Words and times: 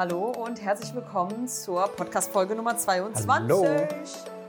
Hallo 0.00 0.30
und 0.30 0.62
herzlich 0.62 0.94
willkommen 0.94 1.46
zur 1.46 1.86
Podcast-Folge 1.88 2.54
Nummer 2.54 2.74
22. 2.74 3.28
Hallo. 3.28 3.66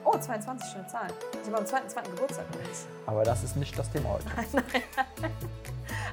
Oh, 0.06 0.18
22, 0.18 0.72
schöne 0.72 0.88
Zahl. 0.88 1.08
Ich 1.34 1.46
habe 1.50 1.58
am 1.58 1.66
2.2. 1.66 2.04
Geburtstag 2.10 2.46
übrigens. 2.54 2.86
Aber 3.06 3.24
das 3.26 3.44
ist 3.44 3.58
nicht 3.58 3.78
das 3.78 3.92
Thema 3.92 4.12
heute. 4.12 4.28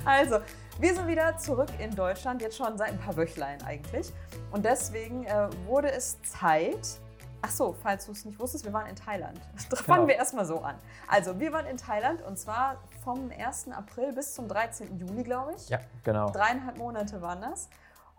Also, 0.04 0.40
wir 0.80 0.92
sind 0.92 1.06
wieder 1.06 1.36
zurück 1.36 1.68
in 1.78 1.94
Deutschland, 1.94 2.42
jetzt 2.42 2.56
schon 2.56 2.76
seit 2.76 2.88
ein 2.88 2.98
paar 2.98 3.16
Wöchlein 3.16 3.62
eigentlich. 3.62 4.12
Und 4.50 4.64
deswegen 4.64 5.24
äh, 5.24 5.48
wurde 5.66 5.92
es 5.92 6.20
Zeit. 6.22 6.98
Ach 7.40 7.50
so, 7.50 7.76
falls 7.80 8.06
du 8.06 8.12
es 8.12 8.24
nicht 8.24 8.40
wusstest, 8.40 8.64
wir 8.64 8.72
waren 8.72 8.88
in 8.88 8.96
Thailand. 8.96 9.40
Da 9.70 9.76
fangen 9.76 9.98
Genau. 9.98 10.08
wir 10.08 10.16
erstmal 10.16 10.46
so 10.46 10.62
an. 10.62 10.74
Also, 11.06 11.38
wir 11.38 11.52
waren 11.52 11.66
in 11.66 11.76
Thailand 11.76 12.22
und 12.22 12.40
zwar 12.40 12.78
vom 13.04 13.30
1. 13.30 13.68
April 13.70 14.12
bis 14.12 14.34
zum 14.34 14.48
13. 14.48 14.98
Juli, 14.98 15.22
glaube 15.22 15.52
ich. 15.56 15.68
Ja, 15.68 15.78
genau. 16.02 16.28
Dreieinhalb 16.30 16.76
Monate 16.76 17.22
waren 17.22 17.40
das. 17.40 17.68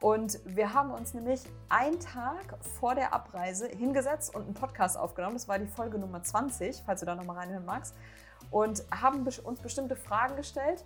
Und 0.02 0.40
wir 0.46 0.74
haben 0.74 0.92
uns 0.92 1.14
nämlich 1.14 1.42
einen 1.68 2.00
Tag 2.00 2.58
vor 2.80 2.96
der 2.96 3.14
Abreise 3.14 3.68
hingesetzt 3.68 4.34
und 4.34 4.44
einen 4.44 4.54
Podcast 4.54 4.98
aufgenommen. 4.98 5.36
Das 5.36 5.48
war 5.50 5.60
die 5.60 5.68
Folge 5.68 6.00
Nummer 6.00 6.24
20, 6.24 6.84
falls 6.86 7.02
du 7.02 7.06
da 7.06 7.16
nochmal 7.16 7.38
reinhören 7.38 7.66
magst. 7.66 7.94
Und 8.50 8.84
haben 8.92 9.28
uns 9.44 9.60
bestimmte 9.60 9.98
Fragen 9.98 10.38
gestellt, 10.38 10.86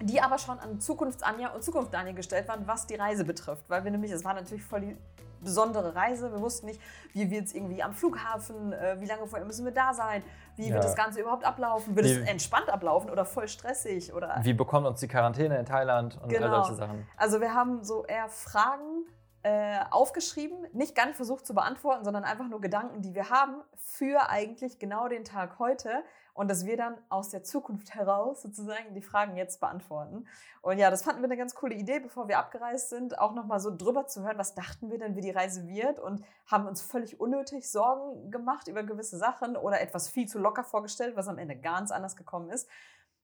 die 0.00 0.22
aber 0.22 0.38
schon 0.38 0.58
an 0.58 0.80
Zukunfts-Anja 0.80 1.50
und 1.50 1.62
Zukunft-Daniel 1.62 2.14
gestellt 2.14 2.48
waren, 2.48 2.66
was 2.66 2.86
die 2.86 2.94
Reise 2.94 3.24
betrifft. 3.24 3.64
Weil 3.68 3.84
wir 3.84 3.90
nämlich, 3.90 4.10
es 4.10 4.24
war 4.24 4.32
natürlich 4.32 4.64
voll 4.64 4.80
die 4.80 4.96
besondere 5.40 5.94
Reise. 5.94 6.30
Wir 6.32 6.40
wussten 6.40 6.66
nicht, 6.66 6.80
wie 7.12 7.30
wird 7.30 7.46
es 7.46 7.54
irgendwie 7.54 7.82
am 7.82 7.92
Flughafen, 7.92 8.72
äh, 8.72 8.96
wie 9.00 9.06
lange 9.06 9.26
vorher 9.26 9.46
müssen 9.46 9.64
wir 9.64 9.72
da 9.72 9.92
sein, 9.94 10.22
wie 10.56 10.68
Ja. 10.68 10.74
wird 10.74 10.84
das 10.84 10.94
Ganze 10.96 11.20
überhaupt 11.20 11.44
ablaufen, 11.44 11.96
wird 11.96 12.06
Wie- 12.06 12.12
es 12.12 12.28
entspannt 12.28 12.68
ablaufen 12.68 13.10
oder 13.10 13.24
voll 13.24 13.48
stressig 13.48 14.12
oder 14.12 14.38
Wie 14.42 14.52
bekommt 14.54 14.86
uns 14.86 15.00
die 15.00 15.08
Quarantäne 15.08 15.58
in 15.58 15.66
Thailand 15.66 16.18
und 16.22 16.28
Genau. 16.28 16.46
all 16.46 16.64
solche 16.64 16.74
Sachen? 16.74 17.06
Also 17.16 17.40
wir 17.40 17.54
haben 17.54 17.82
so 17.84 18.04
eher 18.04 18.28
Fragen 18.28 19.04
äh, 19.42 19.78
aufgeschrieben, 19.90 20.66
nicht 20.74 20.94
gar 20.94 21.06
nicht 21.06 21.16
versucht 21.16 21.46
zu 21.46 21.54
beantworten, 21.54 22.04
sondern 22.04 22.24
einfach 22.24 22.46
nur 22.46 22.60
Gedanken, 22.60 23.00
die 23.00 23.14
wir 23.14 23.30
haben 23.30 23.62
für 23.76 24.28
eigentlich 24.28 24.78
genau 24.78 25.08
den 25.08 25.24
Tag 25.24 25.58
heute 25.58 26.02
und 26.34 26.50
dass 26.50 26.66
wir 26.66 26.76
dann 26.76 26.96
aus 27.08 27.30
der 27.30 27.42
Zukunft 27.42 27.94
heraus 27.94 28.42
sozusagen 28.42 28.94
die 28.94 29.02
Fragen 29.02 29.36
jetzt 29.36 29.60
beantworten. 29.60 30.26
Und 30.62 30.78
ja, 30.78 30.90
das 30.90 31.02
fanden 31.02 31.20
wir 31.22 31.26
eine 31.26 31.36
ganz 31.36 31.54
coole 31.54 31.74
Idee, 31.74 32.00
bevor 32.00 32.28
wir 32.28 32.38
abgereist 32.38 32.90
sind, 32.90 33.18
auch 33.18 33.34
nochmal 33.34 33.60
so 33.60 33.74
drüber 33.74 34.06
zu 34.06 34.22
hören, 34.22 34.38
was 34.38 34.54
dachten 34.54 34.90
wir 34.90 34.98
denn, 34.98 35.16
wie 35.16 35.20
die 35.20 35.30
Reise 35.30 35.66
wird 35.66 35.98
und 35.98 36.22
haben 36.46 36.66
uns 36.66 36.82
völlig 36.82 37.20
unnötig 37.20 37.70
Sorgen 37.70 38.30
gemacht 38.30 38.68
über 38.68 38.82
gewisse 38.82 39.16
Sachen 39.16 39.56
oder 39.56 39.80
etwas 39.80 40.08
viel 40.08 40.28
zu 40.28 40.38
locker 40.38 40.64
vorgestellt, 40.64 41.16
was 41.16 41.28
am 41.28 41.38
Ende 41.38 41.56
ganz 41.56 41.90
anders 41.90 42.16
gekommen 42.16 42.50
ist. 42.50 42.68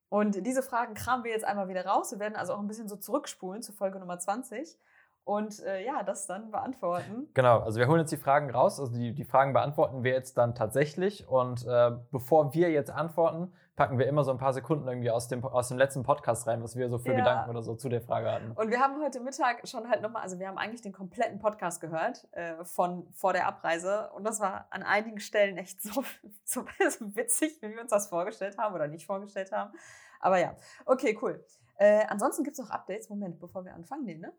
Und 0.09 0.47
diese 0.47 0.63
Fragen 0.63 0.95
kramen 0.95 1.25
wir 1.25 1.33
jetzt 1.33 1.45
einmal 1.45 1.69
wieder 1.69 1.85
raus. 1.85 2.13
Wir 2.13 2.20
werden 2.20 2.37
also 2.37 2.55
auch 2.55 2.61
ein 2.61 2.69
bisschen 2.69 2.89
so 2.89 2.97
zurückspulen 2.97 3.63
zu 3.63 3.73
Folge 3.73 3.98
Nummer 3.98 4.19
20 4.19 4.79
und 5.27 5.61
äh, 5.65 5.85
ja, 5.85 6.05
das 6.05 6.29
dann 6.29 6.53
beantworten. 6.53 7.29
Genau, 7.35 7.59
also 7.59 7.81
wir 7.81 7.89
holen 7.89 7.99
jetzt 7.99 8.13
die 8.13 8.17
Fragen 8.17 8.49
raus. 8.49 8.79
Also 8.79 8.93
die, 8.93 9.13
die 9.13 9.25
Fragen 9.25 9.53
beantworten 9.53 10.05
wir 10.05 10.13
jetzt 10.13 10.39
dann 10.39 10.55
tatsächlich. 10.55 11.27
Und 11.27 11.67
äh, 11.67 11.91
bevor 12.13 12.55
wir 12.55 12.71
jetzt 12.71 12.93
antworten, 12.93 13.53
packen 13.75 13.99
wir 13.99 14.07
immer 14.07 14.23
so 14.23 14.31
ein 14.31 14.39
paar 14.39 14.53
Sekunden 14.53 14.87
irgendwie 14.87 15.11
aus 15.11 15.27
dem, 15.27 15.45
aus 15.45 15.67
dem 15.67 15.79
letzten 15.79 16.05
Podcast 16.05 16.47
rein, 16.47 16.63
was 16.63 16.77
wir 16.77 16.89
so 16.89 16.99
für 16.99 17.11
Ja. 17.11 17.17
Gedanken 17.17 17.51
oder 17.51 17.65
so 17.65 17.75
zu 17.75 17.89
der 17.89 18.03
Frage 18.03 18.31
hatten. 18.31 18.53
Und 18.53 18.71
wir 18.71 18.79
haben 18.79 19.03
heute 19.03 19.19
Mittag 19.19 19.67
schon 19.67 19.91
halt 19.91 20.01
nochmal, 20.01 20.23
also 20.23 20.39
wir 20.39 20.47
haben 20.47 20.59
eigentlich 20.59 20.83
den 20.83 20.93
kompletten 20.93 21.41
Podcast 21.41 21.81
gehört 21.81 22.29
äh, 22.31 22.65
von 22.65 23.09
vor 23.13 23.33
der 23.33 23.49
Abreise 23.49 24.13
und 24.15 24.23
das 24.23 24.39
war 24.39 24.69
an 24.71 24.85
einigen 24.85 25.19
Stellen 25.19 25.59
echt 25.59 25.83
so, 25.83 26.05
so, 26.45 26.65
so 26.89 27.17
witzig, 27.17 27.61
wie 27.63 27.75
wir 27.75 27.81
uns 27.83 27.91
das 27.91 28.07
vorgestellt 28.07 28.57
haben 28.59 28.77
oder 28.77 28.87
nicht 28.87 29.05
vorgestellt 29.05 29.51
haben. 29.51 29.73
Aber 30.21 30.39
ja, 30.39 30.55
okay, 30.85 31.19
cool. 31.21 31.45
Äh, 31.79 32.07
ansonsten 32.07 32.45
gibt 32.45 32.57
es 32.57 32.65
noch 32.65 32.71
Updates. 32.71 33.11
Moment, 33.11 33.41
bevor 33.41 33.65
wir 33.65 33.75
anfangen, 33.75 34.05
nee, 34.05 34.15
ne? 34.15 34.33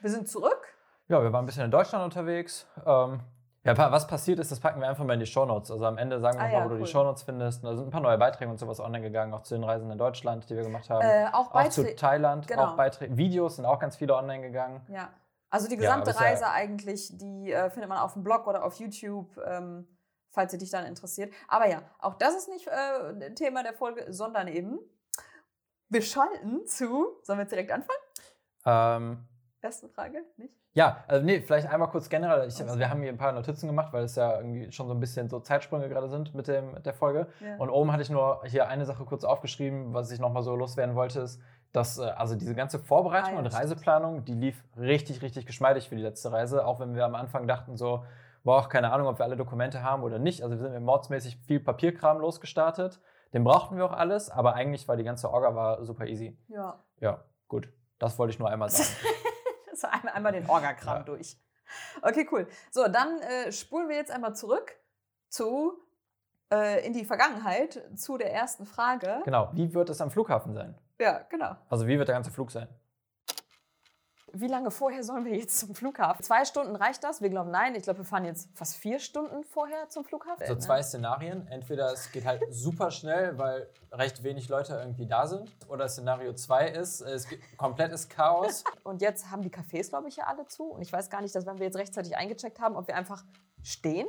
Wir 0.00 0.10
sind 0.10 0.28
zurück. 0.28 0.66
Ja, 1.08 1.22
wir 1.22 1.32
waren 1.32 1.44
ein 1.44 1.46
bisschen 1.46 1.64
in 1.64 1.70
Deutschland 1.70 2.04
unterwegs. 2.04 2.66
Ähm, 2.86 3.20
ja, 3.64 3.76
was 3.92 4.06
passiert 4.08 4.38
ist, 4.40 4.50
das 4.50 4.58
packen 4.60 4.80
wir 4.80 4.88
einfach 4.88 5.04
mal 5.04 5.14
in 5.14 5.20
die 5.20 5.26
Shownotes. 5.26 5.70
Also 5.70 5.84
am 5.86 5.96
Ende 5.98 6.18
sagen 6.20 6.36
wir 6.38 6.44
Ah 6.44 6.48
mal, 6.48 6.52
ja, 6.52 6.64
wo 6.64 6.68
du 6.68 6.74
cool. 6.76 6.80
die 6.82 6.86
Shownotes 6.90 7.22
findest. 7.22 7.62
Da 7.64 7.76
sind 7.76 7.86
ein 7.86 7.90
paar 7.90 8.00
neue 8.00 8.18
Beiträge 8.18 8.50
und 8.50 8.58
sowas 8.58 8.80
online 8.80 9.02
gegangen, 9.04 9.32
auch 9.34 9.42
zu 9.42 9.54
den 9.54 9.62
Reisen 9.62 9.90
in 9.90 9.98
Deutschland, 9.98 10.48
die 10.50 10.56
wir 10.56 10.62
gemacht 10.64 10.90
haben. 10.90 11.02
Äh, 11.02 11.28
auch 11.32 11.54
auch 11.54 11.68
zu. 11.68 11.94
Thailand, 11.94 12.48
genau. 12.48 12.64
auch 12.72 12.76
Beiträge. 12.76 13.16
Videos 13.16 13.56
sind 13.56 13.66
auch 13.66 13.78
ganz 13.78 13.96
viele 13.96 14.14
online 14.16 14.42
gegangen. 14.42 14.80
Ja. 14.88 15.10
Also 15.50 15.68
die 15.68 15.74
Ja, 15.74 15.80
gesamte 15.82 16.10
ja- 16.10 16.16
Reise 16.16 16.48
eigentlich, 16.48 17.16
die 17.18 17.52
äh, 17.52 17.70
findet 17.70 17.88
man 17.88 17.98
auf 17.98 18.14
dem 18.14 18.24
Blog 18.24 18.46
oder 18.46 18.64
auf 18.64 18.74
YouTube, 18.80 19.36
ähm, 19.46 19.86
falls 20.30 20.50
sie 20.50 20.58
dich 20.58 20.70
dann 20.70 20.86
interessiert. 20.86 21.32
Aber 21.46 21.68
ja, 21.68 21.82
auch 22.00 22.14
das 22.14 22.34
ist 22.34 22.48
nicht 22.48 22.66
äh, 22.66 23.34
Thema 23.34 23.62
der 23.62 23.74
Folge, 23.74 24.12
sondern 24.12 24.48
eben, 24.48 24.78
wir 25.88 26.02
schalten 26.02 26.66
zu, 26.66 27.18
sollen 27.22 27.38
wir 27.38 27.42
jetzt 27.42 27.52
direkt 27.52 27.70
anfangen? 27.70 27.98
Ähm, 28.64 29.28
Erste 29.62 29.88
Frage, 29.88 30.24
nicht? 30.38 30.52
ja, 30.74 31.04
also 31.06 31.24
nee, 31.24 31.40
vielleicht 31.40 31.68
einmal 31.68 31.88
kurz 31.88 32.08
generell. 32.08 32.48
Ich, 32.48 32.60
also 32.60 32.78
wir 32.78 32.90
haben 32.90 33.00
hier 33.00 33.12
ein 33.12 33.16
paar 33.16 33.30
Notizen 33.30 33.68
gemacht, 33.68 33.92
weil 33.92 34.02
es 34.04 34.16
ja 34.16 34.36
irgendwie 34.38 34.72
schon 34.72 34.88
so 34.88 34.94
ein 34.94 34.98
bisschen 34.98 35.28
so 35.28 35.38
Zeitsprünge 35.38 35.88
gerade 35.88 36.08
sind 36.08 36.34
mit, 36.34 36.48
dem, 36.48 36.72
mit 36.72 36.84
der 36.84 36.94
Folge. 36.94 37.28
Ja. 37.40 37.56
Und 37.58 37.70
oben 37.70 37.92
hatte 37.92 38.02
ich 38.02 38.10
nur 38.10 38.42
hier 38.44 38.66
eine 38.66 38.84
Sache 38.86 39.04
kurz 39.04 39.22
aufgeschrieben, 39.22 39.94
was 39.94 40.10
ich 40.10 40.18
nochmal 40.18 40.42
so 40.42 40.56
loswerden 40.56 40.96
wollte, 40.96 41.20
ist, 41.20 41.40
dass 41.72 41.98
äh, 41.98 42.02
also 42.02 42.34
diese 42.34 42.56
ganze 42.56 42.80
Vorbereitung 42.80 43.30
Ah 43.30 43.34
ja, 43.34 43.38
und. 43.38 43.46
Reiseplanung, 43.54 44.24
die 44.24 44.34
lief 44.34 44.64
richtig, 44.76 45.22
richtig 45.22 45.46
geschmeidig 45.46 45.88
für 45.88 45.94
die 45.94 46.02
letzte 46.02 46.32
Reise, 46.32 46.66
auch 46.66 46.80
wenn 46.80 46.96
wir 46.96 47.04
am 47.04 47.14
Anfang 47.14 47.46
dachten 47.46 47.76
so, 47.76 48.04
boah, 48.42 48.68
keine 48.68 48.92
Ahnung, 48.92 49.06
ob 49.06 49.18
wir 49.20 49.24
alle 49.24 49.36
Dokumente 49.36 49.84
haben 49.84 50.02
oder 50.02 50.18
nicht. 50.18 50.42
Also 50.42 50.56
wir 50.56 50.60
sind 50.60 50.72
mit 50.72 50.82
mordsmäßig 50.82 51.36
viel 51.46 51.60
Papierkram 51.60 52.18
losgestartet. 52.18 53.00
Den 53.32 53.44
brauchten 53.44 53.76
wir 53.76 53.84
auch 53.84 53.92
alles, 53.92 54.28
aber 54.28 54.54
eigentlich 54.54 54.88
war 54.88 54.96
die 54.96 55.04
ganze 55.04 55.30
Orga 55.30 55.54
war 55.54 55.84
super 55.84 56.06
easy. 56.06 56.36
ja. 56.48 56.80
Ja, 56.98 57.22
gut. 57.46 57.68
Das 57.98 58.18
wollte 58.18 58.32
ich 58.32 58.40
nur 58.40 58.50
einmal 58.50 58.68
sagen. 58.68 58.88
So 59.86 59.88
einmal, 59.88 60.14
einmal 60.14 60.32
den 60.32 60.48
Orgakram 60.48 60.98
Ja. 60.98 61.02
durch. 61.02 61.36
Okay, 62.02 62.28
cool. 62.30 62.46
So, 62.70 62.86
dann 62.88 63.18
äh, 63.20 63.50
spulen 63.52 63.88
wir 63.88 63.96
jetzt 63.96 64.10
einmal 64.10 64.34
zurück 64.36 64.76
zu 65.28 65.72
äh, 66.52 66.84
in 66.86 66.92
die 66.92 67.04
Vergangenheit 67.04 67.82
zu 67.96 68.18
der 68.18 68.32
ersten 68.32 68.66
Frage. 68.66 69.22
genau. 69.24 69.50
Wie 69.54 69.72
wird 69.74 69.88
es 69.90 70.00
am 70.00 70.10
Flughafen 70.10 70.52
sein? 70.54 70.76
Ja, 71.00 71.20
genau. 71.30 71.56
Also 71.70 71.86
wie 71.86 71.98
wird 71.98 72.08
der 72.08 72.14
ganze 72.14 72.30
Flug 72.30 72.50
sein? 72.50 72.68
Wie 74.34 74.46
lange 74.46 74.70
vorher 74.70 75.04
sollen 75.04 75.26
wir 75.26 75.36
jetzt 75.36 75.58
zum 75.58 75.74
Flughafen? 75.74 76.24
Zwei 76.24 76.44
Stunden 76.44 76.74
reicht 76.74 77.04
das? 77.04 77.20
Wir 77.20 77.28
glauben 77.28 77.50
nein. 77.50 77.74
Ich 77.74 77.82
glaube, 77.82 78.00
wir 78.00 78.04
fahren 78.04 78.24
jetzt 78.24 78.48
fast 78.54 78.76
vier 78.76 78.98
Stunden 78.98 79.44
vorher 79.44 79.90
zum 79.90 80.04
Flughafen. 80.04 80.46
So 80.46 80.56
zwei 80.56 80.82
Szenarien. 80.82 81.46
Entweder 81.48 81.92
es 81.92 82.10
geht 82.12 82.24
halt 82.24 82.42
super 82.50 82.90
schnell, 82.90 83.36
weil 83.36 83.68
recht 83.92 84.22
wenig 84.22 84.48
Leute 84.48 84.74
irgendwie 84.74 85.06
da 85.06 85.26
sind. 85.26 85.54
Oder 85.68 85.86
Szenario 85.88 86.32
2 86.32 86.68
ist, 86.68 87.02
es 87.02 87.28
gibt 87.28 87.42
komplettes 87.58 88.08
Chaos. 88.08 88.64
Und 88.84 89.02
jetzt 89.02 89.30
haben 89.30 89.42
die 89.42 89.50
Cafés, 89.50 89.90
glaube 89.90 90.08
ich, 90.08 90.16
ja 90.16 90.24
alle 90.24 90.46
zu. 90.46 90.64
Und 90.64 90.80
ich 90.80 90.92
weiß 90.92 91.10
gar 91.10 91.20
nicht, 91.20 91.34
dass 91.34 91.44
wenn 91.44 91.58
wir 91.58 91.66
jetzt 91.66 91.76
rechtzeitig 91.76 92.16
eingecheckt 92.16 92.58
haben, 92.58 92.76
ob 92.76 92.88
wir 92.88 92.96
einfach 92.96 93.24
stehen. 93.62 94.08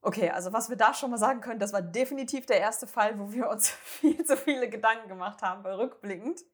Okay, 0.00 0.30
also 0.30 0.52
was 0.52 0.68
wir 0.70 0.76
da 0.76 0.94
schon 0.94 1.10
mal 1.10 1.18
sagen 1.18 1.40
können, 1.40 1.60
das 1.60 1.72
war 1.72 1.82
definitiv 1.82 2.46
der 2.46 2.60
erste 2.60 2.86
Fall, 2.86 3.18
wo 3.18 3.32
wir 3.32 3.48
uns 3.48 3.68
viel 3.84 4.24
zu 4.24 4.36
viele 4.36 4.70
Gedanken 4.70 5.08
gemacht 5.08 5.42
haben, 5.42 5.64
rückblickend 5.66 6.44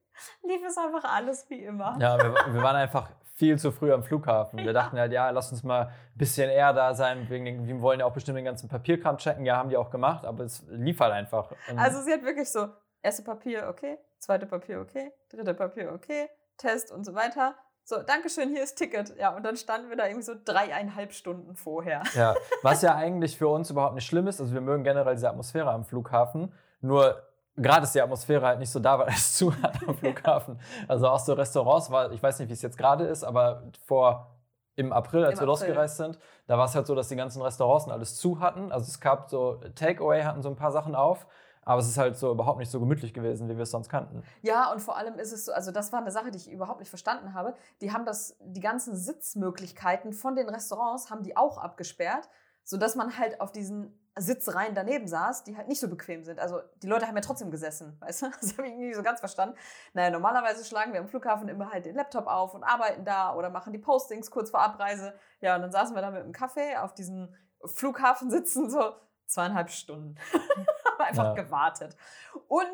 lief 0.43 0.61
es 0.67 0.77
einfach 0.77 1.05
alles 1.05 1.49
wie 1.49 1.63
immer. 1.65 1.97
Ja, 2.01 2.19
wir, 2.19 2.35
wir 2.55 2.63
waren 2.63 2.77
einfach 2.77 3.09
viel 3.35 3.59
zu 3.59 3.73
früh 3.73 3.93
am 3.93 4.03
Flughafen. 4.03 4.59
Wir 4.59 4.73
dachten 4.75 4.99
halt, 4.99 5.13
ja, 5.13 5.31
lass 5.31 5.51
uns 5.51 5.63
mal 5.63 5.87
ein 5.87 6.19
bisschen 6.19 6.51
eher 6.51 6.73
da 6.75 6.95
sein. 6.95 7.29
Wegen 7.31 7.67
wir 7.67 7.81
wollen 7.81 8.01
ja 8.01 8.07
auch 8.07 8.13
bestimmt 8.13 8.37
den 8.37 8.45
ganzen 8.45 8.69
Papierkram 8.69 9.17
checken. 9.17 9.47
Ja, 9.47 9.57
haben 9.57 9.71
die 9.71 9.79
auch 9.79 9.91
gemacht, 9.91 10.27
aber 10.27 10.45
es 10.45 10.63
lief 10.69 11.01
halt 11.01 11.13
einfach. 11.13 11.51
Und 11.71 11.79
Also 11.79 12.03
sie 12.03 12.13
hat 12.13 12.23
wirklich 12.23 12.51
so, 12.51 12.69
erste 13.03 13.23
Papier, 13.23 13.69
okay, 13.69 13.99
zweite 14.19 14.47
Papier, 14.47 14.81
okay, 14.81 15.13
dritte 15.31 15.55
Papier, 15.55 15.93
okay, 15.93 16.29
Test 16.59 16.93
und 16.93 17.05
so 17.05 17.15
weiter. 17.15 17.55
So, 17.83 18.03
Dankeschön, 18.03 18.51
hier 18.51 18.63
ist 18.63 18.77
Ticket. 18.77 19.17
Ja, 19.17 19.35
und 19.35 19.43
dann 19.43 19.57
standen 19.57 19.89
wir 19.89 19.97
da 19.97 20.05
irgendwie 20.07 20.23
so 20.23 20.35
dreieinhalb 20.45 21.13
Stunden 21.13 21.57
vorher. 21.57 22.03
Ja, 22.15 22.35
was 22.63 22.83
ja 22.83 22.95
eigentlich 22.95 23.39
für 23.39 23.49
uns 23.49 23.71
überhaupt 23.71 23.95
nicht 23.95 24.07
schlimm 24.07 24.27
ist. 24.27 24.41
Also 24.41 24.53
wir 24.53 24.61
mögen 24.61 24.85
generell 24.85 25.15
diese 25.15 25.29
Atmosphäre 25.29 25.71
am 25.71 25.85
Flughafen. 25.85 26.53
Nur 26.83 27.23
gerade 27.61 27.85
ist 27.85 27.95
die 27.95 28.03
Atmosphäre 28.03 28.45
halt 28.47 28.59
nicht 28.59 28.71
so 28.71 28.81
da, 28.81 28.99
weil 29.01 29.09
es 29.09 29.35
zu 29.35 29.55
hat 29.63 29.79
am 29.87 29.97
Flughafen. 29.97 30.59
Also 30.89 31.09
auch 31.09 31.19
so 31.19 31.33
Restaurants 31.35 31.91
war, 31.91 32.11
ich 32.13 32.23
weiß 32.23 32.39
nicht, 32.41 32.49
wie 32.49 32.55
es 32.55 32.63
jetzt 32.63 32.79
gerade 32.79 33.05
ist, 33.05 33.25
aber 33.25 33.63
vor 33.87 34.37
im 34.77 34.93
April, 34.93 35.25
als 35.25 35.41
Im 35.41 35.47
wir 35.47 35.53
April. 35.53 35.69
losgereist 35.69 35.97
sind, 35.99 36.19
da 36.47 36.57
war 36.57 36.65
es 36.65 36.75
halt 36.75 36.87
so, 36.87 36.95
dass 36.95 37.09
die 37.09 37.17
ganzen 37.17 37.43
Restaurants 37.43 37.89
alles 37.89 38.17
zu 38.17 38.41
hatten. 38.41 38.73
Also 38.73 38.87
es 38.87 39.01
gab 39.01 39.29
so 39.29 39.61
Takeaway, 39.75 40.23
hatten 40.23 40.43
so 40.43 40.49
ein 40.49 40.57
paar 40.57 40.73
Sachen 40.73 40.95
auf. 40.95 41.27
Aber 41.63 41.81
es 41.81 41.89
ist 41.89 41.99
halt 41.99 42.17
so 42.17 42.33
überhaupt 42.33 42.59
nicht 42.59 42.71
so 42.71 42.81
gemütlich 42.81 43.13
gewesen, 43.13 43.49
wie 43.49 43.57
wir 43.57 43.63
es 43.65 43.71
sonst 43.71 43.91
kannten. 43.91 44.23
Ja, 44.41 44.73
und 44.73 44.81
vor 44.81 44.97
allem 44.97 45.19
ist 45.19 45.33
es 45.33 45.45
so, 45.45 45.53
also 45.53 45.71
das 45.73 45.93
war 45.93 46.01
eine 46.01 46.11
Sache, 46.11 46.31
die 46.31 46.39
ich 46.39 46.51
überhaupt 46.51 46.81
nicht 46.81 46.89
verstanden 46.89 47.35
habe. 47.35 47.55
Die 47.83 47.93
haben 47.93 48.07
das, 48.07 48.37
die 48.41 48.61
ganzen 48.61 48.97
Sitzmöglichkeiten 48.97 50.13
von 50.13 50.35
den 50.35 50.49
Restaurants 50.49 51.11
haben 51.11 51.23
die 51.23 51.37
auch 51.37 51.59
abgesperrt, 51.59 52.29
sodass 52.71 52.95
man 52.95 53.19
halt 53.19 53.41
auf 53.41 53.51
diesen 53.53 53.97
Sitzreihen 54.17 54.75
daneben 54.75 55.07
saß, 55.09 55.45
die 55.45 55.57
halt 55.57 55.67
nicht 55.69 55.81
so 55.81 55.89
bequem 55.89 56.25
sind. 56.25 56.39
Also 56.39 56.61
die 56.83 56.87
Leute 56.87 57.07
haben 57.07 57.17
ja 57.17 57.21
trotzdem 57.21 57.51
gesessen, 57.51 57.97
weißt 58.01 58.23
du? 58.23 58.31
Das 58.41 58.57
habe 58.57 58.69
ich 58.69 58.75
nicht 58.75 58.95
so 58.97 59.03
ganz 59.03 59.21
verstanden. 59.21 59.57
Naja, 59.93 60.11
normalerweise 60.11 60.65
schlagen 60.65 60.93
wir 60.93 61.01
am 61.01 61.09
Flughafen 61.09 61.49
immer 61.49 61.71
halt 61.73 61.85
den 61.87 61.97
Laptop 61.97 62.27
auf 62.27 62.55
und 62.55 62.63
arbeiten 62.63 63.05
da 63.05 63.35
oder 63.35 63.51
machen 63.51 63.73
die 63.73 63.79
Postings 63.79 64.31
kurz 64.31 64.51
vor 64.51 64.61
Abreise. 64.61 65.15
Ja, 65.41 65.57
und 65.57 65.63
dann 65.63 65.73
saßen 65.73 65.95
wir 65.95 66.03
da 66.03 66.11
mit 66.11 66.23
dem 66.25 66.33
Kaffee 66.33 66.77
auf 66.77 66.95
diesen 66.95 67.35
Flughafen 67.65 68.31
sitzen, 68.31 68.71
so 68.71 68.95
zweieinhalb 69.27 69.71
Stunden. 69.71 70.15
haben 70.99 71.09
einfach 71.09 71.37
Ja. 71.37 71.43
gewartet. 71.43 71.97
Und 72.49 72.69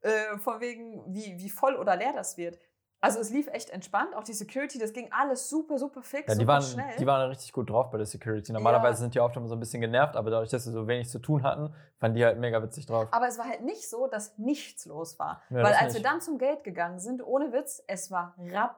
äh, 0.00 0.38
von 0.38 0.60
wegen, 0.60 1.04
wie, 1.14 1.38
wie 1.38 1.50
voll 1.50 1.76
oder 1.76 1.96
leer 1.96 2.12
das 2.12 2.36
wird. 2.36 2.58
Also 3.04 3.18
es 3.18 3.30
lief 3.30 3.48
echt 3.48 3.68
entspannt, 3.70 4.14
auch 4.14 4.22
die 4.22 4.32
Security, 4.32 4.78
das 4.78 4.92
ging 4.92 5.10
alles 5.10 5.50
super, 5.50 5.76
super 5.76 6.02
fix, 6.02 6.28
Ja, 6.28 6.34
die 6.34 6.40
super 6.42 6.52
waren, 6.52 6.62
schnell. 6.62 6.96
die 7.00 7.06
waren 7.06 7.28
richtig 7.30 7.52
gut 7.52 7.68
drauf 7.68 7.90
bei 7.90 7.98
der 7.98 8.06
Security. 8.06 8.52
Normalerweise 8.52 8.92
Ja. 8.92 8.96
sind 9.00 9.14
die 9.16 9.20
oft 9.20 9.36
immer 9.36 9.48
so 9.48 9.56
ein 9.56 9.60
bisschen 9.60 9.80
genervt, 9.80 10.14
aber 10.14 10.30
dadurch, 10.30 10.50
dass 10.50 10.62
sie 10.64 10.70
so 10.70 10.86
wenig 10.86 11.08
zu 11.10 11.18
tun 11.18 11.42
hatten, 11.42 11.74
fanden 11.98 12.14
die 12.16 12.24
halt 12.24 12.38
mega 12.38 12.62
witzig 12.62 12.86
drauf. 12.86 13.08
Aber 13.10 13.26
es 13.26 13.38
war 13.38 13.46
halt 13.48 13.62
nicht 13.62 13.90
so, 13.90 14.06
dass 14.06 14.38
nichts 14.38 14.86
los 14.86 15.18
war. 15.18 15.42
Ja, 15.50 15.56
Weil 15.64 15.74
als 15.74 15.94
wir 15.94 16.00
nicht. 16.00 16.06
dann 16.06 16.20
zum 16.20 16.38
Gate 16.38 16.62
gegangen 16.62 17.00
sind, 17.00 17.26
ohne 17.26 17.52
Witz, 17.52 17.82
es 17.88 18.12
war 18.12 18.36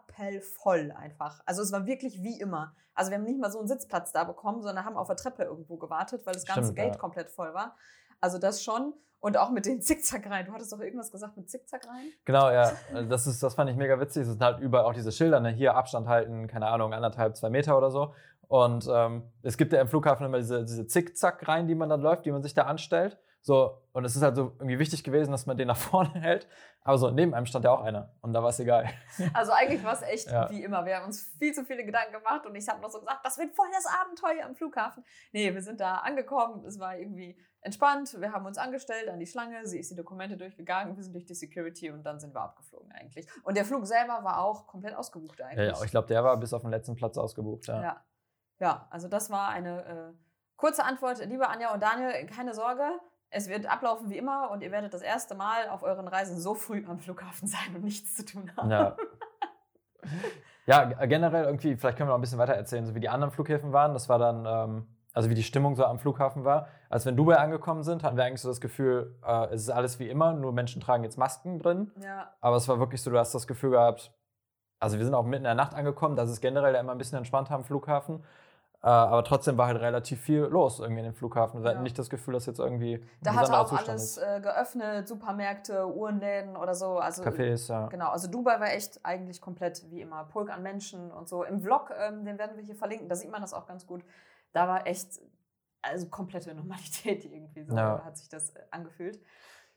rappelvoll 0.09 0.93
einfach. 0.97 1.41
Also 1.47 1.63
es 1.63 1.71
war 1.73 1.87
wirklich 1.87 2.23
wie 2.23 2.41
immer. 2.41 2.75
Also 2.95 3.11
wir 3.11 3.19
haben 3.19 3.25
nicht 3.25 3.39
mal 3.41 3.51
so 3.51 3.59
einen 3.59 3.69
Sitzplatz 3.69 4.13
da 4.13 4.25
bekommen, 4.25 4.63
sondern 4.63 4.85
haben 4.85 4.97
auf 4.97 5.09
der 5.09 5.17
Treppe 5.17 5.43
irgendwo 5.45 5.77
gewartet, 5.77 6.25
weil 6.25 6.35
das 6.35 6.47
ganze 6.47 6.65
Stimmt, 6.73 6.77
Gate 6.77 6.95
ja. 6.95 6.99
komplett 6.99 7.31
voll 7.31 7.53
war. 7.55 7.77
Also 8.21 8.39
das 8.39 8.63
schon. 8.63 8.95
Und 9.25 9.39
auch 9.39 9.51
mit 9.51 9.65
den 9.65 9.81
Zickzackreihen. 9.81 10.45
Du 10.45 10.53
hattest 10.53 10.71
doch 10.71 10.81
irgendwas 10.81 11.11
gesagt 11.11 11.35
mit 11.39 11.49
Zickzackreihen? 11.49 12.13
Genau, 12.27 12.51
ja. 12.51 12.73
Also 12.93 13.09
Das, 13.09 13.27
ist, 13.27 13.43
das 13.43 13.55
fand 13.55 13.71
ich 13.71 13.77
mega 13.77 13.99
witzig. 13.99 14.25
Es 14.25 14.29
sind 14.29 14.43
halt 14.43 14.61
überall 14.61 14.85
auch 14.85 14.93
diese 14.93 15.13
Schilder, 15.13 15.41
ne? 15.41 15.49
hier 15.49 15.75
Abstand 15.75 16.09
halten, 16.09 16.47
keine 16.47 16.67
Ahnung, 16.67 16.93
anderthalb, 16.93 17.35
zwei 17.35 17.49
Meter 17.49 17.79
oder 17.79 17.91
so. 17.91 18.13
Und 18.49 18.87
ähm, 18.93 19.23
es 19.43 19.57
gibt 19.57 19.73
ja 19.73 19.81
im 19.81 19.89
Flughafen 19.89 20.27
immer 20.27 20.37
diese, 20.37 20.63
diese 20.67 20.87
Zickzack-Reihen, 20.87 21.67
die 21.67 21.75
man 21.75 21.89
dann 21.89 22.03
läuft, 22.03 22.27
die 22.27 22.33
man 22.33 22.43
sich 22.43 22.53
da 22.53 22.65
anstellt. 22.65 23.17
So, 23.47 23.83
und 23.93 24.07
es 24.07 24.17
ist 24.17 24.23
halt 24.23 24.37
so 24.37 24.53
irgendwie 24.59 24.79
wichtig 24.79 25.05
gewesen, 25.05 25.31
dass 25.31 25.45
man 25.45 25.59
den 25.59 25.69
nach 25.69 25.77
vorne 25.93 26.19
hält. 26.19 26.49
Aber 26.81 26.97
so, 26.97 27.11
neben 27.11 27.35
einem 27.35 27.45
stand 27.45 27.67
ja 27.67 27.73
auch 27.73 27.83
einer. 27.83 28.11
Und 28.23 28.33
da 28.33 28.43
war 28.43 28.49
es 28.49 28.59
egal. 28.59 28.89
Also 29.35 29.53
eigentlich 29.53 29.85
war 29.85 29.93
es 29.93 30.01
echt 30.01 30.31
Ja. 30.31 30.49
wie 30.49 30.63
immer. 30.63 30.87
Wir 30.87 30.97
haben 30.97 31.05
uns 31.05 31.31
viel 31.39 31.53
zu 31.53 31.63
viele 31.67 31.85
Gedanken 31.85 32.15
gemacht 32.15 32.47
und 32.47 32.55
ich 32.55 32.67
habe 32.71 32.81
noch 32.81 32.89
so 32.91 33.01
gesagt, 33.01 33.21
das 33.23 33.37
wird 33.37 33.55
voll 33.55 33.67
das 33.73 33.85
Abenteuer 33.87 34.47
am 34.47 34.55
Flughafen. 34.55 35.05
Nee, 35.33 35.53
wir 35.53 35.61
sind 35.61 35.79
da 35.79 35.97
angekommen, 35.97 36.65
es 36.65 36.79
war 36.79 36.97
irgendwie 36.97 37.39
entspannt. 37.61 38.19
Wir 38.19 38.33
haben 38.33 38.47
uns 38.47 38.57
angestellt 38.57 39.11
an 39.11 39.19
die 39.19 39.27
Schlange, 39.27 39.67
sie 39.67 39.79
ist 39.79 39.91
die 39.91 39.95
Dokumente 39.97 40.39
durchgegangen, 40.39 40.97
wir 40.97 41.03
sind 41.03 41.13
durch 41.13 41.27
die 41.27 41.35
Security 41.35 41.91
und 41.91 42.03
dann 42.03 42.19
sind 42.21 42.35
wir 42.35 42.41
abgeflogen 42.41 42.91
eigentlich. 42.93 43.27
Und 43.43 43.59
der 43.59 43.67
Flug 43.67 43.87
selber 43.87 44.25
war 44.25 44.39
auch 44.43 44.67
komplett 44.67 44.95
ausgebucht 44.95 45.39
Ja, 45.41 45.47
eigentlich. 45.49 45.77
ja, 45.79 45.85
ich 45.85 45.91
glaube, 45.91 46.09
der 46.09 46.25
war 46.25 46.35
bis 46.39 46.55
auf 46.55 46.63
den 46.63 46.71
letzten 46.71 46.95
Platz 46.97 47.19
ausgebucht. 47.19 47.67
Ja. 47.67 47.83
ja. 47.83 48.05
ja, 48.59 48.87
also 48.91 49.07
das 49.09 49.29
war 49.29 49.51
eine 49.51 49.85
äh, 49.85 50.13
kurze 50.57 50.83
Antwort. 50.85 51.23
Liebe 51.27 51.47
Anja 51.47 51.75
und 51.75 51.83
Daniel, 51.83 52.27
keine 52.27 52.55
Sorge. 52.55 52.89
Es 53.37 53.49
wird 53.49 53.67
ablaufen 53.67 54.11
wie 54.11 54.17
immer 54.17 54.53
und 54.53 54.63
ihr 54.63 54.71
werdet 54.71 54.95
das 54.95 55.03
erste 55.03 55.35
Mal 55.35 55.69
auf 55.69 55.83
euren 55.83 56.07
Reisen 56.07 56.39
so 56.39 56.55
früh 56.55 56.85
am 56.87 57.01
Flughafen 57.01 57.49
sein 57.49 57.75
und 57.75 57.83
nichts 57.83 58.15
zu 58.15 58.25
tun 58.25 58.49
haben. 58.57 58.71
Ja. 58.71 58.97
ja, 60.67 60.85
generell 61.07 61.47
irgendwie, 61.47 61.77
vielleicht 61.77 61.99
können 61.99 62.09
wir 62.09 62.13
noch 62.13 62.19
ein 62.19 62.21
bisschen 62.21 62.39
weiter 62.39 62.55
erzählen, 62.55 62.87
so 62.87 62.95
wie 62.95 63.01
die 63.01 63.09
anderen 63.09 63.33
Flughäfen 63.33 63.73
waren. 63.73 63.93
Das 63.93 64.09
war 64.09 64.21
dann, 64.21 64.47
ähm, 64.47 64.87
also 65.13 65.31
wie 65.31 65.35
die 65.35 65.43
Stimmung 65.43 65.75
so 65.75 65.85
am 65.85 65.99
Flughafen 65.99 66.45
war. 66.45 66.69
Als 66.89 67.07
wir 67.07 67.11
in 67.11 67.17
Dubai 67.17 67.37
angekommen 67.39 67.83
sind, 67.83 68.05
hatten 68.05 68.17
wir 68.17 68.23
eigentlich 68.23 68.41
so 68.41 68.49
das 68.49 68.61
Gefühl, 68.61 69.19
äh, 69.27 69.47
es 69.47 69.63
ist 69.63 69.71
alles 69.71 69.99
wie 69.99 70.09
immer, 70.09 70.33
nur 70.33 70.53
Menschen 70.53 70.81
tragen 70.81 71.03
jetzt 71.03 71.19
Masken 71.19 71.59
drin. 71.59 71.91
ja. 72.01 72.31
Aber 72.41 72.55
es 72.55 72.69
war 72.69 72.79
wirklich 72.79 73.03
so, 73.03 73.11
du 73.11 73.19
hast 73.19 73.35
das 73.35 73.49
Gefühl 73.49 73.71
gehabt, 73.71 74.13
also 74.79 74.99
wir 74.99 75.05
sind 75.05 75.15
auch 75.15 75.25
mitten 75.25 75.39
in 75.39 75.45
der 75.45 75.55
Nacht 75.57 75.75
angekommen, 75.75 76.15
das 76.15 76.31
ist 76.31 76.41
generell 76.41 76.77
immer 76.77 76.93
ein 76.93 76.99
bisschen 76.99 77.19
entspannter 77.19 77.55
am 77.55 77.65
Flughafen. 77.65 78.23
Äh, 78.85 78.89
aber 78.89 79.25
trotzdem 79.25 79.57
war 79.57 79.69
halt 79.69 79.81
relativ 79.81 80.21
viel 80.21 80.41
los 80.43 80.79
irgendwie 80.79 80.99
in 81.01 81.07
dem 81.07 81.15
Flughafen. 81.15 81.63
Wir 81.63 81.71
Ja. 81.71 81.75
hatten 81.75 81.85
nicht 81.85 81.99
das 81.99 82.11
Gefühl, 82.11 82.35
dass 82.35 82.45
jetzt 82.45 82.59
irgendwie 82.59 83.03
Da 83.23 83.31
hatte 83.31 83.41
besonderer 83.41 83.61
auch 83.63 83.69
Zustand 83.69 83.89
alles 83.89 84.19
ist. 84.19 84.23
äh, 84.23 84.41
geöffnet, 84.43 85.09
Supermärkte, 85.09 85.87
Uhrenläden 85.89 86.55
oder 86.55 86.75
so. 86.75 86.99
Also, 86.99 87.23
Cafés, 87.23 87.71
ja. 87.71 87.87
Genau, 87.87 88.11
also 88.11 88.29
Dubai 88.31 88.61
war 88.61 88.69
echt 88.75 89.01
eigentlich 89.03 89.41
komplett 89.41 89.91
wie 89.91 90.03
immer. 90.03 90.25
Pulk 90.25 90.51
an 90.51 90.63
Menschen 90.63 91.11
und 91.13 91.31
so. 91.31 91.45
Im 91.45 91.61
Vlog, 91.61 91.91
ähm, 91.99 92.27
den 92.27 92.37
werden 92.39 92.57
wir 92.59 92.63
hier 92.63 92.77
verlinken, 92.77 93.09
da 93.09 93.15
sieht 93.17 93.31
man 93.31 93.41
das 93.41 93.55
auch 93.55 93.65
ganz 93.65 93.87
gut. 93.87 94.05
Da 94.53 94.69
war 94.69 94.87
echt, 94.87 95.19
also 95.81 96.07
komplette 96.11 96.55
Normalität 96.55 97.25
irgendwie 97.33 97.65
so, 97.65 97.75
Ja. 97.75 98.03
hat 98.05 98.19
sich 98.19 98.29
das 98.29 98.51
äh, 98.51 98.61
angefühlt. 98.71 99.19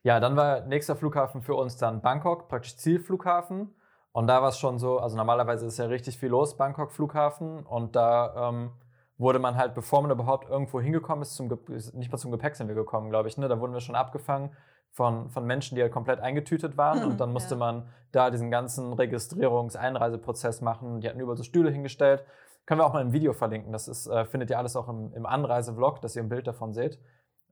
Ja, 0.04 0.20
dann 0.20 0.36
war 0.36 0.62
nächster 0.66 0.98
Flughafen 0.98 1.42
für 1.42 1.56
uns 1.56 1.78
dann 1.78 2.02
Bangkok, 2.02 2.50
praktisch 2.50 2.76
Zielflughafen. 2.76 3.74
Und 4.12 4.28
da 4.28 4.42
war 4.42 4.50
es 4.50 4.60
schon 4.60 4.80
so, 4.80 5.00
also 5.00 5.16
normalerweise 5.16 5.66
ist 5.66 5.78
ja 5.78 5.86
richtig 5.86 6.18
viel 6.20 6.30
los, 6.30 6.58
Bangkok 6.58 6.92
Flughafen. 6.92 7.66
Und 7.66 7.96
da 7.96 8.50
ähm, 8.50 8.72
wurde 9.18 9.40
man 9.40 9.56
halt, 9.58 9.74
bevor 9.74 10.02
man 10.02 10.12
überhaupt 10.12 10.50
irgendwo 10.50 10.80
hingekommen 10.80 11.22
ist, 11.24 11.36
zum 11.36 11.48
nicht 11.94 12.12
mal 12.12 12.18
zum 12.18 12.32
Gepäck 12.32 12.56
sind 12.56 12.68
wir 12.68 12.76
gekommen, 12.76 13.10
glaube 13.10 13.28
ich. 13.28 13.38
Ne? 13.38 13.48
Da 13.48 13.60
wurden 13.60 13.74
wir 13.74 13.80
schon 13.82 13.96
abgefangen 13.96 14.52
von, 14.92 15.30
von 15.30 15.46
Menschen, 15.46 15.76
die 15.76 15.82
halt 15.82 15.92
komplett 15.92 16.20
eingetütet 16.20 16.78
waren. 16.78 17.04
Und 17.04 17.20
dann 17.20 17.34
musste 17.34 17.56
Ja. 17.56 17.60
man 17.60 17.90
da 18.12 18.30
diesen 18.30 18.52
ganzen 18.52 18.94
Registrierungs-Einreiseprozess 18.94 20.62
machen. 20.62 21.02
Die 21.02 21.10
hatten 21.10 21.20
überall 21.20 21.38
so 21.38 21.44
Stühle 21.44 21.72
hingestellt. 21.72 22.24
Können 22.66 22.80
wir 22.82 22.86
auch 22.86 22.94
mal 22.94 23.02
im 23.02 23.14
Video 23.14 23.34
verlinken. 23.34 23.72
Das 23.72 23.88
ist, 23.88 24.08
äh, 24.08 24.26
findet 24.26 24.50
ihr 24.50 24.58
alles 24.58 24.76
auch 24.76 24.90
im, 24.90 25.14
im 25.14 25.26
Anreise-Vlog, 25.26 26.02
dass 26.02 26.16
ihr 26.16 26.24
ein 26.24 26.30
Bild 26.30 26.48
davon 26.48 26.74
seht. 26.74 27.00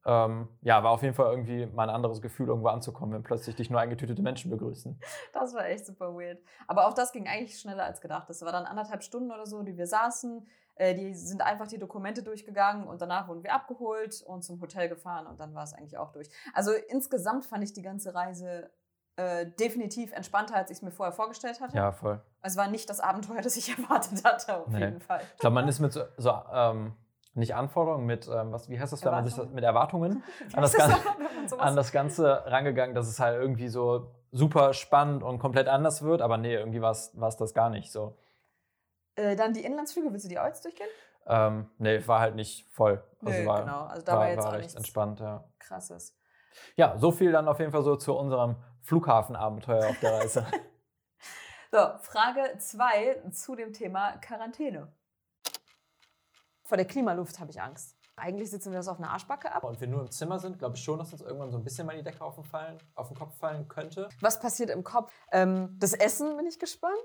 Ähm, 0.07 0.49
ja, 0.61 0.83
war 0.83 0.91
auf 0.91 1.01
jeden 1.01 1.15
Fall 1.15 1.31
irgendwie 1.31 1.65
mal 1.65 1.89
ein 1.89 1.95
anderes 1.95 2.21
Gefühl, 2.21 2.49
irgendwo 2.49 2.67
anzukommen, 2.67 3.13
wenn 3.15 3.23
plötzlich 3.23 3.55
dich 3.55 3.71
nur 3.71 3.79
eingetütete 3.79 4.21
Menschen 4.21 4.51
begrüßen. 4.51 4.99
Das 5.33 5.55
war 5.55 5.65
echt 5.67 5.87
super 5.87 6.13
weird. 6.13 6.37
Aber 6.67 6.87
auch 6.87 6.93
das 6.93 7.11
ging 7.11 7.27
eigentlich 7.27 7.59
schneller 7.59 7.85
als 7.85 8.01
gedacht. 8.01 8.29
Das 8.29 8.43
war 8.43 8.51
dann 8.51 8.65
anderthalb 8.65 9.01
Stunden 9.01 9.31
oder 9.31 9.47
so, 9.47 9.63
die 9.63 9.77
wir 9.77 9.87
saßen. 9.87 10.45
Äh, 10.75 10.93
die 10.95 11.13
sind 11.13 11.41
einfach 11.41 11.67
die 11.67 11.77
Dokumente 11.79 12.21
durchgegangen 12.23 12.87
und 12.87 13.01
danach 13.01 13.27
wurden 13.27 13.43
wir 13.43 13.53
abgeholt 13.53 14.21
und 14.27 14.43
zum 14.43 14.59
Hotel 14.61 14.89
gefahren 14.89 15.25
und 15.27 15.39
dann 15.39 15.53
war 15.55 15.63
es 15.63 15.73
eigentlich 15.73 15.97
auch 15.97 16.11
durch. 16.11 16.29
Also 16.53 16.71
insgesamt 16.89 17.45
fand 17.45 17.63
ich 17.63 17.73
die 17.73 17.81
ganze 17.81 18.13
Reise 18.13 18.69
äh, 19.15 19.45
definitiv 19.45 20.11
entspannter, 20.11 20.55
als 20.55 20.71
ich 20.71 20.77
es 20.77 20.81
mir 20.81 20.91
vorher 20.91 21.13
vorgestellt 21.13 21.61
hatte. 21.61 21.77
Ja, 21.77 21.93
voll. 21.93 22.21
Es 22.41 22.57
war 22.57 22.67
nicht 22.67 22.89
das 22.89 22.99
Abenteuer, 22.99 23.41
das 23.41 23.55
ich 23.55 23.77
erwartet 23.77 24.23
hatte, 24.25 24.57
auf 24.57 24.67
Nee. 24.67 24.79
jeden 24.85 24.99
Fall. 24.99 25.21
Ich 25.35 25.39
glaube, 25.39 25.53
man 25.53 25.67
ist 25.69 25.79
mit 25.79 25.93
so, 25.93 26.01
so 26.17 26.33
ähm, 26.53 26.93
nicht 27.33 27.55
Anforderungen, 27.55 28.05
mit, 28.05 28.27
ähm, 28.27 28.51
was, 28.51 28.69
wie 28.69 28.77
heißt 28.79 28.91
das, 28.91 29.03
wenn 29.05 29.11
man 29.11 29.25
sich 29.25 29.35
das, 29.35 29.47
mit 29.49 29.63
Erwartungen 29.63 30.23
an 30.53 30.61
das, 30.61 30.73
Ganze, 30.73 30.97
an 31.57 31.75
das 31.77 31.91
Ganze 31.93 32.43
rangegangen, 32.45 32.93
dass 32.95 33.07
es 33.07 33.19
halt 33.21 33.39
irgendwie 33.39 33.69
so 33.69 34.11
super 34.33 34.73
spannend 34.73 35.23
und 35.23 35.39
komplett 35.39 35.69
anders 35.69 36.01
wird. 36.01 36.21
Aber 36.21 36.37
nee, 36.37 36.53
irgendwie 36.53 36.81
war 36.81 36.91
es 36.91 37.11
das 37.13 37.53
gar 37.53 37.69
nicht 37.69 37.93
so. 37.93 38.17
Äh, 39.15 39.35
dann 39.35 39.53
die 39.53 39.63
Inlandsflüge, 39.63 40.11
willst 40.11 40.25
du 40.25 40.29
die 40.29 40.39
auch 40.39 40.45
jetzt 40.45 40.63
durchgehen? 40.63 40.89
Ähm, 41.27 41.69
nee, 41.77 42.05
war 42.07 42.19
halt 42.19 42.35
nicht 42.35 42.67
voll. 42.69 43.03
Also 43.23 43.39
Nö, 43.39 43.45
war, 43.47 43.61
genau. 43.61 43.85
Also 43.85 44.05
da 44.05 44.13
war, 44.13 44.19
war 44.19 44.29
jetzt 44.29 44.37
war 44.37 44.47
auch 44.47 44.53
recht 44.53 44.61
nichts 44.63 44.75
entspannt, 44.75 45.19
ja. 45.19 45.43
krasses. 45.59 46.17
Ja, 46.75 46.97
so 46.97 47.11
viel 47.11 47.31
dann 47.31 47.47
auf 47.47 47.59
jeden 47.59 47.71
Fall 47.71 47.83
so 47.83 47.95
zu 47.95 48.13
unserem 48.15 48.55
Flughafenabenteuer 48.81 49.89
auf 49.89 49.99
der 49.99 50.13
Reise. 50.13 50.45
So, 51.71 51.79
Frage 52.03 52.57
2 52.57 53.31
zu 53.31 53.53
dem 53.53 53.73
Thema 53.73 54.15
Quarantäne. 54.19 54.93
Vor 56.63 56.77
der 56.77 56.85
Klimaluft 56.85 57.37
habe 57.41 57.51
ich 57.51 57.61
Angst. 57.61 57.97
Eigentlich 58.15 58.49
sitzen 58.49 58.71
wir 58.71 58.77
das 58.77 58.87
auf 58.87 58.97
einer 58.97 59.09
Arschbacke 59.09 59.51
ab. 59.51 59.65
und 59.65 59.81
wir 59.81 59.87
nur 59.89 59.99
im 59.99 60.09
Zimmer 60.09 60.39
sind, 60.39 60.57
glaube 60.57 60.77
ich 60.77 60.83
schon, 60.83 60.99
dass 60.99 61.11
uns 61.11 61.21
irgendwann 61.21 61.51
so 61.51 61.57
ein 61.57 61.65
bisschen 61.65 61.85
mal 61.85 61.97
die 61.97 62.03
Decke 62.03 62.23
auf 62.23 62.35
den, 62.35 62.45
fallen, 62.45 62.77
auf 62.93 63.09
den 63.09 63.17
Kopf 63.17 63.37
fallen 63.37 63.67
könnte. 63.67 64.07
Was 64.21 64.39
passiert 64.39 64.69
im 64.69 64.85
Kopf? 64.85 65.11
Ähm, 65.33 65.75
das 65.77 65.91
Essen 65.91 66.37
bin 66.37 66.45
ich 66.47 66.59
gespannt. 66.59 66.95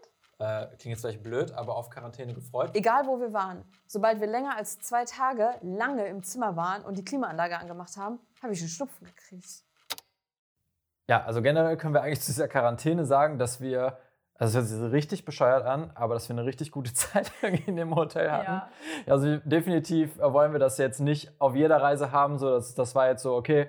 Äh, 0.41 0.69
klingt 0.79 0.87
jetzt 0.95 1.03
vielleicht 1.03 1.23
blöd, 1.23 1.53
aber 1.53 1.77
auf 1.77 1.91
Quarantäne 1.91 2.33
gefreut. 2.33 2.71
Egal 2.73 3.07
wo 3.07 3.21
wir 3.21 3.35
waren, 3.35 3.63
sobald 3.87 4.21
wir 4.21 4.27
länger 4.27 4.57
als 4.57 4.79
zwei 4.79 5.05
Tage 5.05 5.51
lange 5.61 6.07
im 6.07 6.23
Zimmer 6.23 6.57
waren 6.57 6.83
und 6.83 6.97
die 6.97 7.05
Klimaanlage 7.05 7.59
angemacht 7.59 7.99
haben, 7.99 8.19
habe 8.43 8.55
ich 8.55 8.61
einen 8.61 8.71
Schnupfen 8.71 9.07
gekriegt. 9.07 9.65
Ja, 11.09 11.25
also 11.25 11.43
generell 11.43 11.77
können 11.77 11.93
wir 11.93 12.03
eigentlich 12.03 12.23
zu 12.23 12.33
dieser 12.33 12.49
Quarantäne 12.49 13.05
sagen, 13.05 13.39
dass 13.39 13.61
wir, 13.61 13.99
also 14.35 14.61
es 14.61 14.71
hört 14.71 14.81
sich 14.81 14.93
richtig 14.93 15.27
bescheuert 15.27 15.67
an, 15.67 15.91
aber 15.95 16.15
dass 16.15 16.31
wir 16.31 16.35
eine 16.39 16.47
richtig 16.47 16.71
gute 16.71 16.95
Zeit 16.95 17.31
in 17.43 17.77
dem 17.77 17.95
Hotel 17.95 18.31
hatten. 18.31 18.63
Also 19.07 19.37
definitiv 19.45 20.19
äh, 20.21 20.33
wollen 20.33 20.53
wir 20.53 20.59
das 20.59 20.79
jetzt 20.79 21.01
nicht 21.01 21.39
auf 21.39 21.55
jeder 21.55 21.83
Reise 21.83 22.13
haben, 22.13 22.39
so 22.39 22.49
das, 22.49 22.75
das 22.75 22.95
war 22.95 23.09
jetzt 23.09 23.23
so, 23.23 23.35
okay, 23.35 23.69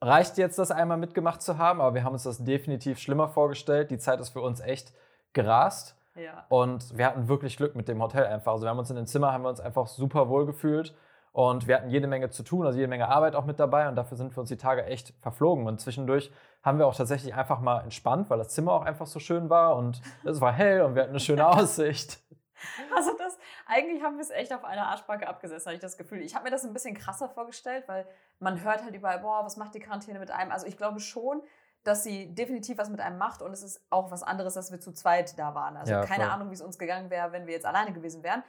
reicht 0.00 0.36
jetzt 0.36 0.58
das 0.58 0.72
einmal 0.72 0.98
mitgemacht 0.98 1.42
zu 1.42 1.58
haben, 1.58 1.80
aber 1.80 1.94
wir 1.94 2.02
haben 2.02 2.14
uns 2.14 2.24
das 2.24 2.42
definitiv 2.42 2.98
schlimmer 2.98 3.28
vorgestellt. 3.28 3.92
Die 3.92 3.98
Zeit 3.98 4.18
ist 4.18 4.30
für 4.30 4.40
uns 4.40 4.58
echt 4.58 4.92
gerast. 5.36 5.96
ja. 6.16 6.44
Und 6.48 6.98
wir 6.98 7.06
hatten 7.06 7.28
wirklich 7.28 7.56
Glück 7.56 7.76
mit 7.76 7.86
dem 7.86 8.02
Hotel 8.02 8.26
einfach. 8.26 8.52
Also 8.52 8.64
wir 8.64 8.70
haben 8.70 8.78
uns 8.80 8.90
in 8.90 8.96
dem 8.96 9.06
Zimmer, 9.06 9.32
haben 9.32 9.44
wir 9.44 9.50
uns 9.50 9.60
einfach 9.60 9.86
super 9.86 10.28
wohl 10.28 10.46
gefühlt. 10.46 10.96
Und 11.32 11.68
wir 11.68 11.76
hatten 11.76 11.90
jede 11.90 12.06
Menge 12.06 12.30
zu 12.30 12.42
tun, 12.42 12.64
also 12.64 12.78
jede 12.78 12.88
Menge 12.88 13.08
Arbeit 13.08 13.34
auch 13.34 13.44
mit 13.44 13.60
dabei. 13.60 13.88
Und 13.88 13.94
dafür 13.94 14.16
sind 14.16 14.34
wir 14.34 14.40
uns 14.40 14.48
die 14.48 14.56
Tage 14.56 14.86
echt 14.86 15.12
verflogen. 15.20 15.66
Und 15.66 15.80
zwischendurch 15.80 16.32
haben 16.62 16.78
wir 16.78 16.86
auch 16.86 16.94
tatsächlich 16.94 17.34
einfach 17.34 17.60
mal 17.60 17.82
entspannt, 17.82 18.30
weil 18.30 18.38
das 18.38 18.48
Zimmer 18.48 18.72
auch 18.72 18.86
einfach 18.86 19.06
so 19.06 19.20
schön 19.20 19.50
war. 19.50 19.76
Und 19.76 20.00
es 20.24 20.40
war 20.40 20.52
hell 20.52 20.80
und 20.80 20.94
wir 20.94 21.02
hatten 21.02 21.10
eine 21.10 21.20
schöne 21.20 21.46
Aussicht. 21.48 22.18
Also 22.94 23.10
das, 23.18 23.38
eigentlich 23.66 24.02
haben 24.02 24.16
wir 24.16 24.22
es 24.22 24.30
echt 24.30 24.52
auf 24.54 24.64
einer 24.64 24.86
Arschbacke 24.86 25.28
abgesessen, 25.28 25.66
habe 25.66 25.74
ich 25.74 25.82
das 25.82 25.98
Gefühl. 25.98 26.22
Ich 26.22 26.34
habe 26.34 26.44
mir 26.44 26.50
das 26.50 26.64
ein 26.64 26.72
bisschen 26.72 26.94
krasser 26.96 27.28
vorgestellt, 27.28 27.84
weil 27.86 28.06
man 28.38 28.62
hört 28.62 28.82
halt 28.82 28.94
überall, 28.94 29.18
boah, 29.18 29.44
was 29.44 29.58
macht 29.58 29.74
die 29.74 29.80
Quarantäne 29.80 30.18
mit 30.18 30.30
einem? 30.30 30.50
Also 30.52 30.66
ich 30.66 30.78
glaube 30.78 31.00
schon, 31.00 31.42
dass 31.86 32.02
sie 32.02 32.34
definitiv 32.34 32.78
was 32.78 32.90
mit 32.90 33.00
einem 33.00 33.18
macht 33.18 33.42
und 33.42 33.52
es 33.52 33.62
ist 33.62 33.80
auch 33.90 34.10
was 34.10 34.22
anderes, 34.22 34.54
dass 34.54 34.72
wir 34.72 34.80
zu 34.80 34.92
zweit 34.92 35.38
da 35.38 35.54
waren. 35.54 35.76
Also 35.76 35.92
Ja, 35.92 36.04
keine 36.04 36.24
voll. 36.24 36.32
Ahnung, 36.32 36.50
wie 36.50 36.54
es 36.54 36.60
uns 36.60 36.78
gegangen 36.78 37.10
wäre, 37.10 37.32
wenn 37.32 37.46
wir 37.46 37.54
jetzt 37.54 37.66
alleine 37.66 37.92
gewesen 37.92 38.22
wären. 38.22 38.42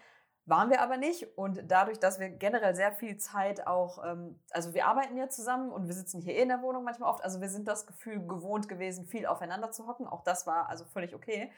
Waren 0.46 0.70
wir 0.70 0.82
aber 0.82 0.96
nicht 0.96 1.38
und 1.38 1.62
dadurch, 1.70 2.00
dass 2.00 2.20
wir 2.20 2.30
generell 2.30 2.74
sehr 2.74 2.94
viel 2.94 3.18
Zeit 3.18 3.68
auch, 3.68 4.02
ähm, 4.06 4.40
also 4.52 4.74
wir 4.74 4.88
arbeiten 4.88 5.18
ja 5.18 5.28
zusammen 5.28 5.72
und 5.72 5.88
wir 5.88 5.94
sitzen 5.94 6.22
hier 6.22 6.36
eh 6.36 6.42
in 6.44 6.48
der 6.48 6.62
Wohnung 6.62 6.86
manchmal 6.86 7.10
oft, 7.10 7.22
also 7.22 7.42
wir 7.42 7.50
sind 7.50 7.68
das 7.68 7.86
Gefühl 7.86 8.26
gewohnt 8.26 8.70
gewesen, 8.70 9.06
viel 9.06 9.26
aufeinander 9.26 9.72
zu 9.72 9.88
hocken. 9.88 10.08
Auch 10.08 10.24
das 10.24 10.48
war 10.48 10.70
also 10.70 10.86
völlig 10.86 11.14
okay. 11.14 11.52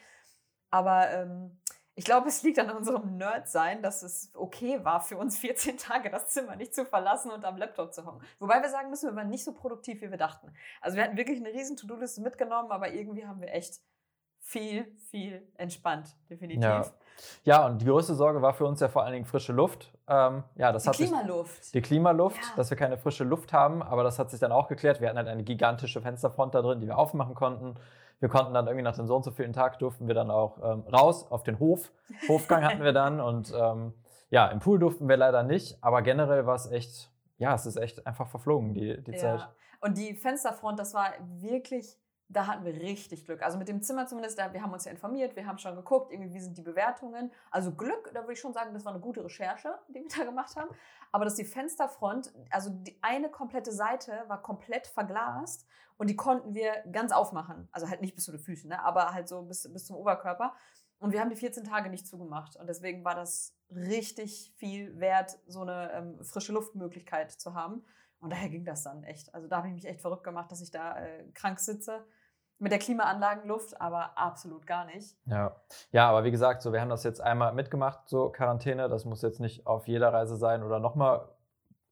Aber 0.71 1.09
ähm, 1.12 1.62
ich 2.00 2.06
glaube, 2.06 2.29
es 2.29 2.41
liegt 2.44 2.58
an 2.60 2.70
unserem 2.72 3.18
Nerd-Sein, 3.18 3.82
dass 3.82 4.03
es 4.03 4.32
okay 4.34 4.84
war, 4.86 5.01
für 5.01 5.18
uns 5.18 5.38
14 5.39 5.77
Tage 5.77 6.10
das 6.10 6.27
Zimmer 6.29 6.56
nicht 6.56 6.74
zu 6.74 6.86
verlassen 6.86 7.29
und 7.29 7.44
am 7.44 7.58
Laptop 7.58 7.94
zu 7.94 8.06
hocken. 8.06 8.22
Wobei 8.39 8.62
wir 8.62 8.70
sagen 8.70 8.89
müssen, 8.89 9.10
wir 9.10 9.15
waren 9.18 9.29
nicht 9.29 9.44
so 9.44 9.53
produktiv, 9.53 10.01
wie 10.01 10.10
wir 10.10 10.18
dachten. 10.18 10.53
Also 10.79 10.96
wir 10.96 11.03
hatten 11.03 11.18
wirklich 11.18 11.39
eine 11.39 11.50
riesen 11.50 11.75
To-Do-Liste 11.75 12.22
mitgenommen, 12.22 12.72
aber 12.72 12.91
irgendwie 12.94 13.27
haben 13.27 13.41
wir 13.41 13.53
echt 13.53 13.82
viel, 14.39 14.86
viel 15.12 15.46
entspannt, 15.58 16.15
definitiv. 16.29 16.63
Ja. 16.63 16.86
ja, 17.44 17.65
und 17.65 17.79
die 17.82 17.86
größte 17.86 18.15
Sorge 18.15 18.41
war 18.41 18.53
für 18.53 18.65
uns 18.65 18.79
ja 18.79 18.88
vor 18.88 19.03
allen 19.03 19.12
Dingen 19.13 19.25
frische 19.25 19.51
Luft. 19.51 19.91
Ähm, 20.08 20.44
ja, 20.56 20.72
das 20.72 20.84
Die 20.84 20.89
hat 20.89 20.96
sich- 20.96 21.08
Klimaluft. 21.12 21.74
die 21.74 21.82
Klimaluft, 21.82 22.38
Ja. 22.38 22.56
dass 22.56 22.70
wir 22.70 22.77
keine 22.77 22.98
frische 22.98 23.25
Luft 23.25 23.51
haben, 23.51 23.84
aber 23.84 24.03
das 24.03 24.18
hat 24.18 24.32
sich 24.32 24.39
dann 24.39 24.53
auch 24.53 24.70
geklärt. 24.70 25.01
Wir 25.01 25.10
hatten 25.10 25.18
halt 25.18 25.27
eine 25.27 25.44
gigantische 25.44 26.01
Fensterfront 26.01 26.56
da 26.56 26.62
drin, 26.62 26.79
die 26.79 26.88
wir 26.88 26.98
aufmachen 26.98 27.36
konnten. 27.36 27.75
Wir 28.19 28.29
konnten 28.29 28.53
dann 28.53 28.67
irgendwie 28.67 28.83
nach 28.83 28.95
dem 28.95 29.07
so 29.07 29.15
und 29.15 29.23
so 29.23 29.31
vielen 29.31 29.53
Tag 29.53 29.79
durften 29.79 30.07
wir 30.07 30.15
dann 30.15 30.29
auch 30.29 30.57
ähm, 30.63 30.81
raus 30.91 31.29
auf 31.31 31.43
den 31.43 31.59
Hof. 31.59 31.91
Hofgang 32.27 32.63
hatten 32.63 32.83
wir 32.83 32.93
dann 32.93 33.21
und 33.21 33.53
ähm, 33.57 33.93
ja, 34.29 34.47
im 34.47 34.59
Pool 34.59 34.79
durften 34.79 35.07
wir 35.07 35.17
leider 35.17 35.43
nicht, 35.43 35.83
aber 35.83 36.01
generell 36.01 36.45
war 36.45 36.55
es 36.55 36.69
echt, 36.69 37.11
ja, 37.38 37.53
es 37.55 37.65
ist 37.65 37.77
echt 37.77 38.05
einfach 38.05 38.27
verflogen, 38.27 38.73
die, 38.73 39.01
die 39.03 39.13
Zeit. 39.13 39.39
Ja. 39.39 39.53
Und 39.81 39.97
die 39.97 40.13
Fensterfront, 40.13 40.77
das 40.77 40.93
war 40.93 41.13
wirklich, 41.39 41.97
da 42.29 42.45
hatten 42.45 42.63
wir 42.63 42.74
richtig 42.74 43.25
Glück. 43.25 43.41
Also 43.41 43.57
mit 43.57 43.67
dem 43.67 43.81
Zimmer 43.81 44.05
zumindest, 44.05 44.38
wir 44.38 44.62
haben 44.62 44.71
uns 44.71 44.86
ja 44.86 44.91
informiert, 44.91 45.36
wir 45.36 45.48
haben 45.48 45.57
schon 45.57 45.75
geguckt, 45.75 46.12
irgendwie, 46.12 46.33
wie 46.33 46.39
sind 46.39 46.57
die 46.57 46.62
Bewertungen. 46.62 47.31
Also 47.50 47.71
Glück, 47.71 48.12
da 48.13 48.21
würde 48.21 48.33
ich 48.33 48.39
schon 48.39 48.53
sagen, 48.53 48.74
das 48.74 48.86
war 48.86 48.93
eine 48.93 49.01
gute 49.01 49.24
Recherche, 49.24 49.79
die 49.89 49.95
wir 49.95 50.07
da 50.15 50.24
gemacht 50.24 50.55
haben. 50.55 50.69
Aber 51.12 51.25
dass 51.25 51.36
die 51.36 51.43
Fensterfront, 51.43 52.31
also 52.51 52.69
die 52.69 52.98
eine 53.01 53.29
komplette 53.29 53.71
Seite 53.71 54.24
war 54.27 54.41
komplett 54.43 54.86
verglast 54.86 55.65
und 55.98 56.07
die 56.07 56.15
konnten 56.15 56.53
wir 56.53 56.83
ganz 56.91 57.12
aufmachen. 57.12 57.67
Also 57.71 57.89
halt 57.89 58.01
nicht 58.01 58.15
bis 58.15 58.25
zu 58.25 58.31
den 58.31 58.39
Füßen, 58.39 58.69
ne? 58.69 58.83
aber 58.83 59.12
halt 59.12 59.27
so 59.27 59.41
bis, 59.41 59.71
bis 59.74 59.86
zum 59.86 59.95
Oberkörper. 59.95 60.53
Und 61.00 61.13
wir 61.13 61.21
haben 61.21 61.29
die 61.31 61.36
14 61.36 61.63
Tage 61.63 61.89
nicht 61.89 62.05
zugemacht. 62.05 62.57
Und 62.57 62.67
deswegen 62.67 63.03
war 63.03 63.15
das 63.15 63.55
richtig 63.71 64.53
viel 64.57 65.00
wert, 65.00 65.39
so 65.48 65.62
eine 65.62 65.91
ähm, 65.93 66.24
frische 66.24 66.51
Luftmöglichkeit 66.51 67.31
zu 67.31 67.55
haben. 67.55 67.83
Und 68.19 68.31
daher 68.31 68.50
ging 68.50 68.65
das 68.65 68.83
dann 68.83 69.03
echt. 69.03 69.33
Also 69.33 69.48
da 69.48 69.57
habe 69.57 69.69
ich 69.69 69.74
mich 69.74 69.86
echt 69.86 70.01
verrückt 70.01 70.24
gemacht, 70.24 70.51
dass 70.51 70.62
ich 70.62 70.71
da 70.71 71.00
äh, 71.00 71.24
krank 71.33 71.59
sitze. 71.59 72.05
Mit 72.59 72.71
der 72.71 72.79
Klimaanlagenluft, 72.79 73.79
aber 73.79 74.17
absolut 74.17 74.67
gar 74.67 74.85
nicht. 74.85 75.15
Ja. 75.25 75.55
ja, 75.91 76.09
aber 76.09 76.25
wie 76.25 76.31
gesagt, 76.31 76.61
so, 76.61 76.73
wir 76.73 76.81
haben 76.81 76.89
das 76.89 77.03
jetzt 77.03 77.21
einmal 77.21 77.53
mitgemacht, 77.53 78.07
so 78.09 78.29
Quarantäne. 78.29 78.89
Das 78.89 79.05
muss 79.05 79.21
jetzt 79.21 79.39
nicht 79.39 79.65
auf 79.65 79.87
jeder 79.87 80.11
Reise 80.13 80.35
sein 80.35 80.63
oder 80.63 80.79
nochmal 80.79 81.29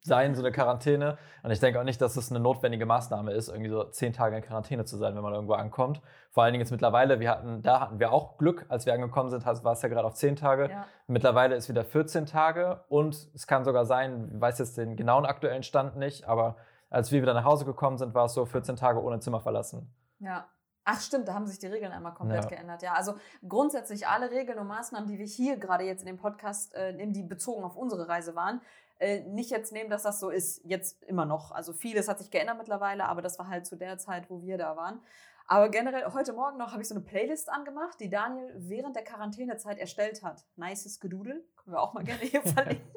sein, 0.01 0.35
so 0.35 0.41
eine 0.41 0.51
Quarantäne. 0.51 1.17
Und 1.43 1.51
ich 1.51 1.59
denke 1.59 1.79
auch 1.79 1.83
nicht, 1.83 2.01
dass 2.01 2.17
es 2.17 2.31
eine 2.31 2.39
notwendige 2.39 2.85
Maßnahme 2.85 3.31
ist, 3.31 3.49
irgendwie 3.49 3.69
so 3.69 3.83
zehn 3.85 4.13
Tage 4.13 4.35
in 4.35 4.41
Quarantäne 4.41 4.85
zu 4.85 4.97
sein, 4.97 5.15
wenn 5.15 5.21
man 5.21 5.33
irgendwo 5.33 5.53
ankommt. 5.53 6.01
Vor 6.31 6.43
allen 6.43 6.53
Dingen 6.53 6.61
jetzt 6.61 6.71
mittlerweile, 6.71 7.19
wir 7.19 7.29
hatten, 7.29 7.61
da 7.61 7.79
hatten 7.79 7.99
wir 7.99 8.11
auch 8.11 8.37
Glück, 8.37 8.65
als 8.69 8.85
wir 8.85 8.93
angekommen 8.93 9.29
sind, 9.29 9.45
war 9.45 9.71
es 9.71 9.81
ja 9.81 9.89
gerade 9.89 10.07
auf 10.07 10.15
zehn 10.15 10.35
Tage. 10.35 10.69
Ja. 10.69 10.85
Mittlerweile 11.07 11.55
ist 11.55 11.69
wieder 11.69 11.83
14 11.83 12.25
Tage 12.25 12.83
und 12.89 13.29
es 13.33 13.47
kann 13.47 13.63
sogar 13.63 13.85
sein, 13.85 14.31
ich 14.33 14.41
weiß 14.41 14.59
jetzt 14.59 14.77
den 14.77 14.95
genauen 14.95 15.25
aktuellen 15.25 15.63
Stand 15.63 15.97
nicht, 15.97 16.27
aber 16.27 16.55
als 16.89 17.11
wir 17.11 17.21
wieder 17.21 17.33
nach 17.33 17.43
Hause 17.43 17.65
gekommen 17.65 17.97
sind, 17.97 18.13
war 18.13 18.25
es 18.25 18.33
so 18.33 18.45
14 18.45 18.75
Tage 18.77 19.01
ohne 19.01 19.19
Zimmer 19.19 19.41
verlassen. 19.41 19.93
Ja. 20.19 20.47
Ach 20.89 21.01
stimmt, 21.01 21.27
da 21.27 21.33
haben 21.33 21.45
sich 21.47 21.59
die 21.59 21.67
Regeln 21.67 21.91
einmal 21.91 22.13
komplett 22.13 22.43
Ja. 22.45 22.49
geändert. 22.49 22.81
Ja, 22.81 22.93
also 22.93 23.15
grundsätzlich 23.45 24.07
alle 24.07 24.31
Regeln 24.31 24.57
und 24.57 24.67
Maßnahmen, 24.67 25.09
die 25.09 25.19
wir 25.19 25.25
hier 25.25 25.57
gerade 25.57 25.83
jetzt 25.83 25.99
in 25.99 26.05
dem 26.07 26.15
Podcast 26.17 26.73
äh, 26.75 26.93
nehmen, 26.93 27.11
die 27.11 27.23
bezogen 27.23 27.65
auf 27.65 27.75
unsere 27.75 28.07
Reise 28.07 28.35
waren, 28.35 28.61
äh, 28.99 29.19
nicht 29.19 29.49
jetzt 29.51 29.73
nehmen, 29.73 29.89
dass 29.89 30.03
das 30.03 30.21
so 30.21 30.29
ist, 30.29 30.61
jetzt 30.63 31.03
immer 31.03 31.25
noch. 31.25 31.51
Also 31.51 31.73
vieles 31.73 32.07
hat 32.07 32.19
sich 32.19 32.31
geändert 32.31 32.57
mittlerweile, 32.57 33.05
aber 33.09 33.21
das 33.21 33.37
war 33.37 33.49
halt 33.49 33.65
zu 33.65 33.75
der 33.75 33.97
Zeit, 33.97 34.29
wo 34.29 34.41
wir 34.41 34.57
da 34.57 34.77
waren. 34.77 35.01
Aber 35.45 35.67
generell, 35.69 36.05
heute 36.13 36.31
Morgen 36.31 36.57
noch 36.57 36.71
habe 36.71 36.81
ich 36.81 36.87
so 36.87 36.95
eine 36.95 37.03
Playlist 37.03 37.49
angemacht, 37.49 37.99
die 37.99 38.09
Daniel 38.09 38.53
während 38.57 38.95
der 38.95 39.03
Quarantänezeit 39.03 39.77
erstellt 39.79 40.23
hat. 40.23 40.45
Nices 40.55 41.01
Gedudel, 41.01 41.43
können 41.57 41.75
wir 41.75 41.81
auch 41.81 41.93
mal 41.93 42.03
gerne 42.05 42.21
hier 42.21 42.41
verlinken. 42.43 42.89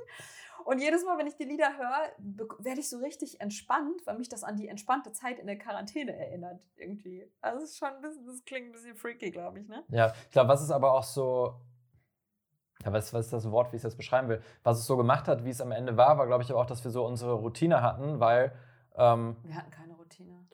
Und 0.65 0.81
jedes 0.81 1.05
Mal, 1.05 1.19
wenn 1.19 1.27
ich 1.27 1.37
die 1.37 1.45
Lieder 1.45 1.77
höre, 1.77 2.57
werde 2.59 2.81
ich 2.81 2.89
so 2.89 2.99
richtig 2.99 3.41
entspannt, 3.41 4.07
weil 4.07 4.19
mich 4.19 4.29
das 4.29 4.45
an 4.45 4.57
die 4.57 4.69
entspannte 4.69 5.13
Zeit 5.13 5.39
in 5.39 5.47
der 5.47 5.59
Quarantäne 5.59 6.15
erinnert, 6.17 6.61
irgendwie. 6.77 7.31
Also, 7.41 7.65
es 7.65 7.71
ist 7.71 7.79
schon 7.79 7.89
ein 7.89 8.01
bisschen, 8.01 8.27
das 8.27 8.45
klingt 8.45 8.69
ein 8.69 8.73
bisschen 8.73 8.97
freaky, 8.97 9.31
glaube 9.31 9.61
ich, 9.61 9.69
ne? 9.69 9.85
Ja, 9.89 10.13
ich 10.27 10.31
glaube, 10.31 10.49
was 10.49 10.63
es 10.63 10.71
aber 10.71 10.93
auch 10.93 11.03
so, 11.05 11.55
ja, 12.85 12.93
was, 12.93 13.13
was 13.13 13.27
ist 13.27 13.33
das 13.33 13.51
Wort, 13.51 13.73
wie 13.73 13.77
ich 13.77 13.81
es 13.81 13.85
jetzt 13.85 13.97
beschreiben 13.97 14.29
will? 14.29 14.43
Was 14.63 14.79
es 14.79 14.87
so 14.87 14.97
gemacht 14.97 15.29
hat, 15.29 15.45
wie 15.45 15.51
es 15.51 15.61
am 15.61 15.73
Ende 15.73 15.97
war, 15.97 16.17
war, 16.19 16.27
glaube 16.27 16.43
ich, 16.43 16.51
aber 16.51 16.61
auch, 16.61 16.67
dass 16.67 16.83
wir 16.85 16.91
so 16.91 17.05
unsere 17.05 17.35
Routine 17.35 17.83
hatten, 17.83 18.21
weil, 18.21 18.53
ähm, 18.97 19.37
Wir 19.43 19.55
hatten 19.57 19.71
keine 19.71 19.95
Routine. 19.95 20.47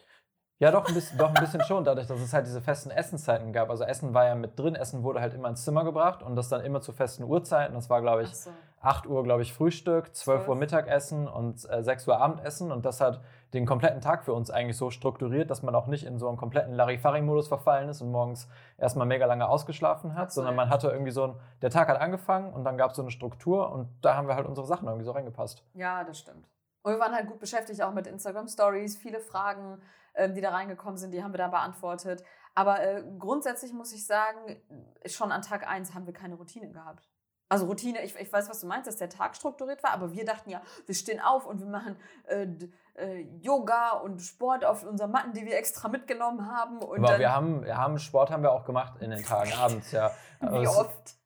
ja, 0.58 0.70
doch 0.70 0.88
ein, 0.88 0.94
bisschen, 0.94 1.18
doch 1.18 1.28
ein 1.28 1.34
bisschen 1.40 1.62
schon, 1.62 1.84
dadurch, 1.84 2.06
dass 2.06 2.20
es 2.20 2.32
halt 2.32 2.46
diese 2.46 2.60
festen 2.60 2.90
Essenszeiten 2.90 3.52
gab. 3.52 3.70
Also 3.70 3.84
Essen 3.84 4.12
war 4.14 4.24
ja 4.26 4.34
mit 4.34 4.58
drin, 4.58 4.74
Essen 4.74 5.02
wurde 5.02 5.20
halt 5.20 5.34
immer 5.34 5.48
ins 5.48 5.64
Zimmer 5.64 5.84
gebracht 5.84 6.22
und 6.22 6.34
das 6.34 6.48
dann 6.48 6.64
immer 6.64 6.80
zu 6.80 6.92
festen 6.92 7.24
Uhrzeiten. 7.24 7.74
Das 7.74 7.88
war, 7.90 8.00
glaube 8.00 8.22
ich, 8.24 8.34
so. 8.34 8.50
8 8.86 9.06
Uhr, 9.06 9.24
glaube 9.24 9.42
ich, 9.42 9.52
Frühstück, 9.52 10.14
12 10.14 10.48
Uhr. 10.48 10.56
Mittagessen 10.56 11.26
und 11.26 11.68
äh, 11.68 11.82
6 11.82 12.06
Uhr 12.08 12.20
Abendessen. 12.20 12.70
Und 12.70 12.86
das 12.86 13.00
hat 13.00 13.20
den 13.52 13.66
kompletten 13.66 14.00
Tag 14.00 14.24
für 14.24 14.32
uns 14.32 14.50
eigentlich 14.50 14.76
so 14.76 14.90
strukturiert, 14.90 15.50
dass 15.50 15.62
man 15.62 15.74
auch 15.74 15.88
nicht 15.88 16.04
in 16.04 16.18
so 16.18 16.28
einen 16.28 16.36
kompletten 16.36 16.72
Larifari-Modus 16.72 17.48
verfallen 17.48 17.88
ist 17.88 18.00
und 18.00 18.10
morgens 18.10 18.48
erstmal 18.78 19.06
mega 19.06 19.26
lange 19.26 19.48
ausgeschlafen 19.48 20.14
hat, 20.14 20.32
sondern 20.32 20.54
man 20.54 20.70
hatte 20.70 20.88
irgendwie 20.88 21.10
so 21.10 21.24
ein, 21.24 21.34
der 21.62 21.70
Tag 21.70 21.88
hat 21.88 22.00
angefangen 22.00 22.52
und 22.52 22.64
dann 22.64 22.76
gab 22.76 22.90
es 22.90 22.96
so 22.96 23.02
eine 23.02 23.10
Struktur 23.10 23.72
und 23.72 23.88
da 24.02 24.14
haben 24.14 24.28
wir 24.28 24.36
halt 24.36 24.46
unsere 24.46 24.66
Sachen 24.66 24.86
irgendwie 24.86 25.04
so 25.04 25.12
reingepasst. 25.12 25.64
Ja, 25.74 26.04
das 26.04 26.18
stimmt. 26.20 26.48
Und 26.82 26.92
wir 26.92 27.00
waren 27.00 27.14
halt 27.14 27.26
gut 27.26 27.40
beschäftigt, 27.40 27.82
auch 27.82 27.92
mit 27.92 28.06
Instagram 28.06 28.46
Stories. 28.46 28.96
Viele 28.96 29.18
Fragen, 29.18 29.80
ähm, 30.14 30.34
die 30.34 30.40
da 30.40 30.50
reingekommen 30.50 30.96
sind, 30.96 31.12
die 31.12 31.24
haben 31.24 31.32
wir 31.32 31.38
da 31.38 31.48
beantwortet. 31.48 32.22
Aber 32.54 32.80
äh, 32.80 33.02
grundsätzlich 33.18 33.72
muss 33.72 33.92
ich 33.92 34.06
sagen, 34.06 34.60
schon 35.06 35.32
an 35.32 35.42
Tag 35.42 35.66
1 35.68 35.94
haben 35.94 36.06
wir 36.06 36.14
keine 36.14 36.36
Routine 36.36 36.70
gehabt. 36.70 37.08
Also 37.48 37.66
Routine, 37.66 38.02
ich, 38.04 38.16
ich 38.16 38.32
weiß, 38.32 38.48
was 38.48 38.60
du 38.60 38.66
meinst, 38.66 38.88
dass 38.88 38.96
der 38.96 39.08
Tag 39.08 39.36
strukturiert 39.36 39.82
war, 39.84 39.92
aber 39.92 40.12
wir 40.12 40.24
dachten 40.24 40.50
ja, 40.50 40.60
wir 40.84 40.94
stehen 40.94 41.20
auf 41.20 41.46
und 41.46 41.60
wir 41.60 41.68
machen 41.68 41.96
äh, 42.26 42.46
äh, 42.94 43.20
Yoga 43.40 43.90
und 43.90 44.20
Sport 44.20 44.64
auf 44.64 44.82
unseren 44.84 45.12
Matten, 45.12 45.32
die 45.32 45.44
wir 45.46 45.56
extra 45.56 45.88
mitgenommen 45.88 46.50
haben. 46.50 46.78
Und 46.78 47.04
Aber 47.04 47.18
wir 47.18 47.32
haben, 47.32 47.64
wir 47.64 47.76
haben 47.76 47.98
Sport 47.98 48.30
haben 48.30 48.42
wir 48.42 48.50
auch 48.50 48.64
gemacht 48.64 48.94
in 49.00 49.10
den 49.10 49.22
Tagen 49.22 49.52
abends, 49.52 49.92
ja. 49.92 50.10
Wie 50.40 50.64
es- 50.64 50.76
oft? 50.76 51.16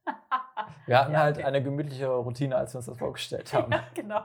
Wir 0.87 0.99
hatten 0.99 1.13
Ja, 1.13 1.21
halt 1.21 1.37
okay. 1.37 1.47
eine 1.47 1.63
gemütlichere 1.63 2.17
Routine, 2.19 2.57
als 2.57 2.73
wir 2.75 2.79
uns 2.79 2.87
das 2.87 2.99
vorgestellt 2.99 3.53
haben. 3.55 3.73
Ja, 3.73 3.85
genau. 3.95 4.21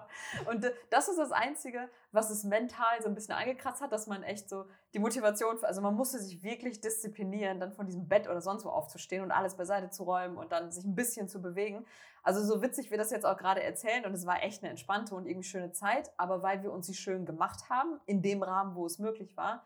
Und 0.50 0.63
äh, 0.65 0.74
das 0.89 1.08
ist 1.08 1.18
das 1.18 1.32
Einzige, 1.32 1.89
was 2.12 2.30
es 2.30 2.44
mental 2.44 3.01
so 3.01 3.08
ein 3.10 3.15
bisschen 3.15 3.36
eingekratzt 3.36 3.82
hat, 3.82 3.92
dass 3.92 4.08
man 4.08 4.24
echt 4.24 4.50
so 4.50 4.65
die 4.94 5.00
Motivation, 5.00 5.58
also 5.63 5.82
man 5.82 5.96
musste 5.96 6.20
sich 6.20 6.44
wirklich 6.44 6.82
disziplinieren, 6.82 7.60
dann 7.60 7.72
von 7.74 7.86
diesem 7.86 8.08
Bett 8.08 8.27
oder 8.27 8.42
sonst 8.42 8.65
wo 8.65 8.70
aufzustehen 8.70 9.24
und 9.24 9.32
alles 9.32 9.56
beiseite 9.56 9.89
zu 9.89 10.04
räumen 10.04 10.38
und 10.38 10.51
dann 10.51 10.72
sich 10.72 10.86
ein 10.86 10.96
bisschen 10.96 11.27
zu 11.27 11.42
bewegen. 11.42 11.86
Also 12.24 12.44
so 12.44 12.62
witzig 12.62 12.89
wir 12.92 12.98
das 12.98 13.12
jetzt 13.12 13.25
auch 13.25 13.38
gerade 13.38 13.62
erzählen 13.62 14.06
und 14.06 14.13
es 14.13 14.25
war 14.25 14.42
echt 14.44 14.63
eine 14.63 14.72
entspannte 14.72 15.13
und 15.13 15.27
irgendwie 15.27 15.48
schöne 15.48 15.72
Zeit, 15.72 16.12
aber 16.18 16.42
weil 16.42 16.63
wir 16.63 16.72
uns 16.72 16.88
sie 16.88 16.96
schön 16.96 17.25
gemacht 17.25 17.70
haben, 17.70 18.00
in 18.06 18.22
dem 18.22 18.42
Rahmen, 18.42 18.75
wo 18.75 18.86
es 18.86 18.98
möglich 18.98 19.38
war, 19.38 19.63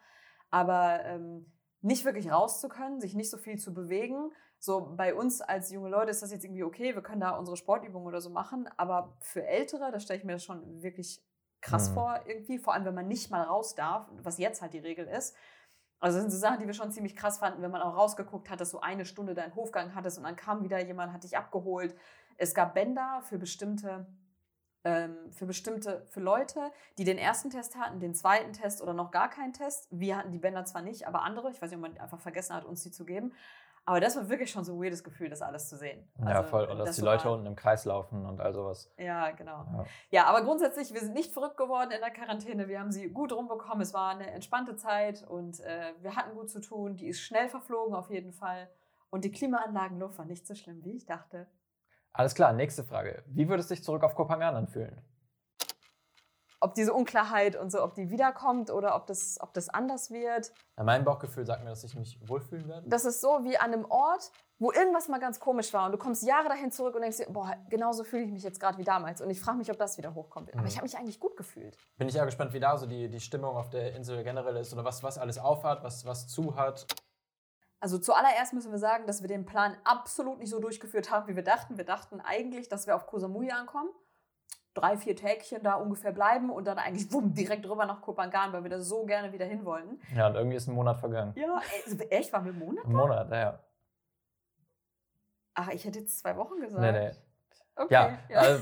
aber 0.50 1.06
ähm, 1.06 1.46
nicht 1.82 2.04
wirklich 2.04 2.32
raus 2.32 2.60
zu 2.60 2.68
können, 2.68 3.00
sich 3.00 3.14
nicht 3.14 3.30
so 3.30 3.38
viel 3.38 3.58
zu 3.58 3.74
bewegen. 3.74 4.32
So 4.60 4.94
bei 4.96 5.14
uns 5.14 5.42
als 5.42 5.72
junge 5.72 5.90
Leute 5.90 6.12
ist 6.12 6.22
das 6.22 6.32
jetzt 6.32 6.44
irgendwie 6.44 6.64
okay, 6.64 6.94
wir 6.94 7.02
können 7.02 7.22
da 7.22 7.32
unsere 7.32 7.58
Sportübungen 7.58 8.08
oder 8.08 8.22
so 8.22 8.30
machen, 8.30 8.70
aber 8.78 9.16
für 9.22 9.46
Ältere, 9.46 9.92
da 9.92 10.00
stelle 10.00 10.20
ich 10.20 10.26
mir 10.26 10.34
das 10.34 10.44
schon 10.44 10.82
wirklich 10.82 11.24
krass 11.62 11.90
Mhm. 11.90 11.94
vor 11.94 12.20
irgendwie, 12.26 12.58
vor 12.60 12.74
allem 12.74 12.86
wenn 12.86 12.96
man 12.96 13.08
nicht 13.08 13.32
mal 13.32 13.44
raus 13.44 13.76
darf, 13.76 14.08
was 14.22 14.38
jetzt 14.38 14.62
halt 14.62 14.74
die 14.74 14.80
Regel 14.80 15.08
ist. 15.08 15.36
Also 16.00 16.18
das 16.18 16.24
sind 16.24 16.32
so 16.32 16.38
Sachen, 16.38 16.60
die 16.60 16.68
wir 16.68 16.74
schon 16.74 16.92
ziemlich 16.92 17.16
krass 17.16 17.40
fanden, 17.40 17.62
wenn 17.62 17.72
man 17.72 17.82
auch 17.82 17.96
rausgeguckt 17.98 18.50
hat, 18.50 18.62
dass 18.62 18.72
du 18.72 18.80
eine 18.80 19.06
Stunde 19.06 19.34
deinen 19.34 19.56
Hofgang 19.56 19.96
hattest 19.96 20.18
und 20.18 20.24
dann 20.24 20.36
kam 20.38 20.64
wieder 20.64 20.80
jemand, 20.80 21.12
hat 21.14 21.24
dich 21.24 21.38
abgeholt. 21.38 21.96
Es 22.38 22.54
gab 22.54 22.74
Bänder 22.74 23.22
für 23.24 23.38
bestimmte 23.38 24.08
ähm, 24.86 25.18
für 25.32 25.46
bestimmte, 25.46 26.06
für 26.10 26.22
Leute, 26.22 26.72
die 26.98 27.04
den 27.04 27.18
ersten 27.18 27.50
Test 27.50 27.76
hatten, 27.78 28.00
den 28.00 28.16
zweiten 28.16 28.54
Test 28.54 28.82
oder 28.82 28.94
noch 28.94 29.12
gar 29.12 29.30
keinen 29.30 29.52
Test. 29.52 29.88
Wir 29.92 30.16
hatten 30.16 30.32
die 30.32 30.40
Bänder 30.40 30.64
zwar 30.64 30.82
nicht, 30.82 31.06
aber 31.06 31.24
andere. 31.24 31.52
Ich 31.52 31.62
weiß 31.62 31.70
nicht, 31.70 31.78
ob 31.78 31.82
man 31.82 31.98
einfach 31.98 32.22
vergessen 32.22 32.56
hat, 32.56 32.64
uns 32.64 32.82
die 32.84 32.92
zu 32.92 33.06
geben. 33.06 33.34
Aber 33.86 34.00
das 34.00 34.16
war 34.16 34.30
wirklich 34.30 34.52
schon 34.52 34.64
so 34.64 34.74
ein 34.74 34.82
weirdes 34.82 35.04
Gefühl, 35.04 35.30
das 35.30 35.42
alles 35.42 35.68
zu 35.68 35.78
sehen. 35.78 36.08
ja, 36.20 36.28
Also, 36.28 36.50
voll. 36.50 36.66
Und 36.66 36.78
dass 36.78 36.90
das 36.90 36.96
die 36.98 37.02
Leute 37.02 37.30
unten 37.32 37.46
im 37.48 37.56
Kreis 37.56 37.86
laufen 37.86 38.26
und 38.26 38.40
all 38.40 38.54
sowas. 38.54 38.92
Ja, 38.98 39.32
genau. 39.32 39.66
Ja. 39.72 39.86
Ja, 40.12 40.26
aber 40.26 40.44
grundsätzlich, 40.44 40.94
wir 40.94 41.00
sind 41.02 41.14
nicht 41.14 41.32
verrückt 41.32 41.58
geworden 41.58 41.92
in 41.92 42.00
der 42.00 42.12
Quarantäne. 42.12 42.68
Wir 42.68 42.80
haben 42.80 42.92
sie 42.92 43.10
gut 43.10 43.32
rumbekommen. 43.32 43.82
Es 43.82 43.94
war 43.94 44.12
eine 44.12 44.30
entspannte 44.32 44.76
Zeit 44.76 45.24
und 45.28 45.60
äh, 45.62 45.94
wir 46.02 46.16
hatten 46.16 46.36
gut 46.36 46.50
zu 46.50 46.62
tun. 46.62 46.96
Die 46.96 47.08
ist 47.08 47.22
schnell 47.22 47.48
verflogen 47.50 47.96
auf 47.96 48.10
jeden 48.10 48.32
Fall. 48.32 48.70
Und 49.10 49.26
die 49.26 49.32
Klimaanlagenluft 49.32 50.18
war 50.18 50.26
nicht 50.26 50.46
so 50.46 50.54
schlimm, 50.54 50.84
wie 50.84 50.96
ich 50.96 51.06
dachte. 51.06 51.48
Alles 52.14 52.36
klar, 52.36 52.54
nächste 52.54 52.84
Frage. 52.84 53.24
Wie 53.28 53.48
würde 53.50 53.62
es 53.62 53.70
sich 53.70 53.84
zurück 53.84 54.04
auf 54.04 54.16
Kopangan 54.16 54.56
anfühlen? 54.56 55.02
Ob 56.62 56.76
diese 56.76 56.94
Unklarheit 56.94 57.56
und 57.56 57.72
so, 57.72 57.82
ob 57.82 57.94
die 57.96 58.10
wiederkommt 58.10 58.70
oder 58.70 58.96
ob 58.96 59.08
das, 59.08 59.38
ob 59.40 59.54
das 59.54 59.70
anders 59.70 60.12
wird. 60.12 60.52
Ja, 60.78 60.84
mein 60.84 61.06
Bauchgefühl 61.06 61.46
sagt 61.46 61.64
mir, 61.64 61.70
dass 61.70 61.84
ich 61.86 61.96
mich 61.96 62.20
wohlfühlen 62.28 62.68
werde. 62.68 62.90
Das 62.90 63.06
ist 63.06 63.22
so 63.22 63.44
wie 63.46 63.58
an 63.58 63.72
einem 63.74 63.86
Ort, 63.86 64.32
wo 64.58 64.74
irgendwas 64.74 65.08
mal 65.08 65.20
ganz 65.22 65.40
komisch 65.40 65.74
war 65.74 65.86
und 65.86 65.94
du 65.94 65.98
kommst 65.98 66.22
Jahre 66.24 66.50
dahin 66.50 66.70
zurück 66.74 66.96
und 66.96 67.02
denkst 67.02 67.18
dir, 67.18 67.28
boah, 67.30 67.56
genauso 67.70 68.04
fühle 68.04 68.24
ich 68.24 68.32
mich 68.34 68.44
jetzt 68.44 68.60
gerade 68.60 68.78
wie 68.78 68.84
damals. 68.84 69.22
Und 69.22 69.30
ich 69.30 69.40
frage 69.40 69.58
mich, 69.58 69.72
ob 69.72 69.78
das 69.78 69.98
wieder 69.98 70.14
hochkommt. 70.14 70.52
Aber 70.54 70.64
Mhm. 70.64 70.68
ich 70.68 70.76
habe 70.76 70.84
mich 70.84 70.98
eigentlich 70.98 71.22
gut 71.22 71.38
gefühlt. 71.38 71.78
Bin 71.98 72.10
ich 72.10 72.16
ja 72.16 72.26
gespannt, 72.26 72.52
wie 72.52 72.60
da 72.60 72.78
so 72.78 72.86
die, 72.86 73.08
die 73.10 73.22
Stimmung 73.22 73.56
auf 73.56 73.70
der 73.70 73.96
Insel 73.96 74.22
generell 74.26 74.58
ist 74.58 74.74
oder 74.74 74.84
was, 74.84 75.02
was 75.02 75.18
alles 75.18 75.38
aufhat, 75.38 75.82
was, 75.84 76.06
was 76.06 76.28
zu 76.28 76.58
hat. 76.58 76.86
Also 77.82 77.98
zuallererst 77.98 78.52
müssen 78.52 78.72
wir 78.74 78.80
sagen, 78.80 79.08
dass 79.08 79.22
wir 79.22 79.30
den 79.30 79.46
Plan 79.46 79.78
absolut 79.86 80.40
nicht 80.40 80.50
so 80.50 80.60
durchgeführt 80.60 81.10
haben, 81.10 81.30
wie 81.30 81.38
wir 81.38 81.44
dachten. 81.46 81.78
Wir 81.78 81.86
dachten 81.86 82.20
eigentlich, 82.20 82.68
dass 82.68 82.86
wir 82.88 82.96
auf 82.98 83.08
Koh 83.08 83.20
Samui 83.20 83.52
ankommen, 83.52 83.90
drei, 84.80 84.98
vier 84.98 85.16
Tägchen 85.16 85.62
da 85.64 85.76
ungefähr 85.76 86.12
bleiben 86.12 86.50
und 86.50 86.66
dann 86.66 86.78
eigentlich 86.78 87.12
wumm, 87.12 87.34
direkt 87.34 87.68
rüber 87.68 87.86
nach 87.86 88.02
Kopangan, 88.02 88.54
weil 88.54 88.64
wir 88.64 88.70
da 88.70 88.80
so 88.80 89.06
gerne 89.06 89.32
wieder 89.34 89.46
hin 89.46 89.66
wollten. 89.66 90.00
Ja, 90.16 90.28
und 90.28 90.36
irgendwie 90.36 90.58
ist 90.58 90.68
ein 90.68 90.76
Monat 90.76 91.00
vergangen. 91.00 91.34
Ja, 91.36 91.60
ey, 91.86 92.08
echt? 92.10 92.34
Waren 92.34 92.46
wir 92.46 92.52
im 92.52 92.60
Monat? 92.60 92.86
Ein 92.86 92.92
Monat, 92.92 93.32
ja. 93.32 93.60
Ach, 95.56 95.70
ich 95.70 95.86
hätte 95.86 96.00
jetzt 96.00 96.20
zwei 96.20 96.36
Wochen 96.38 96.60
gesagt. 96.62 96.82
Nee, 96.82 96.92
nee. 96.92 97.12
Okay, 97.76 97.94
Ja, 97.94 98.10
ja. 98.30 98.56
Äh, 98.56 98.60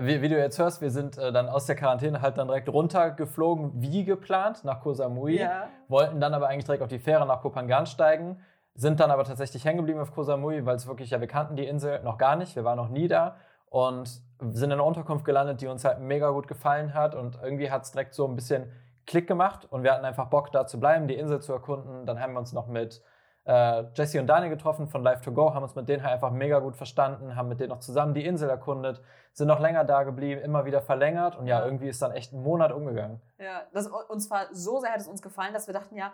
wie, 0.00 0.22
wie 0.22 0.28
du 0.28 0.36
jetzt 0.38 0.58
hörst, 0.58 0.80
wir 0.80 0.90
sind 0.90 1.18
äh, 1.18 1.32
dann 1.32 1.48
aus 1.48 1.66
der 1.66 1.76
Quarantäne 1.76 2.20
halt 2.20 2.36
dann 2.36 2.48
direkt 2.48 2.68
runtergeflogen, 2.68 3.80
wie 3.80 4.04
geplant, 4.04 4.64
nach 4.64 4.80
Koh 4.80 4.92
Samui. 4.92 5.38
ja. 5.38 5.68
Wollten 5.88 6.20
dann 6.20 6.34
aber 6.34 6.48
eigentlich 6.48 6.64
direkt 6.64 6.82
auf 6.82 6.88
die 6.88 6.98
Fähre 6.98 7.26
nach 7.26 7.42
Koh 7.42 7.50
Phangan 7.50 7.86
steigen, 7.86 8.40
sind 8.74 8.98
dann 8.98 9.10
aber 9.12 9.24
tatsächlich 9.24 9.64
hängen 9.64 9.78
geblieben 9.78 10.00
auf 10.00 10.12
Koh 10.12 10.24
Samui, 10.24 10.66
weil 10.66 10.76
es 10.76 10.86
wirklich, 10.88 11.10
ja, 11.10 11.20
wir 11.20 11.28
kannten 11.28 11.54
die 11.54 11.66
Insel 11.66 12.02
noch 12.02 12.18
gar 12.18 12.34
nicht, 12.34 12.56
wir 12.56 12.64
waren 12.64 12.76
noch 12.76 12.88
nie 12.88 13.06
da 13.06 13.36
und 13.74 14.06
sind 14.52 14.62
in 14.66 14.72
einer 14.72 14.84
Unterkunft 14.84 15.24
gelandet, 15.24 15.60
die 15.60 15.66
uns 15.66 15.84
halt 15.84 15.98
mega 15.98 16.30
gut 16.30 16.46
gefallen 16.46 16.94
hat 16.94 17.16
und 17.16 17.40
irgendwie 17.42 17.72
hat 17.72 17.82
es 17.82 17.90
direkt 17.90 18.14
so 18.14 18.24
ein 18.28 18.36
bisschen 18.36 18.70
Klick 19.04 19.26
gemacht 19.26 19.66
und 19.68 19.82
wir 19.82 19.92
hatten 19.92 20.04
einfach 20.04 20.30
Bock 20.30 20.52
da 20.52 20.64
zu 20.64 20.78
bleiben, 20.78 21.08
die 21.08 21.16
Insel 21.16 21.42
zu 21.42 21.52
erkunden. 21.52 22.06
Dann 22.06 22.20
haben 22.20 22.34
wir 22.34 22.38
uns 22.38 22.52
noch 22.52 22.68
mit 22.68 23.02
äh, 23.46 23.82
Jesse 23.94 24.20
und 24.20 24.28
Daniel 24.28 24.50
getroffen 24.50 24.86
von 24.86 25.02
Live 25.02 25.22
to 25.22 25.32
Go, 25.32 25.54
haben 25.54 25.64
uns 25.64 25.74
mit 25.74 25.88
denen 25.88 26.04
halt 26.04 26.14
einfach 26.14 26.30
mega 26.30 26.60
gut 26.60 26.76
verstanden, 26.76 27.34
haben 27.34 27.48
mit 27.48 27.58
denen 27.58 27.70
noch 27.70 27.80
zusammen 27.80 28.14
die 28.14 28.24
Insel 28.24 28.48
erkundet, 28.48 29.02
sind 29.32 29.48
noch 29.48 29.58
länger 29.58 29.82
da 29.82 30.04
geblieben, 30.04 30.40
immer 30.40 30.64
wieder 30.66 30.80
verlängert 30.80 31.36
und 31.36 31.48
ja, 31.48 31.58
Ja. 31.58 31.64
irgendwie 31.64 31.88
ist 31.88 32.00
dann 32.00 32.12
echt 32.12 32.32
ein 32.32 32.42
Monat 32.44 32.70
umgegangen. 32.70 33.20
Ja, 33.38 33.62
das, 33.72 33.88
uns 33.88 34.30
war 34.30 34.46
so 34.52 34.78
sehr 34.78 34.92
hat 34.92 35.00
es 35.00 35.08
uns 35.08 35.20
gefallen, 35.20 35.52
dass 35.52 35.66
wir 35.66 35.74
dachten, 35.74 35.96
ja, 35.96 36.12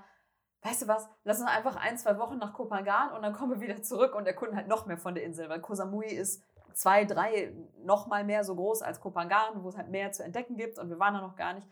weißt 0.62 0.82
du 0.82 0.88
was, 0.88 1.10
lass 1.24 1.40
uns 1.40 1.50
einfach 1.50 1.76
ein, 1.76 1.98
zwei 1.98 2.18
Wochen 2.18 2.38
nach 2.38 2.54
Koh 2.54 2.64
Phangan 2.64 3.12
und 3.12 3.20
dann 3.22 3.34
kommen 3.34 3.60
wir 3.60 3.68
wieder 3.68 3.82
zurück 3.82 4.14
und 4.14 4.26
erkunden 4.26 4.56
halt 4.56 4.66
noch 4.68 4.86
mehr 4.86 4.96
von 4.96 5.14
der 5.14 5.24
Insel, 5.24 5.50
weil 5.50 5.60
Koh 5.60 5.74
Samui 5.74 6.06
ist 6.06 6.42
zwei, 6.74 7.04
drei, 7.04 7.52
noch 7.84 8.06
mal 8.06 8.24
mehr 8.24 8.44
so 8.44 8.54
groß 8.54 8.82
als 8.82 9.00
Koh 9.00 9.10
Phangan, 9.10 9.62
wo 9.62 9.68
es 9.68 9.76
halt 9.76 9.88
mehr 9.88 10.12
zu 10.12 10.22
entdecken 10.24 10.56
gibt 10.56 10.78
und 10.78 10.88
wir 10.90 10.98
waren 10.98 11.14
da 11.14 11.20
noch 11.20 11.36
gar 11.36 11.54
nicht. 11.54 11.66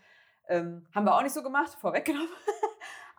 Ähm, 0.48 0.86
haben 0.94 1.04
wir 1.04 1.14
auch 1.14 1.22
nicht 1.22 1.34
so 1.34 1.42
gemacht, 1.42 1.70
vorweggenommen. 1.80 2.28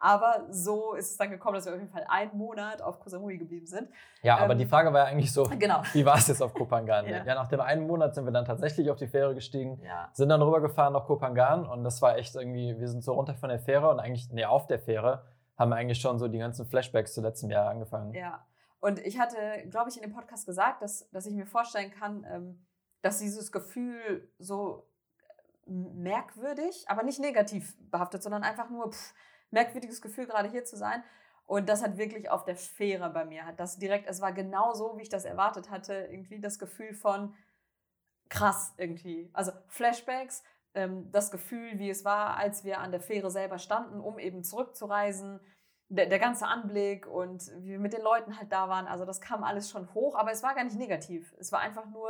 Aber 0.01 0.45
so 0.49 0.93
ist 0.93 1.11
es 1.11 1.17
dann 1.17 1.29
gekommen, 1.29 1.55
dass 1.55 1.65
wir 1.65 1.73
auf 1.73 1.79
jeden 1.79 1.91
Fall 1.91 2.05
einen 2.07 2.37
Monat 2.37 2.81
auf 2.81 3.01
Koh 3.01 3.09
Samui 3.09 3.37
geblieben 3.37 3.65
sind. 3.65 3.89
Ja, 4.21 4.37
aber 4.37 4.53
Ähm, 4.53 4.59
die 4.59 4.65
Frage 4.65 4.93
war 4.93 5.01
ja 5.01 5.05
eigentlich 5.11 5.33
so, 5.33 5.43
Genau. 5.43 5.81
wie 5.91 6.05
war 6.05 6.15
es 6.15 6.27
jetzt 6.29 6.41
auf 6.41 6.53
Koh 6.53 6.65
Phangan? 6.65 7.05
Ja. 7.09 7.23
ja. 7.25 7.35
nach 7.35 7.49
dem 7.49 7.59
einen 7.59 7.85
Monat 7.85 8.15
sind 8.15 8.23
wir 8.23 8.31
dann 8.31 8.45
tatsächlich 8.45 8.89
auf 8.89 8.95
die 8.97 9.07
Fähre 9.07 9.35
gestiegen, 9.35 9.81
Ja. 9.83 10.09
sind 10.13 10.29
dann 10.29 10.41
rübergefahren 10.41 10.93
nach 10.93 11.05
Koh 11.05 11.17
Phangan 11.17 11.65
und 11.65 11.83
das 11.83 12.01
war 12.01 12.17
echt 12.17 12.33
irgendwie, 12.35 12.79
wir 12.79 12.87
sind 12.87 13.03
so 13.03 13.11
runter 13.13 13.35
von 13.35 13.49
der 13.49 13.59
Fähre 13.59 13.89
und 13.89 13.99
eigentlich, 13.99 14.29
nee, 14.31 14.45
auf 14.45 14.67
der 14.67 14.79
Fähre 14.79 15.23
haben 15.57 15.69
wir 15.69 15.75
eigentlich 15.75 15.99
schon 15.99 16.17
so 16.17 16.29
die 16.29 16.39
ganzen 16.39 16.65
Flashbacks 16.65 17.13
zu 17.13 17.21
letztem 17.21 17.49
Jahr 17.51 17.69
angefangen. 17.69 18.13
Ja. 18.13 18.39
Und 18.79 18.99
ich 18.99 19.19
hatte, 19.19 19.67
glaube 19.69 19.89
ich, 19.89 19.97
in 19.97 20.03
dem 20.03 20.13
Podcast 20.13 20.45
gesagt, 20.45 20.81
dass, 20.81 21.09
dass 21.11 21.25
ich 21.25 21.33
mir 21.33 21.45
vorstellen 21.45 21.91
kann, 21.91 22.25
ähm, 22.29 22.65
dass 23.01 23.19
dieses 23.19 23.51
Gefühl 23.51 24.31
so 24.39 24.87
merkwürdig, 25.65 26.85
aber 26.87 27.03
nicht 27.03 27.19
negativ 27.19 27.75
behaftet, 27.91 28.23
sondern 28.23 28.43
einfach 28.43 28.69
nur 28.69 28.91
pff, 28.91 29.13
merkwürdiges 29.51 30.01
Gefühl, 30.01 30.25
gerade 30.25 30.49
hier 30.49 30.65
zu 30.65 30.77
sein. 30.77 31.03
Und 31.45 31.67
das 31.67 31.83
hat 31.83 31.97
wirklich 31.97 32.29
auf 32.29 32.45
der 32.45 32.55
Fähre 32.55 33.09
bei 33.09 33.25
mir, 33.25 33.45
hat 33.45 33.59
das 33.59 33.79
direkt, 33.79 34.07
es 34.07 34.21
war 34.21 34.31
genau 34.31 34.73
so, 34.73 34.97
wie 34.97 35.01
ich 35.01 35.09
das 35.09 35.25
erwartet 35.25 35.71
hatte, 35.71 36.07
irgendwie 36.11 36.39
das 36.39 36.59
Gefühl 36.59 36.93
von 36.93 37.33
krass 38.29 38.73
irgendwie. 38.77 39.29
Also 39.33 39.51
Flashbacks, 39.67 40.43
ähm, 40.75 41.11
das 41.11 41.31
Gefühl, 41.31 41.79
wie 41.79 41.89
es 41.89 42.05
war, 42.05 42.37
als 42.37 42.63
wir 42.63 42.79
an 42.79 42.91
der 42.91 43.01
Fähre 43.01 43.31
selber 43.31 43.57
standen, 43.57 43.99
um 43.99 44.19
eben 44.19 44.43
zurückzureisen, 44.43 45.39
der, 45.89 46.05
der 46.05 46.19
ganze 46.19 46.45
Anblick 46.47 47.07
und 47.07 47.51
wie 47.59 47.71
wir 47.71 47.79
mit 47.79 47.93
den 47.93 48.01
Leuten 48.01 48.37
halt 48.37 48.51
da 48.51 48.69
waren. 48.69 48.87
Also 48.87 49.05
das 49.05 49.21
kam 49.21 49.43
alles 49.43 49.69
schon 49.69 49.93
hoch, 49.93 50.15
aber 50.15 50.31
es 50.31 50.43
war 50.43 50.53
gar 50.55 50.63
nicht 50.63 50.77
negativ. 50.77 51.33
Es 51.39 51.51
war 51.51 51.59
einfach 51.59 51.85
nur 51.87 52.09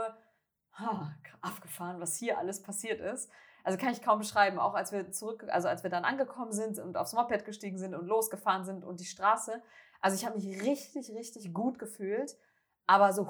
ha, 0.74 1.14
abgefahren, 1.42 2.00
was 2.00 2.16
hier 2.18 2.38
alles 2.38 2.62
passiert 2.62 3.00
ist. 3.00 3.32
Also 3.64 3.78
kann 3.78 3.92
ich 3.92 4.02
kaum 4.02 4.20
beschreiben, 4.20 4.60
auch 4.60 4.74
als 4.74 4.92
wir 4.92 5.12
zurück, 5.12 5.46
also 5.50 5.68
als 5.68 5.84
wir 5.84 5.90
dann 5.90 6.06
angekommen 6.06 6.52
sind 6.52 6.80
und 6.80 6.98
aufs 6.98 7.14
Moped 7.14 7.46
gestiegen 7.46 7.78
sind 7.78 7.94
und 7.96 8.06
losgefahren 8.08 8.64
sind 8.66 8.84
und 8.84 9.00
die 9.00 9.06
Straße. 9.06 9.62
Also 10.02 10.16
ich 10.16 10.26
habe 10.26 10.38
mich 10.38 10.62
richtig, 10.62 11.12
richtig 11.12 11.54
gut 11.54 11.78
gefühlt, 11.80 12.38
aber 12.88 13.12
so 13.14 13.28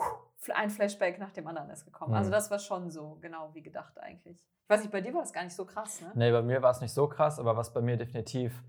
ein 0.54 0.70
Flashback 0.70 1.20
nach 1.20 1.32
dem 1.32 1.48
anderen 1.48 1.70
ist 1.72 1.84
gekommen. 1.86 2.14
Also 2.14 2.30
Mhm. 2.30 2.34
das 2.34 2.50
war 2.52 2.60
schon 2.60 2.90
so 2.92 3.18
genau 3.22 3.54
wie 3.54 3.62
gedacht 3.64 4.00
eigentlich. 4.00 4.38
Ich 4.64 4.70
weiß 4.70 4.82
nicht, 4.82 4.92
bei 4.92 5.02
dir 5.02 5.14
war 5.14 5.22
das 5.22 5.34
gar 5.34 5.44
nicht 5.44 5.56
so 5.56 5.66
krass, 5.66 6.00
ne? 6.02 6.12
Nee, 6.14 6.32
bei 6.32 6.42
mir 6.44 6.62
war 6.62 6.72
es 6.72 6.80
nicht 6.80 6.94
so 6.94 7.08
krass, 7.08 7.40
aber 7.40 7.58
was 7.58 7.74
bei 7.74 7.82
mir 7.82 7.98
definitiv 7.98 8.64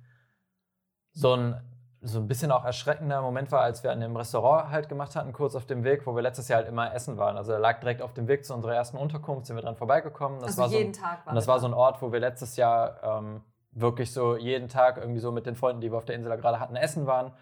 so 1.13 1.35
ein, 1.35 1.61
so 2.03 2.19
ein 2.19 2.27
bisschen 2.27 2.51
auch 2.51 2.65
erschreckender 2.65 3.21
Moment 3.21 3.53
war, 3.53 3.61
als 3.61 3.83
wir 3.83 3.93
an 3.93 4.01
dem 4.01 4.17
Restaurant 4.17 4.71
halt 4.71 4.89
gemacht 4.89 5.17
hatten, 5.17 5.33
kurz 5.33 5.55
auf 5.55 5.67
dem 5.67 5.85
Weg, 5.85 6.07
wo 6.07 6.15
wir 6.15 6.23
letztes 6.23 6.49
Jahr 6.49 6.59
halt 6.59 6.69
immer 6.69 6.95
essen 6.95 7.19
waren. 7.19 7.37
Also 7.37 7.53
er 7.53 7.59
lag 7.59 7.81
direkt 7.81 8.01
auf 8.01 8.15
dem 8.15 8.27
Weg 8.27 8.45
zu 8.47 8.55
unserer 8.55 8.75
ersten 8.75 8.97
Unterkunft, 8.97 9.47
sind 9.47 9.57
wir 9.57 9.63
dran 9.63 9.77
vorbeigekommen. 9.77 10.41
Das 10.41 10.51
also 10.51 10.63
war 10.63 10.69
so 10.71 10.77
ein, 10.77 10.81
jeden 10.81 10.93
Tag 10.95 11.27
war 11.27 11.33
Und 11.33 11.37
das 11.37 11.47
war 11.47 11.59
so 11.61 11.67
ein 11.67 11.75
Ort, 11.75 12.01
wo 12.01 12.11
wir 12.11 12.21
letztes 12.21 12.57
Jahr 12.57 13.03
ähm, 13.03 13.43
wirklich 13.73 14.13
so 14.13 14.37
jeden 14.37 14.69
Tag 14.69 14.97
irgendwie 14.97 15.21
so 15.21 15.31
mit 15.31 15.45
den 15.45 15.57
Freunden, 15.57 15.83
die 15.83 15.93
wir 15.93 15.99
auf 15.99 16.07
der 16.07 16.17
Insel 16.17 16.31
da 16.31 16.37
gerade 16.37 16.59
hatten, 16.59 16.75
essen 16.75 17.07
waren. 17.07 17.33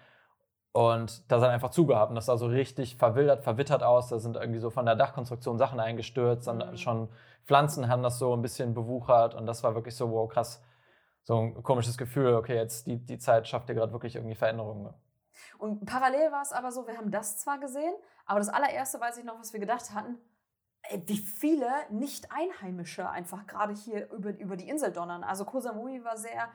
Und 0.73 1.31
da 1.31 1.41
sind 1.41 1.49
einfach 1.49 1.71
zugehabt. 1.71 2.11
Und 2.11 2.17
das 2.17 2.27
sah 2.27 2.37
so 2.37 2.47
richtig 2.47 2.97
verwildert, 2.97 3.43
verwittert 3.43 3.83
aus. 3.83 4.09
Da 4.09 4.19
sind 4.19 4.37
irgendwie 4.37 4.61
so 4.61 4.71
von 4.71 4.87
der 4.87 4.97
Dachkonstruktion 4.97 5.57
Sachen 5.57 5.81
eingestürzt. 5.81 6.47
Dann 6.47 6.59
Mhm. 6.59 6.77
schon 6.77 7.09
Pflanzen 7.47 7.89
haben 7.89 8.03
das 8.03 8.19
so 8.19 8.35
ein 8.35 8.43
bisschen 8.43 8.75
bewuchert. 8.75 9.35
Und 9.35 9.47
das 9.47 9.63
war 9.63 9.75
wirklich 9.75 9.97
so, 9.97 10.11
wow, 10.11 10.29
krass. 10.29 10.63
So 11.29 11.43
ein 11.43 11.63
komisches 11.63 11.99
Gefühl, 11.99 12.37
okay, 12.37 12.55
jetzt 12.55 12.87
die, 12.87 13.05
die 13.05 13.19
Zeit 13.19 13.47
schafft 13.47 13.69
ihr 13.69 13.75
gerade 13.75 13.93
wirklich 13.93 14.17
irgendwie 14.17 14.35
Veränderungen. 14.35 14.95
Und 15.59 15.85
parallel 15.85 16.33
war 16.33 16.41
es 16.41 16.53
aber 16.53 16.73
so, 16.73 16.87
wir 16.87 16.97
haben 16.97 17.11
das 17.11 17.37
zwar 17.37 17.59
gesehen, 17.59 17.95
aber 18.25 18.39
das 18.39 18.49
allererste 18.49 18.99
weiß 18.99 19.19
ich 19.19 19.25
noch, 19.27 19.39
was 19.39 19.53
wir 19.53 19.61
gedacht 19.61 19.93
hatten, 19.93 20.17
wie 21.05 21.19
viele 21.19 21.69
Nicht-Einheimische 21.91 23.11
einfach 23.11 23.47
gerade 23.47 23.75
hier 23.75 24.11
über, 24.11 24.31
über 24.39 24.57
die 24.57 24.71
Insel 24.71 24.91
donnern. 24.91 25.23
Also 25.23 25.45
Koh 25.45 25.61
Samui 25.61 26.03
war 26.03 26.17
sehr, 26.17 26.49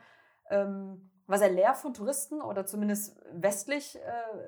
ähm, 0.50 1.08
war 1.26 1.38
sehr 1.38 1.50
leer 1.50 1.74
von 1.74 1.94
Touristen 1.94 2.40
oder 2.42 2.66
zumindest 2.66 3.16
westlich, 3.32 3.96
äh, 3.96 4.00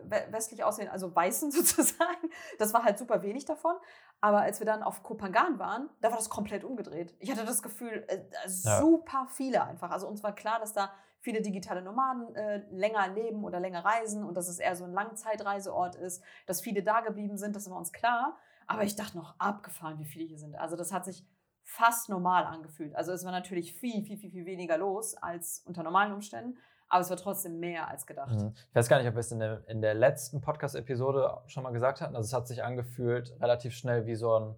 we- 0.04 0.26
westlich 0.32 0.62
aussehen, 0.64 0.88
also 0.88 1.14
Weißen 1.14 1.50
sozusagen. 1.52 2.30
Das 2.58 2.74
war 2.74 2.84
halt 2.84 2.98
super 2.98 3.22
wenig 3.22 3.44
davon. 3.44 3.74
Aber 4.20 4.40
als 4.40 4.60
wir 4.60 4.66
dann 4.66 4.82
auf 4.82 5.02
Koh 5.02 5.14
Phangan 5.16 5.58
waren, 5.58 5.90
da 6.00 6.10
war 6.10 6.16
das 6.16 6.28
komplett 6.30 6.64
umgedreht. 6.64 7.14
Ich 7.18 7.30
hatte 7.30 7.44
das 7.44 7.62
Gefühl, 7.62 8.04
äh, 8.08 8.20
Ja. 8.64 8.80
super 8.80 9.26
viele 9.30 9.62
einfach. 9.64 9.90
Also 9.90 10.06
uns 10.08 10.22
war 10.22 10.34
klar, 10.34 10.58
dass 10.58 10.72
da 10.72 10.90
viele 11.20 11.42
digitale 11.42 11.82
Nomaden 11.82 12.34
äh, 12.36 12.58
länger 12.70 13.08
leben 13.08 13.42
oder 13.44 13.58
länger 13.58 13.84
reisen 13.84 14.22
und 14.24 14.36
dass 14.36 14.48
es 14.48 14.58
eher 14.58 14.76
so 14.76 14.84
ein 14.84 14.92
Langzeitreiseort 14.92 15.96
ist, 15.96 16.22
dass 16.46 16.60
viele 16.60 16.82
da 16.82 17.00
geblieben 17.00 17.36
sind, 17.36 17.56
das 17.56 17.68
war 17.70 17.76
uns 17.78 17.92
klar. 17.92 18.38
Aber 18.68 18.82
ich 18.82 18.96
dachte 18.96 19.16
noch 19.16 19.34
abgefahren, 19.38 19.98
wie 19.98 20.04
viele 20.04 20.24
hier 20.24 20.38
sind. 20.38 20.56
Also 20.56 20.76
das 20.76 20.92
hat 20.92 21.04
sich 21.04 21.24
fast 21.66 22.08
normal 22.08 22.44
angefühlt. 22.44 22.94
Also 22.94 23.12
es 23.12 23.24
war 23.24 23.32
natürlich 23.32 23.74
viel, 23.74 24.04
viel, 24.04 24.16
viel, 24.16 24.30
viel 24.30 24.46
weniger 24.46 24.78
los 24.78 25.16
als 25.16 25.62
unter 25.66 25.82
normalen 25.82 26.12
Umständen, 26.12 26.56
aber 26.88 27.00
es 27.00 27.10
war 27.10 27.16
trotzdem 27.16 27.58
mehr 27.58 27.88
als 27.88 28.06
gedacht. 28.06 28.40
Mhm. 28.40 28.54
Ich 28.70 28.74
weiß 28.74 28.88
gar 28.88 28.98
nicht, 28.98 29.08
ob 29.08 29.14
wir 29.14 29.20
es 29.20 29.32
in 29.32 29.40
der, 29.40 29.68
in 29.68 29.82
der 29.82 29.94
letzten 29.94 30.40
Podcast-Episode 30.40 31.42
schon 31.46 31.64
mal 31.64 31.72
gesagt 31.72 32.00
hatten. 32.00 32.14
Also 32.14 32.26
es 32.26 32.32
hat 32.32 32.46
sich 32.46 32.62
angefühlt 32.62 33.36
relativ 33.40 33.74
schnell 33.74 34.06
wie 34.06 34.14
so 34.14 34.38
ein, 34.38 34.54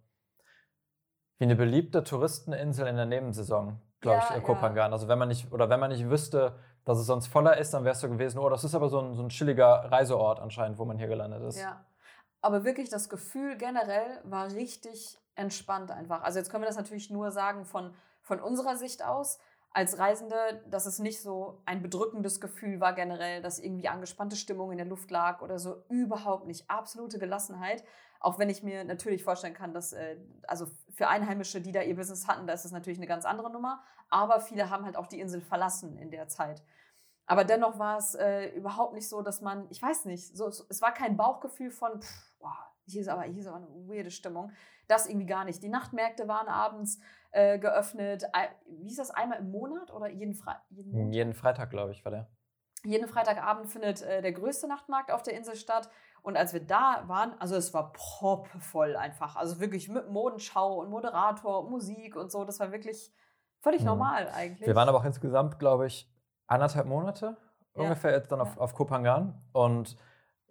wie 1.39 1.45
eine 1.45 1.57
beliebte 1.57 2.05
Touristeninsel 2.05 2.87
in 2.87 2.97
der 2.97 3.07
Nebensaison, 3.07 3.81
glaube 4.01 4.19
Ja, 4.19 4.29
ich, 4.31 4.37
äh, 4.37 4.41
Koh 4.43 4.53
ja. 4.55 4.89
Also 4.91 5.09
wenn 5.09 5.19
man 5.19 5.29
nicht, 5.29 5.51
oder 5.51 5.71
wenn 5.71 5.81
man 5.81 5.91
nicht 5.91 6.11
wüsste, 6.11 6.59
dass 6.85 6.99
es 6.99 7.07
sonst 7.07 7.29
voller 7.29 7.57
ist, 7.57 7.73
dann 7.73 7.85
wärst 7.85 8.03
du 8.03 8.11
gewesen, 8.11 8.39
oh, 8.39 8.51
das 8.51 8.65
ist 8.65 8.75
aber 8.75 8.91
so 8.91 9.01
ein, 9.01 9.15
so 9.15 9.23
ein 9.23 9.31
chilliger 9.31 9.91
Reiseort 9.91 10.41
anscheinend, 10.41 10.79
wo 10.79 10.85
man 10.85 10.99
hier 10.99 11.09
gelandet 11.09 11.43
ist. 11.43 11.59
Ja. 11.59 11.87
Aber 12.43 12.65
wirklich 12.65 12.91
das 12.91 13.09
Gefühl 13.09 13.57
generell 13.57 14.21
war 14.25 14.53
richtig 14.53 15.19
entspannt 15.39 15.91
einfach. 15.91 16.23
Also 16.23 16.39
jetzt 16.39 16.51
können 16.51 16.63
wir 16.63 16.69
das 16.69 16.77
natürlich 16.77 17.11
nur 17.11 17.31
sagen 17.31 17.65
von, 17.65 17.95
von 18.23 18.41
unserer 18.41 18.77
Sicht 18.77 19.05
aus. 19.05 19.39
Als 19.71 19.99
Reisende, 19.99 20.65
dass 20.71 20.87
es 20.87 20.99
nicht 20.99 21.21
so 21.21 21.63
ein 21.67 21.83
bedrückendes 21.83 22.41
Gefühl 22.41 22.81
war 22.81 22.95
generell, 22.95 23.43
dass 23.43 23.59
irgendwie 23.59 23.89
angespannte 23.89 24.37
Stimmung 24.37 24.73
in 24.73 24.79
der 24.79 24.87
Luft 24.87 25.11
lag 25.11 25.43
oder 25.43 25.59
so. 25.59 25.85
Überhaupt 25.89 26.47
nicht. 26.47 26.69
Absolute 26.71 27.19
Gelassenheit. 27.19 27.85
Auch 28.21 28.39
wenn 28.39 28.51
ich 28.51 28.63
mir 28.63 28.85
natürlich 28.85 29.23
vorstellen 29.23 29.55
kann, 29.55 29.73
dass, 29.73 29.93
äh, 29.93 30.17
also 30.47 30.67
für 30.91 31.09
Einheimische, 31.09 31.61
die 31.61 31.71
da 31.71 31.83
ihr 31.83 31.95
Business 31.95 32.27
hatten, 32.27 32.47
da 32.47 32.55
ist 32.55 32.65
es 32.65 32.73
natürlich 32.73 32.99
eine 32.99 33.07
ganz 33.07 33.25
andere 33.25 33.53
Nummer. 33.53 33.83
Aber 34.11 34.41
viele 34.41 34.71
haben 34.71 34.85
halt 34.85 34.97
auch 34.97 35.07
die 35.07 35.21
Insel 35.21 35.41
verlassen 35.41 35.97
in 35.99 36.11
der 36.11 36.29
Zeit. 36.29 36.63
Aber 37.27 37.45
dennoch 37.45 37.79
war 37.79 37.99
es 37.99 38.15
äh, 38.15 38.49
überhaupt 38.57 38.95
nicht 38.95 39.09
so, 39.09 39.21
dass 39.21 39.43
man, 39.43 39.67
ich 39.71 39.83
weiß 39.83 40.07
nicht, 40.07 40.37
so, 40.37 40.49
es 40.49 40.81
war 40.81 40.93
kein 40.93 41.17
Bauchgefühl 41.17 41.71
von, 41.71 42.01
pff, 42.01 42.33
boah, 42.41 42.57
hier 42.89 43.03
ist 43.03 43.09
aber 43.09 43.23
hier 43.23 43.41
ist 43.41 43.47
aber 43.47 43.57
eine 43.57 43.67
weirde 43.89 44.11
Stimmung. 44.11 44.51
Das 44.87 45.07
irgendwie 45.09 45.27
gar 45.27 45.45
nicht. 45.45 45.63
Die 45.63 45.69
Nachtmärkte 45.69 46.29
waren 46.29 46.49
abends 46.49 46.99
äh, 47.31 47.59
geöffnet. 47.59 48.25
Wie 48.67 48.89
ist 48.89 48.99
das 48.99 49.11
einmal 49.11 49.39
im 49.39 49.51
Monat 49.51 49.93
oder 49.93 50.09
jeden, 50.09 50.35
Fre 50.35 50.57
jeden, 50.71 50.93
Montag? 50.93 51.15
Jeden 51.15 51.35
Freitag, 51.35 51.71
glaube 51.71 51.93
ich, 51.93 52.05
war 52.05 52.11
der. 52.13 52.29
jeden 52.85 53.07
Freitagabend 53.09 53.69
findet 53.71 54.03
äh, 54.03 54.23
der 54.23 54.33
größte 54.33 54.67
Nachtmarkt 54.69 55.11
auf 55.11 55.23
der 55.23 55.35
Insel 55.35 55.57
statt. 55.57 55.91
Und 56.23 56.37
als 56.37 56.53
wir 56.53 56.65
da 56.67 57.05
waren, 57.07 57.35
also 57.39 57.55
es 57.57 57.73
war 57.75 57.93
proppevoll 57.93 58.97
einfach. 58.97 59.37
Also 59.37 59.61
wirklich 59.61 59.89
mit 59.89 60.09
Modenschau 60.11 60.81
und 60.81 60.91
Moderator 60.91 61.65
und 61.65 61.71
Musik 61.71 62.17
und 62.17 62.31
so. 62.33 62.45
Das 62.45 62.59
war 62.61 62.73
wirklich 62.73 63.13
völlig 63.61 63.81
Mhm. 63.83 63.87
normal 63.89 64.29
eigentlich. 64.31 64.67
Wir 64.67 64.75
waren 64.75 64.89
aber 64.89 64.99
auch 64.99 65.05
insgesamt, 65.05 65.59
glaube 65.59 65.87
ich, 65.87 66.11
anderthalb 66.47 66.87
Monate 66.87 67.37
Ja. 67.77 67.83
ungefähr 67.83 68.13
jetzt 68.13 68.33
dann 68.33 68.41
auf, 68.41 68.57
Ja. 68.57 68.61
auf 68.63 68.75
Koh 68.75 68.87
Phangan. 68.87 69.41
Und 69.53 69.97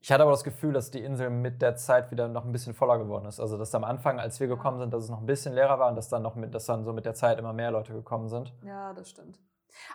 ich 0.07 0.11
hatte 0.13 0.23
aber 0.23 0.31
das 0.31 0.45
Gefühl, 0.45 0.71
dass 0.71 0.89
die 0.89 1.03
Insel 1.03 1.29
mit 1.29 1.61
der 1.61 1.75
Zeit 1.75 2.11
wieder 2.11 2.29
noch 2.29 2.45
ein 2.45 2.53
bisschen 2.53 2.73
voller 2.73 2.97
geworden 2.97 3.25
ist. 3.25 3.41
Also 3.41 3.57
dass 3.57 3.75
am 3.75 3.83
Anfang, 3.83 4.21
als 4.21 4.39
wir 4.39 4.47
gekommen 4.47 4.79
sind, 4.79 4.93
dass 4.93 5.03
es 5.03 5.09
noch 5.09 5.19
ein 5.19 5.25
bisschen 5.25 5.53
leerer 5.53 5.79
war 5.79 5.89
und 5.89 5.97
dass 5.97 6.07
dann 6.07 6.21
noch 6.21 6.35
mit, 6.35 6.55
dass 6.55 6.65
dann 6.65 6.85
so 6.85 6.93
mit 6.93 7.05
der 7.05 7.13
Zeit 7.13 7.37
immer 7.39 7.51
mehr 7.51 7.71
Leute 7.71 7.91
gekommen 7.91 8.29
sind. 8.29 8.53
Ja, 8.63 8.93
das 8.93 9.09
stimmt. 9.09 9.37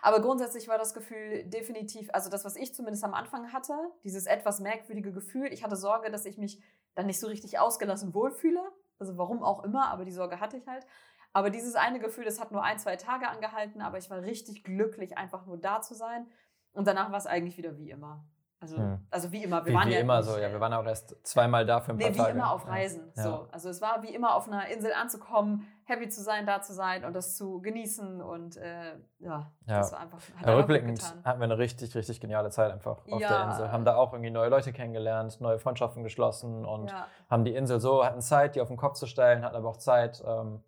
Aber 0.03 0.21
grundsätzlich 0.21 0.67
war 0.67 0.77
das 0.77 0.93
Gefühl 0.93 1.45
definitiv, 1.45 2.11
also 2.13 2.29
das, 2.29 2.45
was 2.45 2.55
ich 2.57 2.75
zumindest 2.75 3.03
am 3.03 3.15
Anfang 3.15 3.53
hatte, 3.53 3.73
dieses 4.03 4.27
etwas 4.27 4.59
merkwürdige 4.59 5.11
Gefühl, 5.11 5.51
ich 5.51 5.63
hatte 5.63 5.75
Sorge, 5.75 6.11
dass 6.11 6.25
ich 6.25 6.37
mich 6.37 6.61
dann 6.93 7.07
nicht 7.07 7.19
so 7.19 7.25
richtig 7.25 7.57
ausgelassen 7.57 8.13
wohlfühle. 8.13 8.61
Also 8.99 9.17
warum 9.17 9.41
auch 9.41 9.63
immer, 9.63 9.89
aber 9.89 10.05
die 10.05 10.11
Sorge 10.11 10.39
hatte 10.39 10.57
ich 10.57 10.67
halt. 10.67 10.85
Aber 11.31 11.49
dieses 11.49 11.73
eine 11.73 11.97
Gefühl, 11.97 12.25
das 12.25 12.39
hat 12.39 12.51
nur 12.51 12.61
ein, 12.61 12.77
zwei 12.77 12.97
Tage 12.97 13.27
angehalten, 13.29 13.81
aber 13.81 13.97
ich 13.97 14.11
war 14.11 14.21
richtig 14.21 14.63
glücklich, 14.63 15.17
einfach 15.17 15.47
nur 15.47 15.57
da 15.57 15.81
zu 15.81 15.95
sein. 15.95 16.27
Und 16.71 16.85
danach 16.85 17.09
war 17.09 17.17
es 17.17 17.25
eigentlich 17.25 17.57
wieder 17.57 17.79
wie 17.79 17.89
immer. 17.89 18.23
Also, 18.63 18.77
hm. 18.77 19.05
also 19.11 19.29
wie 19.33 19.43
immer. 19.43 19.65
Wir 19.65 19.71
wie, 19.71 19.75
waren 19.75 19.89
wie 19.89 19.93
ja 19.93 19.99
immer 19.99 20.17
nicht, 20.19 20.29
so, 20.29 20.37
ja. 20.37 20.49
Wir 20.49 20.59
waren 20.61 20.73
auch 20.73 20.85
erst 20.85 21.17
zweimal 21.27 21.65
da 21.65 21.81
für 21.81 21.91
ein 21.91 21.97
paar 21.97 22.07
nee, 22.07 22.13
wie 22.13 22.17
Tage. 22.17 22.33
wie 22.33 22.37
immer 22.37 22.51
auf 22.53 22.65
Reisen. 22.65 23.11
Ja. 23.13 23.23
So. 23.23 23.47
Also 23.51 23.67
es 23.67 23.81
war 23.81 24.01
wie 24.03 24.15
immer 24.15 24.35
auf 24.35 24.47
einer 24.47 24.69
Insel 24.69 24.93
anzukommen, 24.93 25.67
happy 25.83 26.07
zu 26.07 26.21
sein, 26.21 26.45
da 26.45 26.61
zu 26.61 26.71
sein 26.71 27.03
und 27.03 27.13
das 27.13 27.35
zu 27.35 27.59
genießen. 27.59 28.21
Und 28.21 28.55
äh, 28.55 28.93
ja, 29.19 29.51
ja, 29.67 29.77
das 29.79 29.91
war 29.91 29.99
einfach. 29.99 30.19
Ja, 30.45 30.55
rückblickend 30.55 31.03
hatten 31.25 31.41
wir 31.41 31.43
eine 31.43 31.57
richtig, 31.57 31.93
richtig 31.93 32.21
geniale 32.21 32.51
Zeit 32.51 32.71
einfach 32.71 32.99
auf 33.05 33.19
der 33.19 33.43
Insel. 33.47 33.69
Haben 33.69 33.83
da 33.83 33.97
auch 33.97 34.13
irgendwie 34.13 34.31
neue 34.31 34.47
Leute 34.47 34.71
kennengelernt, 34.71 35.41
neue 35.41 35.59
Freundschaften 35.59 36.01
geschlossen 36.01 36.63
und 36.63 36.93
haben 37.29 37.43
die 37.43 37.53
Insel 37.53 37.81
so, 37.81 38.05
hatten 38.05 38.21
Zeit, 38.21 38.55
die 38.55 38.61
auf 38.61 38.69
den 38.69 38.77
Kopf 38.77 38.93
zu 38.93 39.07
stellen, 39.07 39.43
hatten 39.43 39.57
aber 39.57 39.67
auch 39.67 39.77
Zeit. 39.77 40.23
Ähm, 40.25 40.63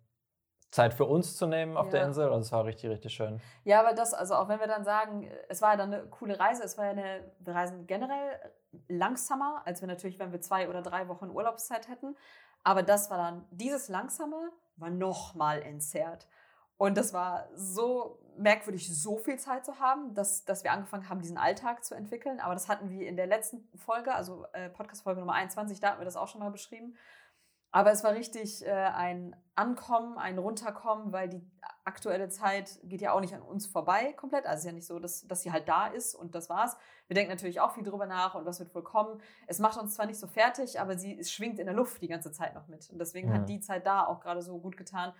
Zeit 0.76 0.92
für 0.92 1.06
uns 1.06 1.36
zu 1.36 1.46
nehmen 1.46 1.76
auf 1.76 1.86
ja. 1.86 1.92
der 1.92 2.04
Insel 2.04 2.28
und 2.28 2.40
es 2.40 2.52
war 2.52 2.64
richtig, 2.66 2.90
richtig 2.90 3.14
schön. 3.14 3.40
Ja, 3.64 3.80
aber 3.80 3.94
das, 3.94 4.12
also 4.12 4.34
auch 4.34 4.48
wenn 4.48 4.60
wir 4.60 4.66
dann 4.66 4.84
sagen, 4.84 5.28
es 5.48 5.62
war 5.62 5.70
ja 5.70 5.76
dann 5.76 5.92
eine 5.92 6.04
coole 6.04 6.38
Reise, 6.38 6.62
es 6.62 6.76
war 6.76 6.84
ja 6.84 6.90
eine, 6.90 7.32
wir 7.40 7.54
reisen 7.54 7.86
generell 7.86 8.38
langsamer, 8.86 9.62
als 9.64 9.80
wir 9.80 9.88
natürlich, 9.88 10.18
wenn 10.18 10.32
wir 10.32 10.40
zwei 10.42 10.68
oder 10.68 10.82
drei 10.82 11.08
Wochen 11.08 11.30
Urlaubszeit 11.30 11.88
hätten. 11.88 12.14
Aber 12.62 12.82
das 12.82 13.10
war 13.10 13.16
dann, 13.16 13.46
dieses 13.50 13.88
Langsame 13.88 14.50
war 14.76 14.90
nochmal 14.90 15.62
entzerrt. 15.62 16.28
Und 16.76 16.98
das 16.98 17.14
war 17.14 17.48
so 17.54 18.18
merkwürdig, 18.36 18.94
so 19.00 19.16
viel 19.16 19.38
Zeit 19.38 19.64
zu 19.64 19.78
haben, 19.78 20.12
dass, 20.12 20.44
dass 20.44 20.62
wir 20.62 20.72
angefangen 20.72 21.08
haben, 21.08 21.22
diesen 21.22 21.38
Alltag 21.38 21.84
zu 21.84 21.94
entwickeln. 21.94 22.38
Aber 22.38 22.52
das 22.52 22.68
hatten 22.68 22.90
wir 22.90 23.08
in 23.08 23.16
der 23.16 23.26
letzten 23.26 23.66
Folge, 23.78 24.14
also 24.14 24.44
äh, 24.52 24.68
Podcast-Folge 24.68 25.20
Nummer 25.20 25.32
21, 25.32 25.80
da 25.80 25.88
hatten 25.88 26.00
wir 26.00 26.04
das 26.04 26.16
auch 26.16 26.28
schon 26.28 26.40
mal 26.40 26.50
beschrieben. 26.50 26.96
Aber 27.76 27.92
es 27.92 28.02
war 28.02 28.14
richtig 28.14 28.64
äh, 28.64 28.70
ein 28.70 29.36
Ankommen, 29.54 30.16
ein 30.16 30.38
Runterkommen, 30.38 31.12
weil 31.12 31.28
die 31.28 31.42
aktuelle 31.84 32.30
Zeit 32.30 32.80
geht 32.84 33.02
ja 33.02 33.12
auch 33.12 33.20
nicht 33.20 33.34
an 33.34 33.42
uns 33.42 33.66
vorbei 33.66 34.14
komplett. 34.14 34.46
Also 34.46 34.54
es 34.54 34.60
ist 34.60 34.66
ja 34.66 34.72
nicht 34.72 34.86
so, 34.86 34.98
dass, 34.98 35.28
dass 35.28 35.42
sie 35.42 35.52
halt 35.52 35.68
da 35.68 35.88
ist 35.88 36.14
und 36.14 36.34
das 36.34 36.48
war's. 36.48 36.74
Wir 37.06 37.12
denken 37.12 37.30
natürlich 37.30 37.60
auch 37.60 37.74
viel 37.74 37.82
drüber 37.82 38.06
nach 38.06 38.34
und 38.34 38.46
was 38.46 38.60
wird 38.60 38.74
wohl 38.74 38.82
kommen. 38.82 39.20
Es 39.46 39.58
macht 39.58 39.78
uns 39.78 39.94
zwar 39.94 40.06
nicht 40.06 40.18
so 40.18 40.26
fertig, 40.26 40.80
aber 40.80 40.96
sie 40.96 41.22
schwingt 41.22 41.58
in 41.58 41.66
der 41.66 41.74
Luft 41.74 42.00
die 42.00 42.08
ganze 42.08 42.32
Zeit 42.32 42.54
noch 42.54 42.66
mit. 42.66 42.88
Und 42.88 42.98
deswegen 42.98 43.28
mhm. 43.28 43.34
hat 43.34 43.48
die 43.50 43.60
Zeit 43.60 43.84
da 43.84 44.06
auch 44.06 44.20
gerade 44.20 44.40
so 44.40 44.58
gut 44.58 44.78
getan. 44.78 45.12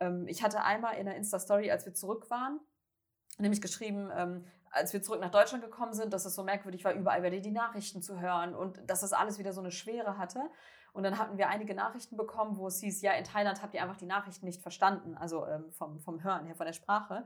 Ähm, 0.00 0.26
ich 0.28 0.42
hatte 0.42 0.62
einmal 0.62 0.96
in 0.96 1.04
der 1.04 1.16
Insta-Story, 1.16 1.70
als 1.70 1.84
wir 1.84 1.92
zurück 1.92 2.30
waren, 2.30 2.58
nämlich 3.36 3.60
geschrieben, 3.60 4.10
ähm, 4.16 4.46
als 4.70 4.92
wir 4.92 5.02
zurück 5.02 5.20
nach 5.20 5.30
Deutschland 5.30 5.62
gekommen 5.62 5.94
sind, 5.94 6.12
dass 6.12 6.24
es 6.24 6.34
so 6.34 6.42
merkwürdig 6.42 6.84
war, 6.84 6.92
überall 6.92 7.22
wieder 7.22 7.40
die 7.40 7.50
Nachrichten 7.50 8.02
zu 8.02 8.20
hören 8.20 8.54
und 8.54 8.78
dass 8.88 9.00
das 9.00 9.12
alles 9.12 9.38
wieder 9.38 9.52
so 9.52 9.60
eine 9.60 9.70
Schwere 9.70 10.18
hatte. 10.18 10.40
Und 10.92 11.02
dann 11.04 11.18
hatten 11.18 11.38
wir 11.38 11.48
einige 11.48 11.74
Nachrichten 11.74 12.16
bekommen, 12.16 12.56
wo 12.56 12.66
es 12.66 12.80
hieß, 12.80 13.02
ja, 13.02 13.12
in 13.12 13.24
Thailand 13.24 13.62
habt 13.62 13.74
ihr 13.74 13.82
einfach 13.82 13.98
die 13.98 14.06
Nachrichten 14.06 14.46
nicht 14.46 14.62
verstanden, 14.62 15.16
also 15.16 15.46
ähm, 15.46 15.70
vom, 15.70 16.00
vom 16.00 16.22
Hören 16.22 16.46
her, 16.46 16.56
von 16.56 16.66
der 16.66 16.72
Sprache. 16.72 17.24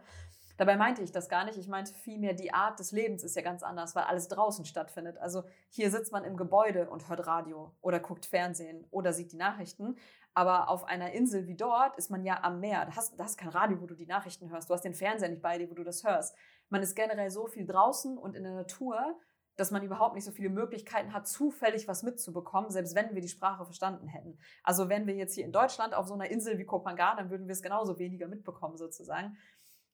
Dabei 0.56 0.76
meinte 0.76 1.02
ich 1.02 1.12
das 1.12 1.28
gar 1.28 1.44
nicht. 1.44 1.56
Ich 1.56 1.68
meinte 1.68 1.92
vielmehr, 1.92 2.34
die 2.34 2.52
Art 2.52 2.78
des 2.78 2.92
Lebens 2.92 3.24
ist 3.24 3.34
ja 3.34 3.42
ganz 3.42 3.62
anders, 3.62 3.96
weil 3.96 4.04
alles 4.04 4.28
draußen 4.28 4.64
stattfindet. 4.64 5.18
Also 5.18 5.44
hier 5.70 5.90
sitzt 5.90 6.12
man 6.12 6.24
im 6.24 6.36
Gebäude 6.36 6.90
und 6.90 7.08
hört 7.08 7.26
Radio 7.26 7.72
oder 7.80 7.98
guckt 7.98 8.26
Fernsehen 8.26 8.86
oder 8.90 9.12
sieht 9.12 9.32
die 9.32 9.36
Nachrichten. 9.36 9.96
Aber 10.34 10.68
auf 10.68 10.84
einer 10.84 11.12
Insel 11.12 11.46
wie 11.46 11.56
dort 11.56 11.96
ist 11.96 12.10
man 12.10 12.24
ja 12.24 12.42
am 12.42 12.60
Meer. 12.60 12.86
Da 12.86 12.96
hast, 12.96 13.18
da 13.18 13.24
hast 13.24 13.38
kein 13.38 13.50
Radio, 13.50 13.80
wo 13.80 13.86
du 13.86 13.94
die 13.94 14.06
Nachrichten 14.06 14.50
hörst. 14.50 14.70
Du 14.70 14.74
hast 14.74 14.82
den 14.82 14.94
Fernseher 14.94 15.28
nicht 15.28 15.42
bei 15.42 15.58
dir, 15.58 15.70
wo 15.70 15.74
du 15.74 15.84
das 15.84 16.04
hörst. 16.04 16.36
Man 16.72 16.82
ist 16.82 16.94
generell 16.94 17.30
so 17.30 17.48
viel 17.48 17.66
draußen 17.66 18.16
und 18.16 18.34
in 18.34 18.44
der 18.44 18.54
Natur, 18.54 19.20
dass 19.56 19.70
man 19.72 19.82
überhaupt 19.82 20.14
nicht 20.14 20.24
so 20.24 20.30
viele 20.30 20.48
Möglichkeiten 20.48 21.12
hat, 21.12 21.28
zufällig 21.28 21.86
was 21.86 22.02
mitzubekommen, 22.02 22.70
selbst 22.70 22.94
wenn 22.94 23.14
wir 23.14 23.20
die 23.20 23.28
Sprache 23.28 23.66
verstanden 23.66 24.08
hätten. 24.08 24.38
Also 24.62 24.88
wenn 24.88 25.06
wir 25.06 25.14
jetzt 25.14 25.34
hier 25.34 25.44
in 25.44 25.52
Deutschland 25.52 25.92
auf 25.92 26.06
so 26.06 26.14
einer 26.14 26.30
Insel 26.30 26.56
wie 26.56 26.64
Kopangan, 26.64 27.18
dann 27.18 27.28
würden 27.28 27.46
wir 27.46 27.52
es 27.52 27.60
genauso 27.60 27.98
weniger 27.98 28.26
mitbekommen 28.26 28.78
sozusagen. 28.78 29.36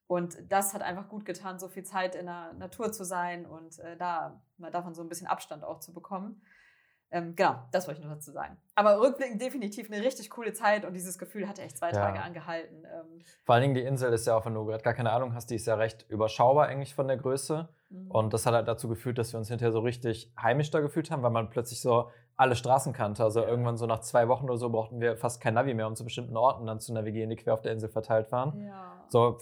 Und 0.07 0.38
das 0.49 0.73
hat 0.73 0.83
einfach 0.83 1.09
gut 1.09 1.25
getan, 1.25 1.59
so 1.59 1.67
viel 1.67 1.83
Zeit 1.83 2.14
in 2.14 2.27
der 2.27 2.53
Natur 2.53 2.93
zu 2.93 3.03
sein 3.05 3.45
und 3.45 3.81
äh, 3.81 3.97
da 3.97 4.41
mal 4.57 4.71
davon 4.71 4.95
so 4.95 5.03
ein 5.03 5.09
bisschen 5.09 5.27
Abstand 5.27 5.64
auch 5.64 5.81
zu 5.81 5.93
bekommen. 5.93 6.41
Ähm, 7.11 7.35
genau, 7.35 7.57
das 7.73 7.87
wollte 7.87 8.01
ich 8.01 8.07
nur 8.07 8.14
dazu 8.14 8.31
sagen. 8.33 8.59
Aber 8.75 9.01
rückblickend 9.01 9.40
definitiv 9.40 9.90
eine 9.90 10.05
richtig 10.05 10.29
coole 10.29 10.53
Zeit 10.53 10.85
und 10.85 10.92
dieses 10.92 11.18
Gefühl 11.18 11.49
hatte 11.49 11.62
echt 11.62 11.79
zwei 11.79 11.90
ja. 11.90 11.94
Tage 11.94 12.21
angehalten. 12.21 12.85
Ähm. 12.85 13.23
Vor 13.44 13.55
allen 13.55 13.62
Dingen 13.62 13.75
die 13.75 13.83
Insel 13.83 14.12
ist 14.12 14.27
ja 14.27 14.37
auch, 14.37 14.44
wenn 14.44 14.55
du 14.55 14.64
gerade 14.66 14.83
gar 14.83 14.92
keine 14.92 15.12
Ahnung 15.12 15.35
hast, 15.35 15.51
die 15.51 15.55
ist 15.55 15.66
ja 15.66 15.77
recht 15.77 16.05
überschaubar 16.09 16.66
eigentlich 16.66 16.94
von 16.94 17.09
der 17.09 17.16
Größe. 17.16 17.68
Mhm. 17.88 18.11
Und 18.11 18.35
das 18.35 18.44
hat 18.44 18.55
halt 18.55 18.68
dazu 18.68 18.88
geführt, 18.88 19.16
dass 19.16 19.33
wir 19.33 19.38
uns 19.38 19.49
hinterher 19.49 19.73
so 19.73 19.81
richtig 19.81 20.33
heimisch 20.40 20.71
da 20.71 20.81
gefühlt 20.81 21.11
haben, 21.11 21.23
weil 21.23 21.31
man 21.31 21.49
plötzlich 21.49 21.81
so 21.81 22.11
alle 22.37 22.55
Straßen 22.55 22.92
kannte. 22.92 23.25
Also 23.25 23.40
ja. 23.40 23.49
irgendwann 23.49 23.79
so 23.79 23.87
nach 23.87 24.01
zwei 24.01 24.29
Wochen 24.29 24.44
oder 24.44 24.59
so 24.59 24.68
brauchten 24.68 25.01
wir 25.01 25.16
fast 25.16 25.40
kein 25.40 25.55
Navi 25.55 25.73
mehr, 25.73 25.87
um 25.87 25.97
zu 25.97 26.05
bestimmten 26.05 26.37
Orten 26.37 26.66
dann 26.66 26.79
zu 26.79 26.92
navigieren, 26.92 27.31
die 27.31 27.37
quer 27.37 27.55
auf 27.55 27.62
der 27.62 27.73
Insel 27.73 27.88
verteilt 27.88 28.31
waren. 28.33 28.66
Ja. 28.66 29.05
So, 29.09 29.38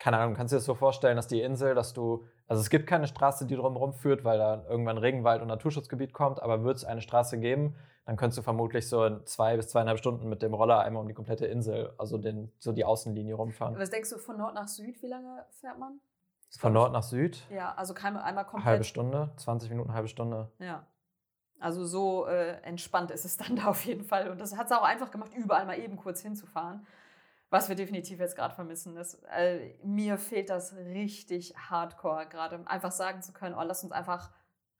keine 0.00 0.18
Ahnung, 0.18 0.34
kannst 0.34 0.52
du 0.52 0.56
dir 0.56 0.58
das 0.58 0.66
so 0.66 0.74
vorstellen, 0.74 1.16
dass 1.16 1.28
die 1.28 1.40
Insel, 1.40 1.74
dass 1.74 1.94
du 1.94 2.26
also 2.46 2.60
es 2.60 2.70
gibt 2.70 2.86
keine 2.86 3.06
Straße, 3.06 3.46
die 3.46 3.56
drumherum 3.56 3.94
führt, 3.94 4.24
weil 4.24 4.38
da 4.38 4.64
irgendwann 4.68 4.98
Regenwald 4.98 5.40
und 5.40 5.48
Naturschutzgebiet 5.48 6.12
kommt, 6.12 6.42
aber 6.42 6.62
wird 6.62 6.76
es 6.76 6.84
eine 6.84 7.00
Straße 7.00 7.38
geben, 7.38 7.74
dann 8.04 8.16
könntest 8.16 8.38
du 8.38 8.42
vermutlich 8.42 8.88
so 8.88 9.04
in 9.04 9.24
zwei 9.24 9.56
bis 9.56 9.68
zweieinhalb 9.68 9.98
Stunden 9.98 10.28
mit 10.28 10.42
dem 10.42 10.52
Roller 10.52 10.80
einmal 10.80 11.00
um 11.02 11.08
die 11.08 11.14
komplette 11.14 11.46
Insel, 11.46 11.94
also 11.96 12.18
den, 12.18 12.52
so 12.58 12.72
die 12.72 12.84
Außenlinie 12.84 13.34
rumfahren. 13.34 13.78
Was 13.78 13.90
denkst 13.90 14.10
du, 14.10 14.18
von 14.18 14.36
Nord 14.36 14.54
nach 14.54 14.68
Süd, 14.68 15.00
wie 15.02 15.06
lange 15.06 15.46
fährt 15.60 15.78
man? 15.78 16.00
Von 16.58 16.72
Nord 16.74 16.92
nach 16.92 17.02
Süd? 17.02 17.42
Ja, 17.50 17.74
also 17.74 17.94
einmal 17.94 18.44
komplett. 18.44 18.66
Halbe 18.66 18.84
Stunde, 18.84 19.32
20 19.36 19.70
Minuten, 19.70 19.94
halbe 19.94 20.08
Stunde. 20.08 20.52
Ja. 20.58 20.86
Also 21.58 21.86
so 21.86 22.26
äh, 22.26 22.60
entspannt 22.62 23.10
ist 23.10 23.24
es 23.24 23.38
dann 23.38 23.56
da 23.56 23.66
auf 23.66 23.84
jeden 23.86 24.04
Fall. 24.04 24.30
Und 24.30 24.38
das 24.38 24.56
hat 24.56 24.66
es 24.66 24.72
auch 24.72 24.82
einfach 24.82 25.10
gemacht, 25.10 25.32
überall 25.34 25.64
mal 25.64 25.78
eben 25.78 25.96
kurz 25.96 26.20
hinzufahren 26.20 26.86
was 27.54 27.68
wir 27.68 27.76
definitiv 27.76 28.18
jetzt 28.18 28.34
gerade 28.34 28.52
vermissen. 28.52 28.96
Das, 28.96 29.14
äh, 29.32 29.74
mir 29.84 30.18
fehlt 30.18 30.50
das 30.50 30.74
richtig 30.74 31.54
hardcore 31.56 32.26
gerade, 32.28 32.60
einfach 32.66 32.90
sagen 32.90 33.22
zu 33.22 33.32
können, 33.32 33.54
oh, 33.54 33.62
lass 33.62 33.84
uns 33.84 33.92
einfach 33.92 34.32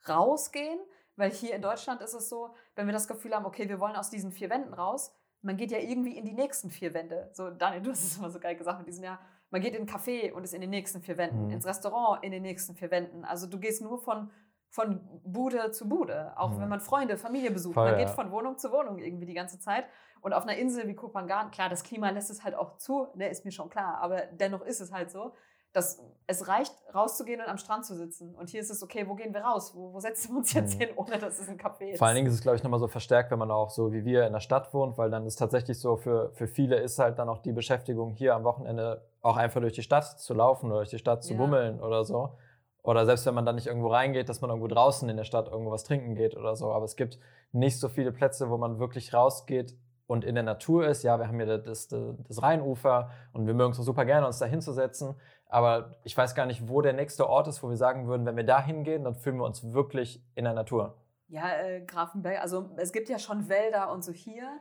rausgehen, 0.08 0.80
weil 1.14 1.30
hier 1.30 1.54
in 1.54 1.62
Deutschland 1.62 2.00
ist 2.00 2.14
es 2.14 2.28
so, 2.28 2.52
wenn 2.74 2.86
wir 2.86 2.92
das 2.92 3.06
Gefühl 3.06 3.32
haben, 3.32 3.46
okay, 3.46 3.68
wir 3.68 3.78
wollen 3.78 3.94
aus 3.94 4.10
diesen 4.10 4.32
vier 4.32 4.50
Wänden 4.50 4.74
raus, 4.74 5.14
man 5.40 5.56
geht 5.56 5.70
ja 5.70 5.78
irgendwie 5.78 6.18
in 6.18 6.24
die 6.24 6.32
nächsten 6.32 6.68
vier 6.68 6.94
Wände. 6.94 7.30
So, 7.32 7.48
Daniel, 7.48 7.80
du 7.80 7.92
hast 7.92 8.02
es 8.02 8.16
immer 8.18 8.30
so 8.30 8.40
geil 8.40 8.56
gesagt 8.56 8.80
mit 8.80 8.88
diesem 8.88 9.04
Jahr. 9.04 9.20
Man 9.50 9.60
geht 9.60 9.76
in 9.76 9.82
ein 9.82 9.88
Café 9.88 10.32
und 10.32 10.42
ist 10.42 10.52
in 10.52 10.60
den 10.60 10.70
nächsten 10.70 11.00
vier 11.00 11.16
Wänden, 11.16 11.44
mhm. 11.44 11.50
ins 11.50 11.66
Restaurant 11.66 12.24
in 12.24 12.32
den 12.32 12.42
nächsten 12.42 12.74
vier 12.74 12.90
Wänden. 12.90 13.24
Also 13.24 13.46
du 13.46 13.60
gehst 13.60 13.82
nur 13.82 13.98
von, 13.98 14.32
von 14.68 15.00
Bude 15.22 15.70
zu 15.70 15.88
Bude, 15.88 16.36
auch 16.36 16.50
mhm. 16.50 16.62
wenn 16.62 16.68
man 16.70 16.80
Freunde, 16.80 17.18
Familie 17.18 17.52
besucht. 17.52 17.74
Voll, 17.74 17.90
man 17.90 17.98
geht 17.98 18.10
von 18.10 18.32
Wohnung 18.32 18.58
zu 18.58 18.72
Wohnung 18.72 18.98
irgendwie 18.98 19.26
die 19.26 19.34
ganze 19.34 19.60
Zeit. 19.60 19.84
Und 20.24 20.32
auf 20.32 20.44
einer 20.44 20.56
Insel 20.56 20.88
wie 20.88 20.94
Kopangan, 20.94 21.50
klar, 21.50 21.68
das 21.68 21.82
Klima 21.82 22.08
lässt 22.08 22.30
es 22.30 22.44
halt 22.44 22.54
auch 22.54 22.78
zu, 22.78 23.08
ne, 23.14 23.28
ist 23.28 23.44
mir 23.44 23.50
schon 23.50 23.68
klar, 23.68 23.98
aber 24.00 24.22
dennoch 24.32 24.62
ist 24.62 24.80
es 24.80 24.90
halt 24.90 25.10
so, 25.10 25.34
dass 25.74 26.02
es 26.26 26.48
reicht, 26.48 26.72
rauszugehen 26.94 27.42
und 27.42 27.46
am 27.46 27.58
Strand 27.58 27.84
zu 27.84 27.94
sitzen. 27.94 28.34
Und 28.34 28.48
hier 28.48 28.60
ist 28.62 28.70
es 28.70 28.82
okay, 28.82 29.06
wo 29.06 29.16
gehen 29.16 29.34
wir 29.34 29.42
raus? 29.42 29.74
Wo, 29.74 29.92
wo 29.92 30.00
setzen 30.00 30.32
wir 30.32 30.38
uns 30.38 30.54
jetzt 30.54 30.76
mhm. 30.76 30.78
hin, 30.78 30.88
ohne 30.96 31.18
dass 31.18 31.38
es 31.38 31.46
ein 31.50 31.58
Café 31.58 31.90
ist? 31.90 31.98
Vor 31.98 32.06
allen 32.06 32.16
Dingen 32.16 32.28
ist 32.28 32.32
es, 32.32 32.40
glaube 32.40 32.56
ich, 32.56 32.62
nochmal 32.62 32.80
so 32.80 32.88
verstärkt, 32.88 33.32
wenn 33.32 33.38
man 33.38 33.50
auch 33.50 33.68
so 33.68 33.92
wie 33.92 34.06
wir 34.06 34.26
in 34.26 34.32
der 34.32 34.40
Stadt 34.40 34.72
wohnt, 34.72 34.96
weil 34.96 35.10
dann 35.10 35.26
ist 35.26 35.36
tatsächlich 35.36 35.78
so, 35.78 35.98
für, 35.98 36.30
für 36.32 36.48
viele 36.48 36.76
ist 36.76 36.98
halt 36.98 37.18
dann 37.18 37.28
auch 37.28 37.42
die 37.42 37.52
Beschäftigung 37.52 38.14
hier 38.14 38.34
am 38.34 38.44
Wochenende 38.44 39.06
auch 39.20 39.36
einfach 39.36 39.60
durch 39.60 39.74
die 39.74 39.82
Stadt 39.82 40.06
zu 40.18 40.32
laufen 40.32 40.70
oder 40.70 40.78
durch 40.78 40.90
die 40.90 40.98
Stadt 40.98 41.22
zu 41.22 41.34
ja. 41.34 41.38
bummeln 41.38 41.82
oder 41.82 42.02
so. 42.06 42.38
Oder 42.82 43.04
selbst 43.04 43.26
wenn 43.26 43.34
man 43.34 43.44
dann 43.44 43.56
nicht 43.56 43.66
irgendwo 43.66 43.88
reingeht, 43.88 44.30
dass 44.30 44.40
man 44.40 44.48
irgendwo 44.48 44.68
draußen 44.68 45.06
in 45.06 45.18
der 45.18 45.24
Stadt 45.24 45.48
irgendwo 45.48 45.70
was 45.70 45.84
trinken 45.84 46.14
geht 46.14 46.34
oder 46.34 46.56
so. 46.56 46.72
Aber 46.72 46.86
es 46.86 46.96
gibt 46.96 47.18
nicht 47.52 47.78
so 47.78 47.90
viele 47.90 48.10
Plätze, 48.10 48.48
wo 48.48 48.56
man 48.56 48.78
wirklich 48.78 49.12
rausgeht 49.12 49.74
und 50.06 50.24
in 50.24 50.34
der 50.34 50.44
Natur 50.44 50.86
ist, 50.86 51.02
ja, 51.02 51.18
wir 51.18 51.28
haben 51.28 51.36
hier 51.36 51.58
das, 51.58 51.88
das, 51.88 52.16
das 52.28 52.42
Rheinufer 52.42 53.10
und 53.32 53.46
wir 53.46 53.54
mögen 53.54 53.72
es 53.72 53.78
super 53.78 54.04
gerne, 54.04 54.26
uns 54.26 54.38
da 54.38 54.46
hinzusetzen. 54.46 55.14
Aber 55.48 55.96
ich 56.04 56.16
weiß 56.16 56.34
gar 56.34 56.46
nicht, 56.46 56.68
wo 56.68 56.82
der 56.82 56.92
nächste 56.92 57.28
Ort 57.28 57.48
ist, 57.48 57.62
wo 57.62 57.70
wir 57.70 57.76
sagen 57.76 58.06
würden, 58.06 58.26
wenn 58.26 58.36
wir 58.36 58.44
da 58.44 58.60
hingehen, 58.60 59.04
dann 59.04 59.14
fühlen 59.14 59.36
wir 59.36 59.44
uns 59.44 59.72
wirklich 59.72 60.22
in 60.34 60.44
der 60.44 60.52
Natur. 60.52 60.96
Ja, 61.28 61.54
äh, 61.54 61.80
Grafenberg, 61.82 62.40
also 62.40 62.70
es 62.76 62.92
gibt 62.92 63.08
ja 63.08 63.18
schon 63.18 63.48
Wälder 63.48 63.90
und 63.90 64.04
so 64.04 64.12
hier. 64.12 64.60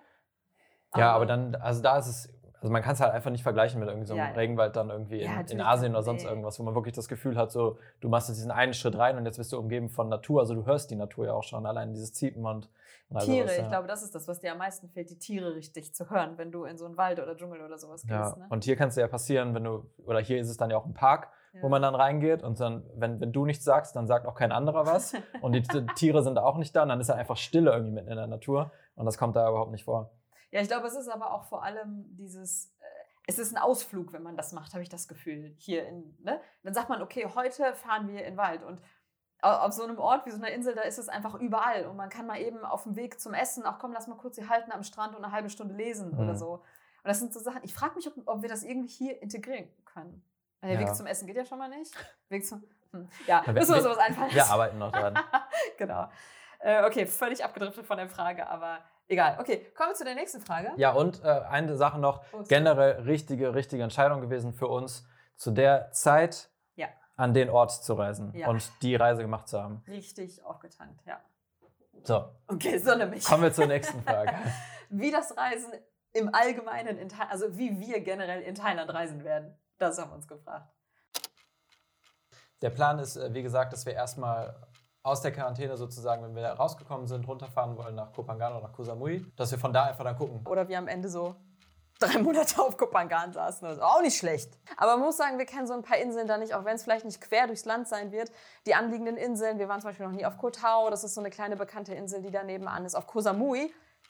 Aber 0.92 1.02
ja, 1.02 1.12
aber 1.14 1.26
dann, 1.26 1.56
also 1.56 1.82
da 1.82 1.98
ist 1.98 2.08
es 2.08 2.43
also 2.64 2.72
man 2.72 2.82
kann 2.82 2.94
es 2.94 3.02
halt 3.02 3.12
einfach 3.12 3.30
nicht 3.30 3.44
vergleichen 3.44 3.78
mit 3.82 3.90
irgendwie 3.90 4.08
so 4.08 4.14
einem 4.14 4.24
ja, 4.24 4.32
Regenwald 4.32 4.74
dann 4.78 4.90
irgendwie 4.90 5.20
in, 5.20 5.30
ja, 5.30 5.42
in 5.42 5.60
Asien 5.60 5.92
oder 5.92 6.02
sonst 6.02 6.24
irgendwas, 6.24 6.58
wo 6.60 6.64
man 6.64 6.74
wirklich 6.76 6.96
das 6.96 7.10
Gefühl 7.10 7.36
hat, 7.36 7.52
so 7.52 7.78
du 8.00 8.08
machst 8.08 8.30
jetzt 8.30 8.38
diesen 8.38 8.52
einen 8.52 8.74
Schritt 8.74 8.98
rein 8.98 9.18
und 9.18 9.26
jetzt 9.26 9.36
bist 9.36 9.52
du 9.52 9.60
umgeben 9.60 9.90
von 9.90 10.08
Natur. 10.08 10.40
Also 10.40 10.56
du 10.56 10.66
hörst 10.66 10.90
die 10.90 10.96
Natur 10.96 11.26
ja 11.26 11.34
auch 11.34 11.44
schon, 11.44 11.66
allein 11.66 11.92
dieses 11.92 12.14
Ziepen 12.14 12.46
und, 12.46 12.70
also 13.14 13.30
Tiere, 13.30 13.48
was, 13.48 13.58
ja. 13.58 13.64
ich 13.64 13.70
glaube, 13.70 13.88
das 13.90 14.02
ist 14.02 14.16
das, 14.16 14.30
was 14.30 14.40
dir 14.40 14.54
am 14.54 14.60
meisten 14.60 14.88
fehlt, 14.88 15.10
die 15.10 15.20
Tiere 15.20 15.56
richtig 15.56 15.94
zu 15.94 16.10
hören, 16.10 16.38
wenn 16.38 16.54
du 16.54 16.64
in 16.64 16.78
so 16.78 16.86
einen 16.86 16.96
Wald 16.96 17.20
oder 17.20 17.36
Dschungel 17.36 17.60
oder 17.62 17.78
sowas 17.78 18.04
gehst. 18.04 18.12
Ja. 18.12 18.36
Ne? 18.38 18.48
Und 18.50 18.64
hier 18.64 18.78
kann 18.78 18.88
es 18.88 18.96
ja 18.96 19.10
passieren, 19.10 19.54
wenn 19.54 19.66
du, 19.66 19.86
oder 20.06 20.22
hier 20.22 20.40
ist 20.40 20.50
es 20.50 20.56
dann 20.56 20.70
ja 20.70 20.78
auch 20.78 20.86
ein 20.86 20.94
Park, 20.94 21.28
wo 21.62 21.68
man 21.70 21.82
dann 21.82 21.96
reingeht 21.96 22.44
und 22.44 22.60
dann, 22.62 22.84
wenn, 22.96 23.20
wenn 23.20 23.32
du 23.32 23.46
nichts 23.46 23.66
sagst, 23.66 23.96
dann 23.96 24.08
sagt 24.08 24.26
auch 24.26 24.36
kein 24.36 24.52
anderer 24.52 24.88
was 24.88 25.14
und 25.42 25.52
die 25.52 25.62
Tiere 25.96 26.24
sind 26.24 26.40
auch 26.40 26.58
nicht 26.58 26.76
da 26.76 26.84
und 26.84 26.90
dann 26.90 27.00
ist 27.02 27.10
ja 27.10 27.16
einfach 27.16 27.38
Stille 27.38 27.72
irgendwie 27.72 27.92
mitten 27.92 28.10
in 28.10 28.16
der 28.16 28.28
Natur 28.28 28.72
und 28.96 29.06
das 29.06 29.18
kommt 29.18 29.36
da 29.36 29.50
überhaupt 29.50 29.72
nicht 29.72 29.84
vor. 29.84 30.12
Ja, 30.54 30.62
ich 30.62 30.68
glaube, 30.68 30.86
es 30.88 30.96
ist 30.96 31.10
aber 31.10 31.32
auch 31.34 31.46
vor 31.46 31.64
allem 31.64 32.06
dieses 32.16 32.72
es 33.26 33.40
ist 33.40 33.56
ein 33.56 33.58
Ausflug, 33.58 34.12
wenn 34.12 34.22
man 34.22 34.36
das 34.36 34.52
macht, 34.52 34.74
habe 34.74 34.84
ich 34.84 34.90
das 34.90 35.08
Gefühl. 35.08 35.54
Hier 35.58 35.88
in, 35.88 36.14
ne? 36.22 36.42
Dann 36.64 36.74
sagt 36.74 36.90
man, 36.90 37.02
okay, 37.02 37.26
heute 37.34 37.74
fahren 37.74 38.08
wir 38.10 38.20
in 38.20 38.26
den 38.34 38.38
Wald. 38.38 38.64
Und 38.64 38.82
auf 39.42 39.72
so 39.72 39.84
einem 39.84 39.98
Ort 39.98 40.26
wie 40.26 40.32
so 40.32 40.36
einer 40.38 40.50
Insel, 40.52 40.76
da 40.76 40.82
ist 40.82 40.98
es 40.98 41.08
einfach 41.08 41.36
überall. 41.36 41.86
Und 41.88 41.96
man 41.96 42.10
kann 42.10 42.28
mal 42.28 42.40
eben 42.40 42.64
auf 42.66 42.84
dem 42.84 42.98
Weg 42.98 43.20
zum 43.22 43.34
Essen, 43.34 43.64
ach 43.66 43.80
komm, 43.80 43.94
lass 43.94 44.08
mal 44.08 44.18
kurz 44.18 44.36
hier 44.38 44.50
halten 44.50 44.72
am 44.74 44.84
Strand 44.84 45.16
und 45.16 45.24
eine 45.24 45.34
halbe 45.34 45.50
Stunde 45.50 45.74
lesen 45.74 46.12
Mhm. 46.12 46.20
oder 46.20 46.36
so. 46.36 46.52
Und 46.56 46.64
das 47.06 47.20
sind 47.20 47.34
so 47.34 47.40
Sachen, 47.40 47.64
ich 47.64 47.74
frage 47.74 47.96
mich, 47.96 48.08
ob, 48.08 48.14
ob 48.26 48.42
wir 48.42 48.50
das 48.50 48.64
irgendwie 48.64 48.90
hier 48.90 49.22
integrieren 49.22 49.70
können. 49.86 50.22
Der 50.62 50.72
Ja. 50.74 50.80
Weg 50.82 50.94
zum 50.96 51.06
Essen 51.08 51.26
geht 51.26 51.38
ja 51.38 51.46
schon 51.46 51.60
mal 51.60 51.70
nicht. 51.70 51.94
Weg 52.30 52.46
zum, 52.46 52.62
hm. 52.92 53.10
Ja, 53.26 53.42
wir- 53.46 53.54
müssen 53.54 53.74
wir- 53.74 53.82
sowas 53.82 53.98
einfallen 54.00 54.34
Wir 54.34 54.46
arbeiten 54.46 54.78
noch 54.78 54.92
dran. 54.92 55.18
genau. 55.78 56.10
Äh, 56.60 56.86
okay, 56.86 57.06
völlig 57.06 57.44
abgedriftet 57.44 57.86
von 57.86 57.98
der 57.98 58.08
Frage, 58.10 58.48
aber 58.48 58.80
egal. 59.08 59.38
Okay, 59.40 59.72
kommen 59.76 59.90
wir 59.92 59.96
zu 59.96 60.04
der 60.04 60.16
nächsten 60.16 60.42
Frage. 60.42 60.72
Ja, 60.78 60.92
und 60.94 61.24
äh, 61.24 61.28
eine 61.28 61.76
Sache 61.76 62.00
noch, 62.00 62.24
sorry. 62.32 62.46
generell 62.48 63.02
richtige, 63.02 63.54
richtige 63.56 63.84
Entscheidung 63.84 64.22
gewesen 64.22 64.54
für 64.54 64.68
uns, 64.68 65.06
zu 65.36 65.52
der 65.52 65.92
Zeit 65.92 66.50
Ja. 66.76 66.88
an 67.16 67.34
den 67.34 67.50
Ort 67.50 67.72
zu 67.72 67.94
reisen 67.94 68.34
Ja. 68.36 68.48
und 68.50 68.72
die 68.82 68.96
Reise 68.96 69.22
gemacht 69.22 69.48
zu 69.48 69.62
haben. 69.62 69.84
Richtig 69.88 70.44
aufgetankt, 70.44 71.02
ja. 71.06 71.20
So, 72.04 72.30
Okay, 72.48 72.78
so 72.80 72.96
nämlich. 72.96 73.24
kommen 73.24 73.44
wir 73.44 73.54
zur 73.54 73.68
nächsten 73.68 74.02
Frage. 74.04 74.34
Wie 74.90 75.10
das 75.12 75.36
Reisen 75.38 75.72
im 76.12 76.34
Allgemeinen 76.34 76.98
in 76.98 77.10
Thailand, 77.10 77.32
also 77.32 77.58
wie 77.58 77.80
wir 77.80 78.02
generell 78.02 78.42
in 78.42 78.56
Thailand 78.56 78.94
reisen 78.94 79.24
werden, 79.24 79.58
das 79.78 79.98
haben 80.00 80.12
wir 80.12 80.16
uns 80.16 80.28
gefragt. 80.28 80.70
Der 82.62 82.70
Plan 82.70 83.00
ist, 83.00 83.16
äh, 83.18 83.34
wie 83.34 83.42
gesagt, 83.44 83.74
dass 83.74 83.86
wir 83.86 83.94
erstmal 83.94 84.56
aus 85.04 85.22
der 85.22 85.32
Quarantäne 85.32 85.78
sozusagen, 85.78 86.24
wenn 86.24 86.36
wir 86.36 86.48
rausgekommen 86.48 87.08
sind, 87.08 87.28
runterfahren 87.28 87.78
wollen 87.78 87.96
nach 87.96 88.14
Koh 88.14 88.24
Phangan 88.24 88.54
oder 88.54 88.64
nach 88.64 88.74
Koh 88.74 88.84
Samui, 88.84 89.26
dass 89.36 89.52
wir 89.52 89.60
von 89.60 89.74
da 89.74 89.84
einfach 89.84 90.04
dann 90.04 90.18
gucken. 90.18 90.46
Oder 90.48 90.68
wir 90.68 90.78
am 90.78 90.88
Ende 90.88 91.10
so 91.10 91.36
drei 92.00 92.18
Monate 92.22 92.62
auf 92.62 92.78
Kopangan 92.78 93.34
saßen. 93.34 93.68
Ist 93.70 93.82
auch 93.82 94.02
nicht 94.02 94.18
schlecht. 94.18 94.58
Aber 94.78 94.98
man 94.98 95.08
muss 95.08 95.18
sagen, 95.18 95.38
wir 95.38 95.46
kennen 95.46 95.68
so 95.68 95.74
ein 95.74 95.84
paar 95.84 95.98
Inseln 95.98 96.28
da 96.28 96.38
nicht, 96.38 96.54
auch 96.54 96.66
wenn 96.66 96.76
es 96.76 96.84
vielleicht 96.84 97.06
nicht 97.06 97.22
quer 97.22 97.48
durchs 97.48 97.66
Land 97.66 97.88
sein 97.88 98.12
wird. 98.12 98.32
Die 98.66 98.76
anliegenden 98.76 99.18
Inseln, 99.18 99.60
wir 99.60 99.68
waren 99.68 99.82
zum 99.82 99.90
Beispiel 99.90 100.06
noch 100.06 100.14
nie 100.14 100.26
auf 100.26 100.38
Koh 100.38 100.50
Tao, 100.50 100.90
das 100.90 101.04
ist 101.04 101.16
so 101.16 101.22
eine 101.22 101.30
kleine 101.30 101.56
bekannte 101.56 101.94
Insel, 101.94 102.22
die 102.22 102.32
da 102.32 102.44
nebenan 102.44 102.86
ist. 102.86 102.96
Auf 102.96 103.08
Koh 103.08 103.22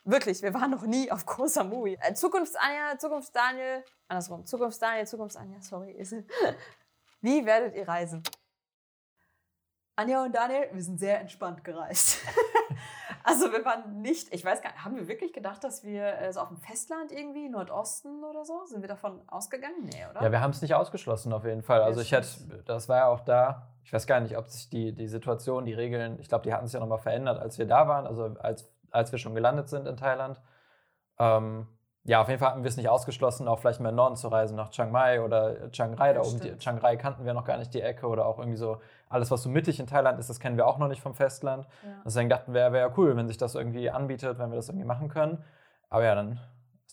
wirklich, 0.05 0.41
wir 0.41 0.53
waren 0.53 0.71
noch 0.71 0.83
nie 0.83 1.11
auf 1.11 1.25
Koh 1.25 1.47
Samui. 1.47 1.97
Äh, 2.01 2.13
Zukunfts-Anja, 2.13 2.97
Zukunfts-Daniel, 2.97 3.83
andersrum, 4.07 4.45
Zukunfts-Daniel, 4.45 5.07
Zukunfts-Anja, 5.07 5.61
sorry, 5.61 5.91
Esel. 5.97 6.25
Wie 7.21 7.45
werdet 7.45 7.75
ihr 7.75 7.87
reisen? 7.87 8.21
Anja 9.95 10.23
und 10.23 10.33
Daniel, 10.33 10.69
wir 10.71 10.81
sind 10.81 10.99
sehr 10.99 11.19
entspannt 11.21 11.63
gereist. 11.63 12.19
also 13.23 13.51
wir 13.51 13.63
waren 13.63 14.01
nicht, 14.01 14.33
ich 14.33 14.43
weiß 14.43 14.61
gar 14.63 14.71
nicht, 14.71 14.83
haben 14.83 14.95
wir 14.95 15.07
wirklich 15.07 15.33
gedacht, 15.33 15.63
dass 15.63 15.83
wir 15.83 16.19
äh, 16.19 16.33
so 16.33 16.39
auf 16.39 16.47
dem 16.47 16.57
Festland 16.57 17.11
irgendwie, 17.11 17.47
Nordosten 17.47 18.23
oder 18.23 18.43
so, 18.43 18.65
sind 18.65 18.81
wir 18.81 18.87
davon 18.87 19.21
ausgegangen? 19.27 19.83
Nee, 19.83 20.05
oder? 20.09 20.23
Ja, 20.23 20.31
wir 20.31 20.41
haben 20.41 20.49
es 20.49 20.63
nicht 20.63 20.73
ausgeschlossen 20.73 21.31
auf 21.31 21.45
jeden 21.45 21.61
Fall. 21.61 21.83
Also 21.83 22.01
ich 22.01 22.11
hätte, 22.11 22.27
das 22.65 22.89
war 22.89 22.97
ja 22.97 23.07
auch 23.07 23.19
da, 23.19 23.67
ich 23.83 23.93
weiß 23.93 24.07
gar 24.07 24.19
nicht, 24.19 24.35
ob 24.35 24.47
sich 24.47 24.67
die, 24.69 24.95
die 24.95 25.07
Situation, 25.07 25.65
die 25.65 25.73
Regeln, 25.73 26.19
ich 26.19 26.27
glaube, 26.27 26.43
die 26.43 26.53
hatten 26.53 26.65
sich 26.65 26.73
ja 26.73 26.79
nochmal 26.79 26.97
verändert, 26.97 27.39
als 27.39 27.59
wir 27.59 27.67
da 27.67 27.87
waren, 27.87 28.07
also 28.07 28.35
als, 28.39 28.67
als 28.89 29.11
wir 29.11 29.19
schon 29.19 29.35
gelandet 29.35 29.69
sind 29.69 29.87
in 29.87 29.95
Thailand. 29.95 30.41
Ähm, 31.19 31.67
ja, 32.05 32.21
auf 32.21 32.27
jeden 32.27 32.39
Fall 32.39 32.49
hatten 32.49 32.63
wir 32.63 32.67
es 32.67 32.75
nicht 32.75 32.89
ausgeschlossen, 32.89 33.47
auch 33.47 33.59
vielleicht 33.59 33.79
mal 33.79 33.89
in 33.89 33.93
den 33.93 33.97
Norden 33.97 34.15
zu 34.17 34.27
reisen, 34.27 34.57
nach 34.57 34.71
Chiang 34.71 34.91
Mai 34.91 35.21
oder 35.21 35.71
Chiang 35.71 35.93
Rai. 35.93 36.07
Ja, 36.07 36.13
da 36.15 36.21
oben, 36.21 36.39
die. 36.41 36.57
Chiang 36.57 36.77
Rai 36.79 36.97
kannten 36.97 37.25
wir 37.25 37.33
noch 37.33 37.45
gar 37.45 37.57
nicht 37.57 37.73
die 37.73 37.81
Ecke 37.81 38.07
oder 38.07 38.25
auch 38.25 38.39
irgendwie 38.39 38.57
so 38.57 38.81
alles, 39.13 39.31
was 39.31 39.43
so 39.43 39.49
mittig 39.49 39.79
in 39.79 39.87
Thailand 39.87 40.19
ist, 40.19 40.29
das 40.29 40.39
kennen 40.39 40.57
wir 40.57 40.67
auch 40.67 40.77
noch 40.77 40.87
nicht 40.87 41.01
vom 41.01 41.13
Festland. 41.13 41.67
Ja. 41.83 42.01
Deswegen 42.05 42.29
dachten 42.29 42.53
wir, 42.53 42.71
wäre 42.71 42.89
ja 42.89 42.93
cool, 42.97 43.15
wenn 43.15 43.27
sich 43.27 43.37
das 43.37 43.55
irgendwie 43.55 43.89
anbietet, 43.89 44.39
wenn 44.39 44.49
wir 44.49 44.55
das 44.55 44.69
irgendwie 44.69 44.85
machen 44.85 45.07
können. 45.07 45.43
Aber 45.89 46.03
ja, 46.03 46.15
dann 46.15 46.39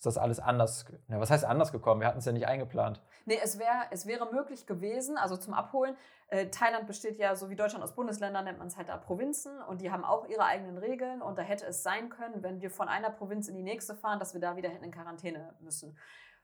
ist 0.01 0.07
das 0.07 0.17
alles 0.17 0.41
anders. 0.41 0.87
Ja, 1.09 1.21
was 1.21 1.31
heißt 1.31 1.45
anders 1.45 1.73
gekommen? 1.73 2.01
Wir 2.01 2.09
hatten 2.09 2.21
es 2.21 2.25
ja 2.25 2.33
nicht 2.33 2.47
eingeplant. 2.47 3.03
Nee, 3.27 3.39
es, 3.43 3.59
wär, 3.59 3.85
es 3.91 4.07
wäre 4.07 4.33
möglich 4.33 4.67
gewesen, 4.67 5.19
also 5.19 5.37
zum 5.37 5.53
Abholen. 5.53 5.95
Äh, 6.29 6.47
Thailand 6.47 6.87
besteht 6.87 7.19
ja, 7.19 7.37
so 7.37 7.51
wie 7.51 7.57
Deutschland 7.57 7.85
aus 7.85 7.95
Bundesländern, 7.95 8.45
nennt 8.45 8.59
man 8.59 8.69
es 8.69 8.77
halt 8.79 8.89
da 8.89 8.97
Provinzen 8.97 9.61
und 9.63 9.83
die 9.83 9.91
haben 9.91 10.05
auch 10.05 10.27
ihre 10.27 10.45
eigenen 10.45 10.79
Regeln 10.79 11.21
und 11.21 11.37
da 11.37 11.43
hätte 11.43 11.67
es 11.67 11.83
sein 11.83 12.09
können, 12.09 12.43
wenn 12.43 12.63
wir 12.63 12.71
von 12.71 12.89
einer 12.89 13.11
Provinz 13.11 13.49
in 13.49 13.57
die 13.57 13.63
nächste 13.63 13.95
fahren, 13.95 14.19
dass 14.19 14.33
wir 14.33 14.41
da 14.41 14.57
wieder 14.57 14.71
hätten 14.71 14.85
in 14.85 14.91
Quarantäne 14.91 15.55
müssen. 15.61 15.99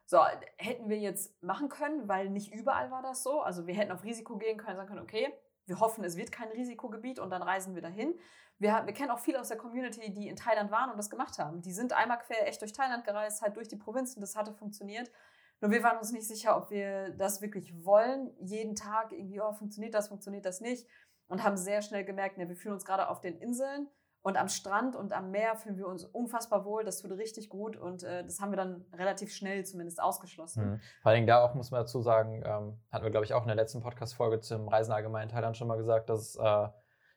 So, 0.05 0.21
hätten 0.57 0.89
wir 0.89 0.99
jetzt 0.99 1.43
machen 1.43 1.69
können, 1.69 2.09
weil 2.09 2.29
nicht 2.29 2.53
überall 2.53 2.91
war 2.91 3.03
das 3.03 3.23
so. 3.23 3.41
Also 3.41 3.67
wir 3.67 3.75
hätten 3.75 3.91
auf 3.91 4.05
Risiko 4.05 4.37
gehen 4.37 4.59
können, 4.59 4.77
sagen 4.77 4.89
können, 4.89 5.03
okay, 5.03 5.33
wir 5.67 5.81
hoffen, 5.81 6.05
es 6.05 6.17
wird 6.17 6.33
kein 6.33 6.49
Risikogebiet 6.49 7.19
und 7.19 7.31
dann 7.31 7.43
reisen 7.43 7.75
wir 7.75 7.83
dahin. 7.83 8.15
Wir, 8.59 8.83
wir 8.87 8.95
kennen 8.95 9.11
auch 9.11 9.19
viele 9.19 9.41
aus 9.41 9.49
der 9.49 9.59
Community, 9.59 10.13
die 10.13 10.29
in 10.29 10.37
Thailand 10.37 10.71
waren 10.71 10.91
und 10.91 10.97
das 10.97 11.11
gemacht 11.11 11.39
haben. 11.39 11.61
Die 11.61 11.73
sind 11.73 11.93
einmal 11.93 12.19
quer 12.19 12.47
echt 12.49 12.61
durch 12.63 12.73
Thailand 12.73 13.05
gereist, 13.05 13.43
halt 13.43 13.57
durch 13.57 13.69
die 13.69 13.77
Provinzen, 13.77 14.21
das 14.21 14.37
hatte 14.37 14.55
funktioniert. 14.55 15.11
Nur 15.61 15.71
wir 15.71 15.83
waren 15.83 15.99
uns 15.99 16.13
nicht 16.13 16.29
sicher, 16.29 16.57
ob 16.57 16.71
wir 16.71 17.11
das 17.11 17.41
wirklich 17.41 17.73
wollen. 17.85 18.35
Jeden 18.41 18.75
Tag 18.75 19.13
irgendwie, 19.13 19.41
oh, 19.41 19.53
funktioniert 19.53 19.95
das, 19.95 20.09
funktioniert 20.09 20.45
das 20.45 20.61
nicht. 20.61 20.87
Und 21.29 21.43
haben 21.43 21.57
sehr 21.57 21.83
schnell 21.83 22.05
gemerkt, 22.05 22.39
ne, 22.39 22.49
wir 22.49 22.57
fühlen 22.57 22.75
uns 22.75 22.85
gerade 22.85 23.09
auf 23.09 23.21
den 23.21 23.37
Inseln 23.39 23.89
und 24.27 24.37
am 24.37 24.49
Strand 24.49 24.97
und 24.97 25.13
am 25.13 25.31
Meer 25.31 25.55
fühlen 25.55 25.79
wir 25.79 25.87
uns 25.87 26.05
unfassbar 26.05 26.65
wohl. 26.65 26.83
Das 26.83 26.99
tut 26.99 27.13
richtig 27.13 27.49
gut 27.49 27.77
und 27.77 28.03
äh, 28.03 28.25
das 28.25 28.41
haben 28.41 28.51
wir 28.51 28.57
dann 28.57 28.85
relativ 28.93 29.33
schnell 29.33 29.65
zumindest 29.65 30.03
ausgeschlossen. 30.03 30.65
Mhm. 30.65 30.81
Vor 31.01 31.11
allen 31.11 31.17
Dingen 31.19 31.27
da 31.29 31.45
auch 31.45 31.55
muss 31.55 31.71
man 31.71 31.83
dazu 31.83 32.03
sagen, 32.03 32.43
ähm, 32.45 32.77
hatten 32.91 33.05
wir, 33.05 33.13
glaube 33.13 33.25
ich, 33.25 33.35
auch 33.35 33.43
in 33.43 33.47
der 33.47 33.55
letzten 33.55 33.83
Podcast-Folge 33.83 34.41
zum 34.41 34.67
Reisen 34.67 34.91
allgemein 34.91 35.29
in 35.29 35.29
Thailand 35.29 35.57
schon 35.57 35.69
mal 35.69 35.77
gesagt, 35.77 36.11
dass, 36.11 36.35
äh, 36.35 36.69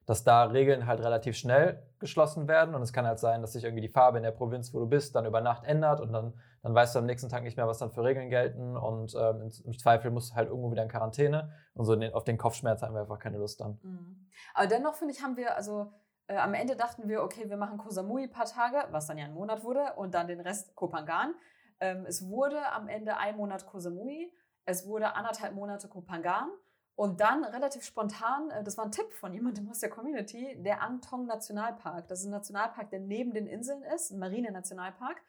dass 0.06 0.24
da 0.24 0.44
Regeln 0.44 0.86
halt 0.86 1.00
relativ 1.00 1.36
schnell 1.36 1.82
geschlossen 1.98 2.48
werden. 2.48 2.76
Und 2.76 2.84
es 2.84 2.94
kann 2.94 3.08
halt 3.08 3.18
sein, 3.18 3.42
dass 3.42 3.54
sich 3.54 3.64
irgendwie 3.64 3.82
die 3.82 3.90
Farbe 3.90 4.18
in 4.18 4.24
der 4.24 4.30
Provinz, 4.30 4.72
wo 4.76 4.80
du 4.80 4.86
bist, 4.86 5.16
dann 5.16 5.26
über 5.26 5.42
Nacht 5.42 5.64
ändert 5.64 6.02
und 6.02 6.14
dann, 6.14 6.40
dann 6.62 6.76
weißt 6.76 6.94
du 6.94 7.00
am 7.00 7.08
nächsten 7.08 7.30
Tag 7.30 7.42
nicht 7.42 7.58
mehr, 7.58 7.66
was 7.66 7.80
dann 7.80 7.90
für 7.90 8.04
Regeln 8.04 8.30
gelten. 8.30 8.78
Und 8.78 9.16
ähm, 9.20 9.50
im, 9.66 9.80
Zweifel 9.80 10.12
musst 10.12 10.34
du 10.34 10.36
halt 10.36 10.50
irgendwo 10.50 10.72
wieder 10.72 10.84
in 10.84 10.90
Quarantäne. 10.90 11.52
Und 11.74 11.86
so 11.86 12.00
auf 12.14 12.24
den 12.24 12.38
Kopfschmerz 12.38 12.84
haben 12.84 12.94
wir 12.94 13.02
einfach 13.02 13.18
keine 13.18 13.40
Lust 13.40 13.62
dann. 13.62 13.80
Mhm. 13.82 14.30
Aber 14.54 14.68
dennoch 14.68 14.94
finde 14.94 15.16
ich, 15.16 15.24
haben 15.24 15.38
wir, 15.38 15.56
also 15.56 15.92
äh, 16.30 16.38
am 16.38 16.54
Ende 16.54 16.76
dachten 16.76 17.10
wir, 17.10 17.24
okay, 17.24 17.50
wir 17.50 17.58
machen 17.58 17.78
Koh 17.78 17.90
Samui 17.90 18.24
ein 18.24 18.32
paar 18.32 18.46
Tage, 18.46 18.86
was 18.92 19.08
dann 19.08 19.18
ja 19.18 19.26
ein 19.26 19.34
Monat 19.34 19.64
wurde, 19.64 19.94
und 19.96 20.14
dann 20.14 20.28
den 20.28 20.40
Rest 20.40 20.76
Koh 20.76 20.88
Phangan. 20.88 21.34
Ähm, 21.80 22.06
es 22.06 22.30
wurde 22.30 22.72
am 22.72 22.88
Ende 22.88 23.18
ein 23.18 23.36
Monat 23.36 23.66
Koh 23.66 23.80
Samui, 23.80 24.32
es 24.66 24.88
wurde 24.88 25.16
anderthalb 25.16 25.54
Monate 25.54 25.88
Koh 25.88 26.02
Phangan 26.02 26.50
und 26.96 27.20
dann 27.20 27.44
relativ 27.44 27.84
spontan, 27.84 28.52
äh, 28.52 28.64
das 28.64 28.78
war 28.78 28.86
ein 28.86 28.92
Tipp 28.92 29.12
von 29.14 29.34
jemandem 29.34 29.70
aus 29.70 29.80
der 29.80 29.90
Community, 29.90 30.62
der 30.62 30.82
Antong 30.82 31.26
Nationalpark. 31.26 32.08
Das 32.08 32.20
ist 32.20 32.26
ein 32.26 32.32
Nationalpark, 32.32 32.90
der 32.92 33.00
neben 33.00 33.34
den 33.34 33.48
Inseln 33.48 33.82
ist, 33.84 34.12
ein 34.12 34.20
Marine-Nationalpark. 34.20 35.22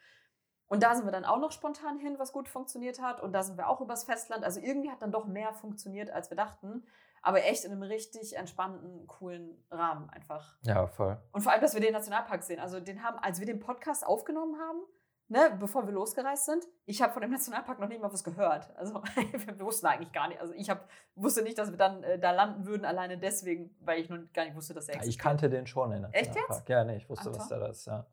Und 0.67 0.83
da 0.83 0.95
sind 0.95 1.05
wir 1.05 1.13
dann 1.13 1.25
auch 1.25 1.39
noch 1.39 1.51
spontan 1.51 1.99
hin, 1.99 2.19
was 2.19 2.33
gut 2.33 2.49
funktioniert 2.49 3.01
hat. 3.01 3.21
Und 3.21 3.33
da 3.33 3.43
sind 3.43 3.57
wir 3.57 3.69
auch 3.69 3.81
übers 3.81 4.05
Festland. 4.05 4.45
Also 4.45 4.61
irgendwie 4.61 4.91
hat 4.91 5.03
dann 5.03 5.11
doch 5.11 5.27
mehr 5.27 5.53
funktioniert, 5.53 6.11
als 6.11 6.31
wir 6.31 6.37
dachten. 6.37 6.85
Aber 7.23 7.45
echt 7.45 7.65
in 7.65 7.73
einem 7.73 7.83
richtig 7.83 8.37
entspannten, 8.37 9.07
coolen 9.07 9.63
Rahmen 9.71 10.09
einfach. 10.11 10.57
Ja, 10.63 10.87
voll. 10.87 11.19
Und 11.33 11.43
vor 11.43 11.53
allem, 11.53 11.61
dass 11.61 11.75
wir 11.75 11.81
den 11.81 11.93
Nationalpark 11.93 12.43
sehen. 12.43 12.61
Also 12.61 12.81
den 12.81 13.03
haben, 13.03 13.19
als 13.19 13.41
wir 13.41 13.47
den 13.47 13.61
Podcast 13.61 14.07
aufgenommen 14.07 14.57
haben, 14.59 14.81
ne, 15.29 15.57
bevor 15.59 15.87
wir 15.87 15.93
losgereist 15.93 16.47
sind, 16.47 16.65
ich 16.87 17.03
habe 17.03 17.13
von 17.13 17.23
dem 17.23 17.31
Nationalpark 17.31 17.79
noch 17.79 17.89
nicht 17.89 18.01
mal 18.01 18.13
was 18.13 18.25
gehört. 18.25 18.75
Also 18.77 18.95
wir 19.47 19.61
wussten 19.61 19.87
eigentlich 19.87 20.13
gar 20.13 20.29
nicht. 20.29 20.41
Also 20.41 20.55
ich 20.55 20.71
hab, 20.71 20.89
wusste 21.15 21.43
nicht, 21.43 21.59
dass 21.59 21.71
wir 21.71 21.77
dann 21.77 22.03
äh, 22.03 22.19
da 22.19 22.31
landen 22.31 22.65
würden, 22.67 22.85
alleine 22.87 23.19
deswegen, 23.19 23.77
weil 23.81 24.01
ich 24.01 24.09
noch 24.09 24.19
gar 24.33 24.45
nicht 24.45 24.57
wusste, 24.57 24.73
dass 24.75 24.89
er 24.89 24.95
Ja, 24.95 25.01
ich 25.01 25.07
existiert. 25.09 25.23
kannte 25.23 25.51
den 25.51 25.67
schon 25.67 25.93
in 25.93 26.05
Echt 26.13 26.29
Nationalpark. 26.35 26.69
Ja, 26.69 26.85
nee, 26.85 26.97
ich 26.97 27.09
wusste, 27.09 27.31
Ach, 27.33 27.37
was 27.39 27.49
toll. 27.49 27.61
da 27.61 27.67
ist, 27.69 27.87
ja. 27.87 28.07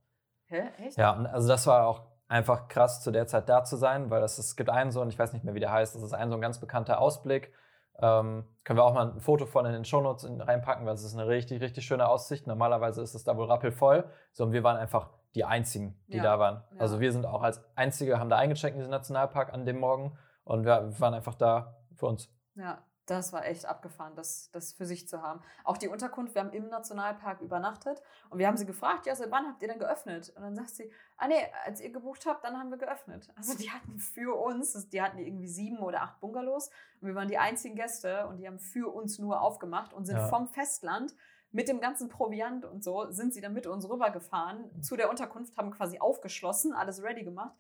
Hä? 0.46 0.70
Echt? 0.86 0.98
Ja, 0.98 1.12
und 1.14 1.28
also 1.28 1.48
das 1.48 1.66
war 1.66 1.88
auch 1.88 2.08
einfach 2.28 2.68
krass, 2.68 3.02
zu 3.02 3.12
der 3.12 3.26
Zeit 3.26 3.48
da 3.48 3.64
zu 3.64 3.78
sein, 3.78 4.10
weil 4.10 4.20
das, 4.22 4.38
es 4.38 4.56
gibt 4.58 4.70
einen 4.70 4.92
so, 4.92 5.02
und 5.02 5.10
ich 5.10 5.18
weiß 5.18 5.32
nicht 5.34 5.46
mehr, 5.46 5.54
wie 5.54 5.60
der 5.62 5.72
heißt, 5.72 5.96
das 5.96 6.04
ist 6.04 6.14
ein 6.14 6.30
so 6.30 6.36
ein 6.36 6.42
ganz 6.42 6.60
bekannter 6.60 7.00
Ausblick. 7.00 7.54
Ähm, 8.00 8.46
können 8.64 8.78
wir 8.80 8.84
auch 8.84 8.94
mal 8.94 9.12
ein 9.14 9.20
Foto 9.22 9.46
von 9.46 9.66
in 9.66 9.72
den 9.74 9.86
Shownotes 9.86 10.24
in- 10.24 10.40
reinpacken, 10.42 10.86
weil 10.86 10.94
es 10.94 11.04
ist 11.04 11.16
eine 11.18 11.28
richtig, 11.28 11.62
richtig 11.62 11.86
schöne 11.86 12.08
Aussicht. 12.08 12.46
Normalerweise 12.48 13.02
ist 13.02 13.16
es 13.16 13.24
da 13.24 13.36
wohl 13.38 13.46
rappelvoll. 13.48 14.10
So, 14.34 14.44
und 14.44 14.52
wir 14.52 14.64
waren 14.64 14.78
einfach 14.78 15.10
die 15.36 15.44
Einzigen, 15.46 16.00
die 16.08 16.18
Ja, 16.18 16.24
da 16.24 16.40
waren. 16.40 16.64
ja. 16.74 16.80
Also 16.82 17.00
wir 17.00 17.12
sind 17.12 17.26
auch 17.26 17.42
als 17.42 17.64
Einzige, 17.76 18.20
haben 18.20 18.30
da 18.30 18.38
eingecheckt 18.38 18.74
in 18.76 18.80
diesen 18.80 18.92
Nationalpark 18.92 19.54
an 19.54 19.66
dem 19.66 19.80
Morgen 19.80 20.18
und 20.44 20.64
wir 20.66 21.00
waren 21.00 21.14
einfach 21.14 21.36
da 21.36 21.76
für 21.96 22.06
uns. 22.08 22.30
Ja, 22.56 22.80
das 23.08 23.34
war 23.34 23.46
echt 23.46 23.66
abgefahren, 23.66 24.16
das, 24.16 24.52
das 24.52 24.74
für 24.74 24.86
sich 24.86 25.08
zu 25.08 25.22
haben. 25.22 25.42
Auch 25.64 25.78
die 25.78 25.88
Unterkunft, 25.88 26.36
wir 26.36 26.42
haben 26.44 26.52
im 26.52 26.68
Nationalpark 26.68 27.42
übernachtet 27.42 28.02
und 28.30 28.38
wir 28.38 28.48
haben 28.48 28.58
sie 28.58 28.66
gefragt, 28.66 29.06
ja, 29.06 29.16
seit 29.16 29.32
wann 29.32 29.48
habt 29.48 29.62
ihr 29.62 29.68
denn 29.70 29.80
geöffnet? 29.80 30.32
Und 30.36 30.42
dann 30.44 30.56
sagt 30.56 30.70
sie, 30.72 30.92
ah 31.18 31.28
nee, 31.28 31.42
als 31.66 31.82
ihr 31.82 31.90
gebucht 31.92 32.26
habt, 32.26 32.44
dann 32.44 32.60
haben 32.60 32.70
wir 32.70 32.78
geöffnet. 32.78 33.30
Also 33.36 33.58
die 33.58 33.72
hatten 33.72 33.98
für 33.98 34.36
uns, 34.36 34.90
die 34.90 35.02
hatten 35.02 35.18
irgendwie 35.18 35.48
sieben 35.48 35.80
oder 35.80 36.02
acht 36.04 36.20
Bungalows 36.20 36.70
und 37.02 37.08
wir 37.08 37.16
waren 37.16 37.28
die 37.30 37.38
einzigen 37.38 37.76
Gäste 37.76 38.28
und 38.28 38.38
die 38.38 38.48
haben 38.48 38.60
für 38.60 38.94
uns 38.94 39.18
nur 39.20 39.42
aufgemacht 39.42 39.94
und 39.94 40.06
sind 40.06 40.18
Ja. 40.18 40.28
vom 40.28 40.48
Festland 40.48 41.16
mit 41.52 41.70
dem 41.70 41.80
ganzen 41.80 42.10
Proviant 42.10 42.66
und 42.66 42.84
so, 42.84 43.10
sind 43.10 43.34
sie 43.34 43.40
dann 43.40 43.54
mit 43.54 43.68
uns 43.68 43.90
rübergefahren 43.90 44.84
zu 44.84 44.98
der 44.98 45.10
Unterkunft, 45.10 45.58
haben 45.58 45.72
quasi 45.72 45.98
aufgeschlossen, 45.98 46.74
alles 46.74 47.02
ready 47.02 47.24
gemacht 47.24 47.56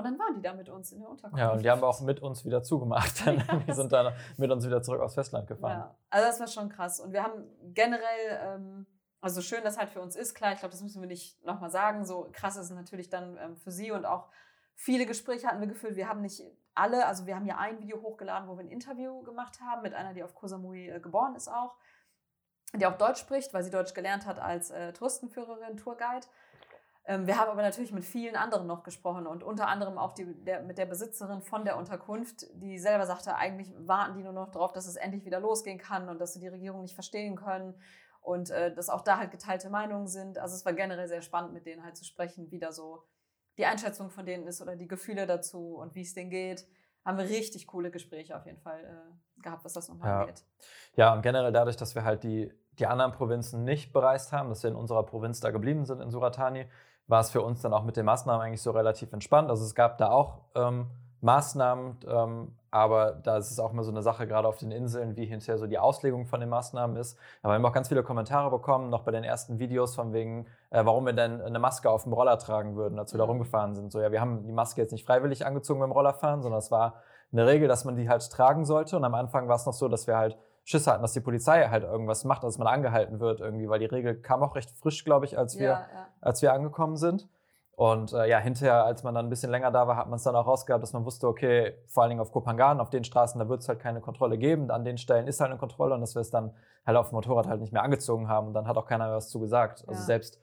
und 0.00 0.04
dann 0.04 0.18
waren 0.18 0.34
die 0.34 0.42
da 0.42 0.52
mit 0.54 0.68
uns 0.68 0.92
in 0.92 1.00
der 1.00 1.08
Unterkunft. 1.08 1.38
Ja, 1.38 1.52
und 1.52 1.62
die 1.62 1.70
haben 1.70 1.82
auch 1.82 2.00
mit 2.00 2.20
uns 2.20 2.44
wieder 2.44 2.62
zugemacht. 2.62 3.12
Dann. 3.26 3.38
Ja, 3.38 3.56
die 3.68 3.72
sind 3.72 3.92
dann 3.92 4.14
mit 4.36 4.50
uns 4.50 4.66
wieder 4.66 4.82
zurück 4.82 5.00
aufs 5.00 5.14
Festland 5.14 5.46
gefahren. 5.46 5.78
Ja, 5.78 5.96
also 6.10 6.26
das 6.26 6.40
war 6.40 6.46
schon 6.48 6.68
krass. 6.68 7.00
Und 7.00 7.12
wir 7.12 7.22
haben 7.22 7.44
generell, 7.74 8.40
ähm, 8.42 8.86
also 9.20 9.42
schön, 9.42 9.62
dass 9.62 9.78
halt 9.78 9.90
für 9.90 10.00
uns 10.00 10.16
ist, 10.16 10.34
klar, 10.34 10.52
ich 10.52 10.60
glaube, 10.60 10.72
das 10.72 10.82
müssen 10.82 11.00
wir 11.00 11.08
nicht 11.08 11.44
nochmal 11.44 11.70
sagen. 11.70 12.04
So 12.04 12.28
krass 12.32 12.56
ist 12.56 12.66
es 12.66 12.70
natürlich 12.70 13.10
dann 13.10 13.36
ähm, 13.36 13.56
für 13.56 13.70
sie 13.70 13.90
und 13.92 14.06
auch 14.06 14.28
viele 14.74 15.06
Gespräche 15.06 15.46
hatten 15.46 15.60
wir 15.60 15.68
geführt. 15.68 15.96
Wir 15.96 16.08
haben 16.08 16.22
nicht 16.22 16.42
alle, 16.74 17.06
also 17.06 17.26
wir 17.26 17.36
haben 17.36 17.46
ja 17.46 17.58
ein 17.58 17.80
Video 17.80 18.00
hochgeladen, 18.00 18.48
wo 18.48 18.56
wir 18.56 18.64
ein 18.64 18.70
Interview 18.70 19.22
gemacht 19.22 19.60
haben 19.60 19.82
mit 19.82 19.94
einer, 19.94 20.14
die 20.14 20.22
auf 20.22 20.34
Koh 20.34 20.46
Samui 20.46 20.88
äh, 20.88 21.00
geboren 21.00 21.34
ist 21.34 21.48
auch. 21.48 21.76
die 22.74 22.86
auch 22.86 22.96
Deutsch 22.96 23.20
spricht, 23.20 23.52
weil 23.52 23.62
sie 23.62 23.70
Deutsch 23.70 23.94
gelernt 23.94 24.26
hat 24.26 24.38
als 24.38 24.70
äh, 24.70 24.92
Touristenführerin, 24.92 25.76
Tourguide. 25.76 26.26
Ähm, 27.10 27.26
wir 27.26 27.40
haben 27.40 27.50
aber 27.50 27.62
natürlich 27.62 27.90
mit 27.90 28.04
vielen 28.04 28.36
anderen 28.36 28.68
noch 28.68 28.84
gesprochen 28.84 29.26
und 29.26 29.42
unter 29.42 29.66
anderem 29.66 29.98
auch 29.98 30.12
die, 30.12 30.32
der, 30.44 30.62
mit 30.62 30.78
der 30.78 30.86
Besitzerin 30.86 31.42
von 31.42 31.64
der 31.64 31.76
Unterkunft, 31.76 32.46
die 32.54 32.78
selber 32.78 33.04
sagte, 33.04 33.34
eigentlich 33.34 33.72
warten 33.78 34.14
die 34.14 34.22
nur 34.22 34.32
noch 34.32 34.52
darauf, 34.52 34.72
dass 34.72 34.86
es 34.86 34.94
endlich 34.94 35.24
wieder 35.24 35.40
losgehen 35.40 35.78
kann 35.78 36.08
und 36.08 36.20
dass 36.20 36.34
sie 36.34 36.38
die 36.38 36.46
Regierung 36.46 36.82
nicht 36.82 36.94
verstehen 36.94 37.34
können 37.34 37.74
und 38.20 38.50
äh, 38.50 38.72
dass 38.72 38.88
auch 38.88 39.00
da 39.00 39.18
halt 39.18 39.32
geteilte 39.32 39.70
Meinungen 39.70 40.06
sind. 40.06 40.38
Also 40.38 40.54
es 40.54 40.64
war 40.64 40.72
generell 40.72 41.08
sehr 41.08 41.20
spannend, 41.20 41.52
mit 41.52 41.66
denen 41.66 41.82
halt 41.82 41.96
zu 41.96 42.04
sprechen, 42.04 42.48
wie 42.52 42.60
da 42.60 42.70
so 42.70 43.02
die 43.58 43.66
Einschätzung 43.66 44.10
von 44.10 44.24
denen 44.24 44.46
ist 44.46 44.62
oder 44.62 44.76
die 44.76 44.86
Gefühle 44.86 45.26
dazu 45.26 45.78
und 45.78 45.96
wie 45.96 46.02
es 46.02 46.14
denen 46.14 46.30
geht. 46.30 46.64
Haben 47.04 47.18
wir 47.18 47.24
richtig 47.24 47.66
coole 47.66 47.90
Gespräche 47.90 48.36
auf 48.36 48.46
jeden 48.46 48.60
Fall 48.60 48.84
äh, 48.84 49.42
gehabt, 49.42 49.64
was 49.64 49.72
das 49.72 49.88
nochmal 49.88 50.10
Ja. 50.10 50.20
angeht. 50.20 50.44
Ja, 50.94 51.12
und 51.12 51.22
generell 51.22 51.50
dadurch, 51.50 51.76
dass 51.76 51.96
wir 51.96 52.04
halt 52.04 52.22
die, 52.22 52.52
die 52.78 52.86
anderen 52.86 53.10
Provinzen 53.10 53.64
nicht 53.64 53.92
bereist 53.92 54.30
haben, 54.30 54.48
dass 54.48 54.62
wir 54.62 54.70
in 54.70 54.76
unserer 54.76 55.04
Provinz 55.04 55.40
da 55.40 55.50
geblieben 55.50 55.86
sind, 55.86 56.00
in 56.00 56.10
Suratani, 56.12 56.68
war 57.10 57.20
es 57.20 57.30
für 57.30 57.42
uns 57.42 57.60
dann 57.60 57.74
auch 57.74 57.82
mit 57.82 57.96
den 57.96 58.06
Maßnahmen 58.06 58.40
eigentlich 58.40 58.62
so 58.62 58.70
relativ 58.70 59.12
entspannt. 59.12 59.50
Also 59.50 59.64
es 59.64 59.74
gab 59.74 59.98
da 59.98 60.10
auch 60.10 60.38
ähm, 60.54 60.86
Maßnahmen, 61.22 61.98
ähm, 62.08 62.52
aber 62.70 63.12
da 63.12 63.36
ist 63.36 63.50
es 63.50 63.58
auch 63.58 63.72
immer 63.72 63.82
so 63.82 63.90
eine 63.90 64.00
Sache, 64.00 64.26
gerade 64.28 64.46
auf 64.46 64.58
den 64.58 64.70
Inseln, 64.70 65.16
wie 65.16 65.26
hinterher 65.26 65.58
so 65.58 65.66
die 65.66 65.78
Auslegung 65.78 66.26
von 66.26 66.38
den 66.38 66.48
Maßnahmen 66.48 66.96
ist. 66.96 67.18
Aber 67.42 67.52
wir 67.52 67.56
haben 67.56 67.66
auch 67.66 67.72
ganz 67.72 67.88
viele 67.88 68.04
Kommentare 68.04 68.48
bekommen, 68.50 68.90
noch 68.90 69.02
bei 69.02 69.10
den 69.10 69.24
ersten 69.24 69.58
Videos 69.58 69.94
von 69.96 70.12
wegen, 70.12 70.46
äh, 70.70 70.84
warum 70.84 71.04
wir 71.04 71.12
denn 71.12 71.42
eine 71.42 71.58
Maske 71.58 71.90
auf 71.90 72.04
dem 72.04 72.12
Roller 72.12 72.38
tragen 72.38 72.76
würden, 72.76 72.98
als 72.98 73.12
wir 73.12 73.18
da 73.18 73.24
Mhm. 73.24 73.30
rumgefahren 73.30 73.74
sind. 73.74 73.90
So, 73.90 74.00
ja, 74.00 74.12
wir 74.12 74.20
haben 74.20 74.46
die 74.46 74.52
Maske 74.52 74.80
jetzt 74.80 74.92
nicht 74.92 75.04
freiwillig 75.04 75.44
angezogen 75.44 75.80
beim 75.80 75.92
Rollerfahren, 75.92 76.42
sondern 76.42 76.60
es 76.60 76.70
war 76.70 76.94
eine 77.32 77.46
Regel, 77.46 77.68
dass 77.68 77.84
man 77.84 77.96
die 77.96 78.08
halt 78.08 78.28
tragen 78.30 78.64
sollte. 78.64 78.96
Und 78.96 79.04
am 79.04 79.14
Anfang 79.14 79.48
war 79.48 79.56
es 79.56 79.66
noch 79.66 79.72
so, 79.74 79.88
dass 79.88 80.06
wir 80.06 80.16
halt 80.16 80.38
Schiss 80.70 80.86
hatten, 80.86 81.02
dass 81.02 81.12
die 81.12 81.20
Polizei 81.20 81.68
halt 81.68 81.82
irgendwas 81.84 82.24
macht, 82.24 82.44
dass 82.44 82.56
man 82.58 82.66
angehalten 82.68 83.18
wird 83.20 83.40
irgendwie, 83.40 83.68
weil 83.68 83.80
die 83.80 83.86
Regel 83.86 84.14
kam 84.20 84.42
auch 84.42 84.54
recht 84.54 84.70
frisch, 84.70 85.04
glaube 85.04 85.26
ich, 85.26 85.36
als 85.36 85.58
wir, 85.58 85.66
Ja, 85.66 85.80
ja. 85.92 86.06
als 86.20 86.40
wir 86.42 86.52
angekommen 86.52 86.96
sind. 86.96 87.28
Und 87.72 88.12
äh, 88.12 88.28
ja, 88.28 88.38
hinterher, 88.38 88.84
als 88.84 89.02
man 89.04 89.14
dann 89.14 89.26
ein 89.26 89.30
bisschen 89.30 89.50
länger 89.50 89.70
da 89.70 89.88
war, 89.88 89.96
hat 89.96 90.06
man 90.08 90.16
es 90.18 90.22
dann 90.22 90.36
auch 90.36 90.46
rausgehabt, 90.46 90.82
dass 90.82 90.92
man 90.92 91.04
wusste, 91.06 91.26
okay, 91.26 91.74
vor 91.86 92.02
allen 92.02 92.10
Dingen 92.10 92.20
auf 92.20 92.30
Kopangan, 92.30 92.78
auf 92.78 92.90
den 92.90 93.04
Straßen, 93.04 93.38
da 93.38 93.48
wird 93.48 93.62
es 93.62 93.68
halt 93.68 93.80
keine 93.80 94.00
Kontrolle 94.02 94.36
geben. 94.38 94.70
An 94.70 94.84
den 94.84 94.98
Stellen 94.98 95.26
ist 95.26 95.40
halt 95.40 95.50
eine 95.50 95.58
Kontrolle 95.58 95.94
und 95.94 96.02
dass 96.02 96.14
wir 96.14 96.20
es 96.20 96.30
dann 96.30 96.52
halt 96.86 96.96
auf 96.98 97.08
dem 97.08 97.14
Motorrad 97.16 97.46
halt 97.46 97.60
nicht 97.60 97.72
mehr 97.72 97.82
angezogen 97.82 98.28
haben. 98.28 98.48
Und 98.48 98.54
dann 98.54 98.68
hat 98.68 98.76
auch 98.76 98.86
keiner 98.86 99.10
was 99.14 99.30
zu 99.30 99.40
gesagt. 99.40 99.84
Also 99.88 100.00
Ja. 100.00 100.06
selbst, 100.06 100.38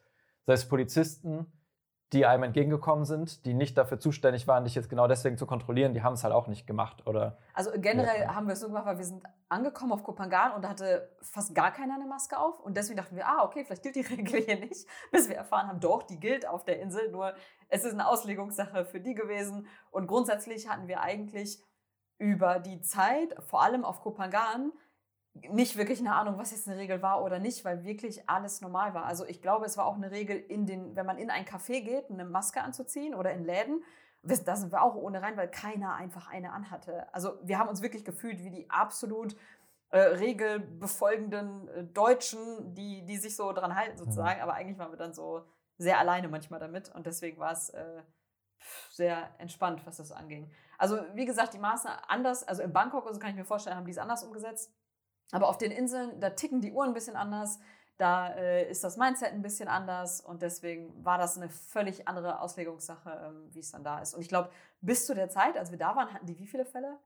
selbst 0.48 0.68
Polizisten, 0.68 1.46
die 2.14 2.26
einem 2.26 2.44
entgegengekommen 2.44 3.04
sind, 3.04 3.46
die 3.46 3.54
nicht 3.54 3.78
dafür 3.78 4.00
zuständig 4.00 4.48
waren, 4.48 4.64
dich 4.64 4.76
jetzt 4.76 4.90
genau 4.90 5.08
deswegen 5.08 5.38
zu 5.38 5.46
kontrollieren, 5.46 5.94
die 5.94 6.04
haben 6.04 6.14
es 6.14 6.24
halt 6.24 6.34
auch 6.34 6.48
nicht 6.48 6.66
gemacht. 6.66 7.06
Oder 7.06 7.38
Also 7.54 7.72
generell 7.76 8.22
Ja. 8.22 8.36
haben 8.36 8.48
wir 8.48 8.54
es 8.54 8.62
so 8.62 8.68
gemacht, 8.68 8.86
weil 8.86 8.98
wir 8.98 9.04
sind 9.06 9.24
angekommen 9.50 9.92
auf 9.92 10.04
Kopangan 10.04 10.54
und 10.54 10.64
da 10.64 10.70
hatte 10.70 11.10
fast 11.22 11.54
gar 11.54 11.72
keiner 11.72 11.96
eine 11.96 12.06
Maske 12.06 12.40
auf. 12.40 12.60
Und 12.62 12.78
deswegen 12.78 12.98
dachten 12.98 13.16
wir, 13.18 13.28
ah, 13.28 13.44
okay, 13.44 13.66
vielleicht 13.66 13.84
gilt 13.84 13.96
die 13.96 14.02
Regel 14.16 14.42
hier 14.42 14.60
nicht, 14.60 14.88
bis 15.12 15.28
wir 15.28 15.36
erfahren 15.36 15.68
haben, 15.68 15.80
doch, 15.82 16.04
die 16.04 16.20
gilt 16.20 16.48
auf 16.48 16.64
der 16.64 16.80
Insel. 16.80 17.12
Nur 17.12 17.34
es 17.68 17.84
ist 17.84 17.94
eine 17.94 18.08
Auslegungssache 18.08 18.86
für 18.86 19.02
die 19.02 19.14
gewesen. 19.14 19.68
Und 19.92 20.08
grundsätzlich 20.08 20.70
hatten 20.70 20.88
wir 20.88 21.02
eigentlich 21.02 21.62
über 22.20 22.60
die 22.60 22.82
Zeit, 22.82 23.36
vor 23.46 23.62
allem 23.62 23.84
auf 23.86 24.02
Kopangan, 24.02 24.72
nicht 25.50 25.78
wirklich 25.78 26.00
eine 26.00 26.14
Ahnung, 26.14 26.38
was 26.38 26.52
jetzt 26.52 26.68
eine 26.68 26.78
Regel 26.78 27.02
war 27.02 27.24
oder 27.24 27.40
nicht, 27.40 27.66
weil 27.66 27.84
wirklich 27.84 28.30
alles 28.30 28.62
normal 28.62 28.94
war. 28.94 29.06
Also 29.06 29.26
ich 29.26 29.42
glaube, 29.42 29.66
es 29.66 29.78
war 29.78 29.86
auch 29.86 29.96
eine 29.96 30.12
Regel, 30.12 30.38
in 30.38 30.66
den, 30.66 30.96
wenn 30.96 31.06
man 31.06 31.18
in 31.18 31.30
ein 31.30 31.46
Café 31.46 31.82
geht, 31.82 32.10
eine 32.10 32.26
Maske 32.26 32.62
anzuziehen 32.62 33.16
oder 33.16 33.32
in 33.32 33.44
Läden. 33.44 33.84
Da 34.24 34.56
sind 34.56 34.72
wir 34.72 34.82
auch 34.82 34.96
ohne 34.96 35.22
rein, 35.22 35.38
weil 35.38 35.50
keiner 35.50 35.96
einfach 35.96 36.30
eine 36.30 36.52
anhatte. 36.52 37.12
Also 37.14 37.40
wir 37.44 37.60
haben 37.60 37.70
uns 37.70 37.82
wirklich 37.82 38.04
gefühlt 38.04 38.44
wie 38.44 38.50
die 38.50 38.70
absolut 38.70 39.36
äh, 39.90 40.00
regelbefolgenden 40.00 41.68
äh, 41.70 41.84
Deutschen, 41.86 42.74
die, 42.74 43.06
die 43.06 43.18
sich 43.18 43.36
so 43.36 43.54
dran 43.54 43.76
halten 43.76 43.98
sozusagen. 43.98 44.42
Aber 44.42 44.54
eigentlich 44.54 44.78
waren 44.78 44.92
wir 44.92 44.98
dann 44.98 45.14
so 45.14 45.44
sehr 45.78 46.00
alleine 46.00 46.28
manchmal 46.28 46.60
damit 46.60 46.94
und 46.94 47.06
deswegen 47.06 47.38
war 47.38 47.52
es 47.52 47.70
äh, 47.70 48.02
sehr 48.92 49.30
entspannt, 49.38 49.86
was 49.86 49.98
das 49.98 50.12
anging. 50.12 50.52
Also 50.78 51.00
wie 51.14 51.26
gesagt, 51.26 51.54
die 51.54 51.60
Maßnahmen 51.60 52.02
anders, 52.08 52.44
also 52.48 52.62
in 52.64 52.74
Bangkok, 52.74 53.08
also 53.08 53.20
kann 53.20 53.30
ich 53.30 53.36
mir 53.36 53.46
vorstellen, 53.46 53.76
haben 53.76 53.86
die 53.86 53.92
es 53.92 53.98
anders 53.98 54.24
umgesetzt. 54.24 54.72
Aber 55.32 55.50
auf 55.50 55.58
den 55.58 55.72
Inseln, 55.72 56.20
da 56.20 56.30
ticken 56.32 56.62
die 56.62 56.72
Uhren 56.72 56.90
ein 56.90 56.94
bisschen 56.94 57.16
anders, 57.16 57.60
da 57.98 58.30
äh, 58.36 58.70
ist 58.70 58.84
das 58.84 58.96
Mindset 58.98 59.34
ein 59.34 59.42
bisschen 59.42 59.68
anders 59.68 60.22
und 60.22 60.42
deswegen 60.42 61.04
war 61.04 61.18
das 61.18 61.36
eine 61.38 61.50
völlig 61.50 62.08
andere 62.08 62.40
Auslegungssache, 62.42 63.10
ähm, 63.28 63.48
wie 63.54 63.60
es 63.60 63.72
dann 63.72 63.84
da 63.84 64.00
ist. 64.00 64.14
Und 64.14 64.22
ich 64.22 64.30
glaube, 64.30 64.50
bis 64.82 65.06
zu 65.08 65.16
der 65.16 65.30
Zeit, 65.30 65.58
als 65.58 65.72
wir 65.72 65.78
da 65.80 65.96
waren, 65.96 66.14
hatten 66.14 66.26
die 66.28 66.38
wie 66.38 66.46
viele 66.46 66.64
Fälle? 66.66 66.98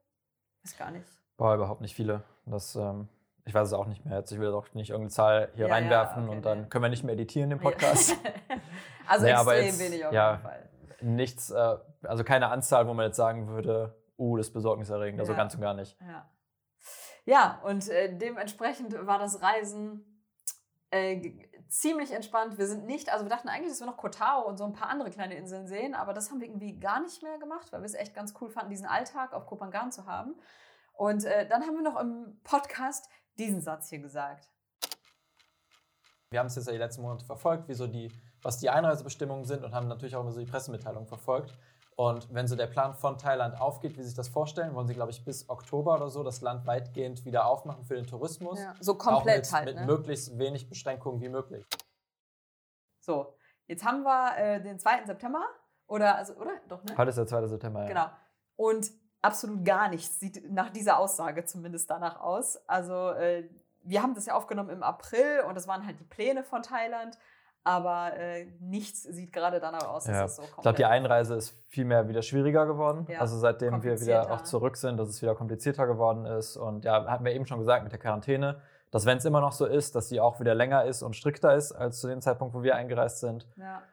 Weiß 0.64 0.78
gar 0.78 0.92
nicht. 0.92 1.08
Boah, 1.38 1.56
überhaupt 1.56 1.82
nicht 1.82 1.96
viele. 1.96 2.24
Das, 2.46 2.76
ähm, 2.76 3.08
ich 3.46 3.54
weiß 3.54 3.68
es 3.70 3.74
auch 3.74 3.88
nicht 3.88 4.06
mehr 4.06 4.18
jetzt. 4.20 4.32
Ich 4.32 4.40
will 4.40 4.52
auch 4.54 4.72
nicht 4.74 4.90
irgendeine 4.90 5.10
Zahl 5.12 5.50
hier 5.56 5.66
Ja, 5.66 5.68
ja, 5.70 5.74
reinwerfen 5.76 6.26
okay, 6.28 6.36
und 6.36 6.46
dann 6.46 6.62
nee. 6.64 6.68
können 6.68 6.84
wir 6.84 6.90
nicht 6.90 7.04
mehr 7.04 7.14
editieren 7.14 7.50
den 7.50 7.60
Podcast. 7.60 8.16
also 9.08 9.26
Nee, 9.26 9.32
extrem 9.32 9.66
jetzt- 9.66 9.80
wenig 9.80 10.06
auf 10.06 10.14
ja. 10.14 10.32
jeden 10.32 10.44
Fall. 10.44 10.70
Nichts, 11.02 11.50
äh, 11.50 11.78
also 12.04 12.24
keine 12.24 12.50
Anzahl, 12.50 12.86
wo 12.88 12.94
man 12.94 13.06
jetzt 13.08 13.18
sagen 13.18 13.48
würde, 13.48 13.96
uh, 14.20 14.38
das 14.38 14.48
ist 14.48 14.54
besorgniserregend. 14.54 15.20
Also 15.20 15.32
Ja. 15.32 15.38
ganz 15.38 15.56
und 15.56 15.62
gar 15.62 15.74
nicht. 15.74 15.98
Ja, 16.02 16.30
ja 17.26 17.62
und 17.64 17.90
äh, 17.90 18.16
dementsprechend 18.18 18.94
war 19.06 19.20
das 19.20 19.42
Reisen 19.42 20.26
äh, 20.92 21.48
ziemlich 21.68 22.12
entspannt. 22.12 22.58
Wir 22.58 22.68
sind 22.68 22.86
nicht, 22.86 23.12
also 23.12 23.26
wir 23.26 23.30
dachten 23.30 23.48
eigentlich, 23.48 23.70
dass 23.70 23.80
wir 23.80 23.88
noch 23.88 23.98
Koh 23.98 24.10
Tao 24.10 24.48
und 24.48 24.58
so 24.58 24.66
ein 24.66 24.74
paar 24.74 24.90
andere 24.90 25.10
kleine 25.10 25.36
Inseln 25.36 25.68
sehen, 25.68 25.96
aber 25.96 26.14
das 26.14 26.30
haben 26.30 26.42
wir 26.42 26.48
irgendwie 26.48 26.78
gar 26.80 27.02
nicht 27.02 27.24
mehr 27.24 27.38
gemacht, 27.38 27.72
weil 27.72 27.82
wir 27.82 27.86
es 27.86 27.94
echt 27.94 28.14
ganz 28.14 28.34
cool 28.42 28.50
fanden, 28.50 28.72
diesen 28.72 28.86
Alltag 28.86 29.34
auf 29.34 29.46
Koh 29.46 29.56
Phangan 29.56 29.92
zu 29.92 30.06
haben. 30.06 30.36
Und 30.94 31.24
äh, 31.24 31.48
dann 31.48 31.64
haben 31.64 31.76
wir 31.76 31.82
noch 31.82 32.00
im 32.00 32.40
Podcast 32.44 33.10
diesen 33.40 33.62
Satz 33.62 33.90
hier 33.90 34.00
gesagt. 34.00 34.50
Wir 36.30 36.40
haben 36.40 36.48
es 36.48 36.56
jetzt 36.56 36.68
ja 36.68 36.74
die 36.74 36.78
letzten 36.78 37.02
Monate 37.02 37.26
verfolgt, 37.26 37.68
wie 37.68 37.74
so 37.74 37.88
die, 37.88 38.12
was 38.42 38.58
die 38.58 38.70
Einreisebestimmungen 38.70 39.46
sind 39.46 39.64
und 39.64 39.74
haben 39.74 39.88
natürlich 39.88 40.16
auch 40.16 40.22
immer 40.22 40.32
so 40.32 40.40
die 40.40 40.50
Pressemitteilung 40.50 41.08
verfolgt. 41.08 41.58
Und 42.02 42.34
wenn 42.34 42.48
so 42.48 42.56
der 42.56 42.66
Plan 42.66 42.96
von 42.96 43.20
Thailand 43.20 43.62
aufgeht, 43.62 43.96
wie 43.96 44.02
Sie 44.02 44.08
sich 44.08 44.16
das 44.16 44.28
vorstellen, 44.28 44.74
wollen 44.74 44.88
Sie, 44.88 44.96
glaube 44.96 45.12
ich, 45.12 45.24
bis 45.24 45.48
Oktober 45.48 45.94
oder 45.94 46.10
so 46.10 46.24
das 46.24 46.42
Land 46.42 46.66
weitgehend 46.66 47.26
wieder 47.26 47.46
aufmachen 47.46 47.86
für 47.86 47.94
den 47.94 48.08
Tourismus. 48.08 48.60
Ja, 48.60 48.74
so 48.80 48.96
komplett 48.96 49.44
mit, 49.44 49.54
halt. 49.54 49.66
mit 49.68 49.76
ne? 49.76 49.86
möglichst 49.86 50.36
wenig 50.40 50.68
Beschränkungen 50.68 51.22
wie 51.22 51.30
möglich. 51.30 51.64
So, 53.02 53.36
jetzt 53.68 53.86
haben 53.86 54.02
wir 54.02 54.36
äh, 54.36 54.60
den 54.64 54.80
2. 54.80 55.06
September. 55.06 55.46
Oder, 55.86 56.16
also, 56.16 56.34
oder? 56.38 56.54
Doch, 56.70 56.84
ne? 56.84 56.98
Heute 56.98 57.10
ist 57.10 57.18
der 57.18 57.28
2. 57.28 57.46
September. 57.46 57.82
Ja. 57.82 57.88
Genau. 57.88 58.06
Und 58.56 58.90
absolut 59.22 59.64
gar 59.64 59.88
nichts 59.88 60.20
sieht 60.20 60.52
nach 60.52 60.72
dieser 60.72 60.98
Aussage 60.98 61.46
zumindest 61.46 61.88
danach 61.88 62.20
aus. 62.20 62.58
Also 62.68 63.12
äh, 63.12 63.48
wir 63.84 64.02
haben 64.02 64.16
das 64.16 64.26
ja 64.26 64.34
aufgenommen 64.34 64.72
im 64.72 64.82
April 64.82 65.42
und 65.48 65.54
das 65.54 65.68
waren 65.68 65.86
halt 65.86 66.00
die 66.00 66.06
Pläne 66.06 66.44
von 66.44 66.64
Thailand, 66.64 67.20
aber 67.64 68.14
äh, 68.18 68.46
nichts 68.60 69.04
sieht 69.04 69.32
gerade 69.32 69.60
danach 69.60 69.88
aus, 69.88 70.06
dass 70.06 70.16
Ja. 70.16 70.22
das 70.24 70.36
so 70.38 70.42
kommt. 70.42 70.54
Ich 70.58 70.62
glaube, 70.64 70.78
die 70.78 70.86
Einreise 70.86 71.36
ist 71.36 71.56
vielmehr 71.68 72.08
wieder 72.08 72.22
schwieriger 72.22 72.66
geworden. 72.66 73.06
Ja, 73.10 73.20
also 73.20 73.38
seitdem 73.38 73.84
wir 73.84 74.00
wieder 74.02 74.32
auch 74.32 74.42
zurück 74.42 74.78
sind, 74.78 74.98
dass 74.98 75.10
es 75.10 75.22
wieder 75.22 75.36
komplizierter 75.36 75.86
geworden 75.86 76.26
ist. 76.26 76.58
Und 76.58 76.86
ja, 76.86 77.06
hatten 77.06 77.24
wir 77.24 77.34
eben 77.34 77.46
schon 77.46 77.60
gesagt 77.60 77.84
mit 77.84 77.92
der 77.92 78.00
Quarantäne, 78.00 78.62
dass 78.90 79.06
wenn 79.06 79.18
es 79.20 79.26
immer 79.26 79.42
noch 79.42 79.52
so 79.52 79.66
ist, 79.66 79.96
dass 79.96 80.10
sie 80.10 80.20
auch 80.20 80.40
wieder 80.40 80.56
länger 80.56 80.86
ist 80.86 81.04
und 81.04 81.16
strikter 81.16 81.56
ist 81.56 81.72
als 81.72 82.00
zu 82.00 82.08
dem 82.08 82.22
Zeitpunkt, 82.22 82.54
wo 82.56 82.64
wir 82.64 82.76
eingereist 82.76 83.20
sind. 83.20 83.48
Ja. 83.58 83.84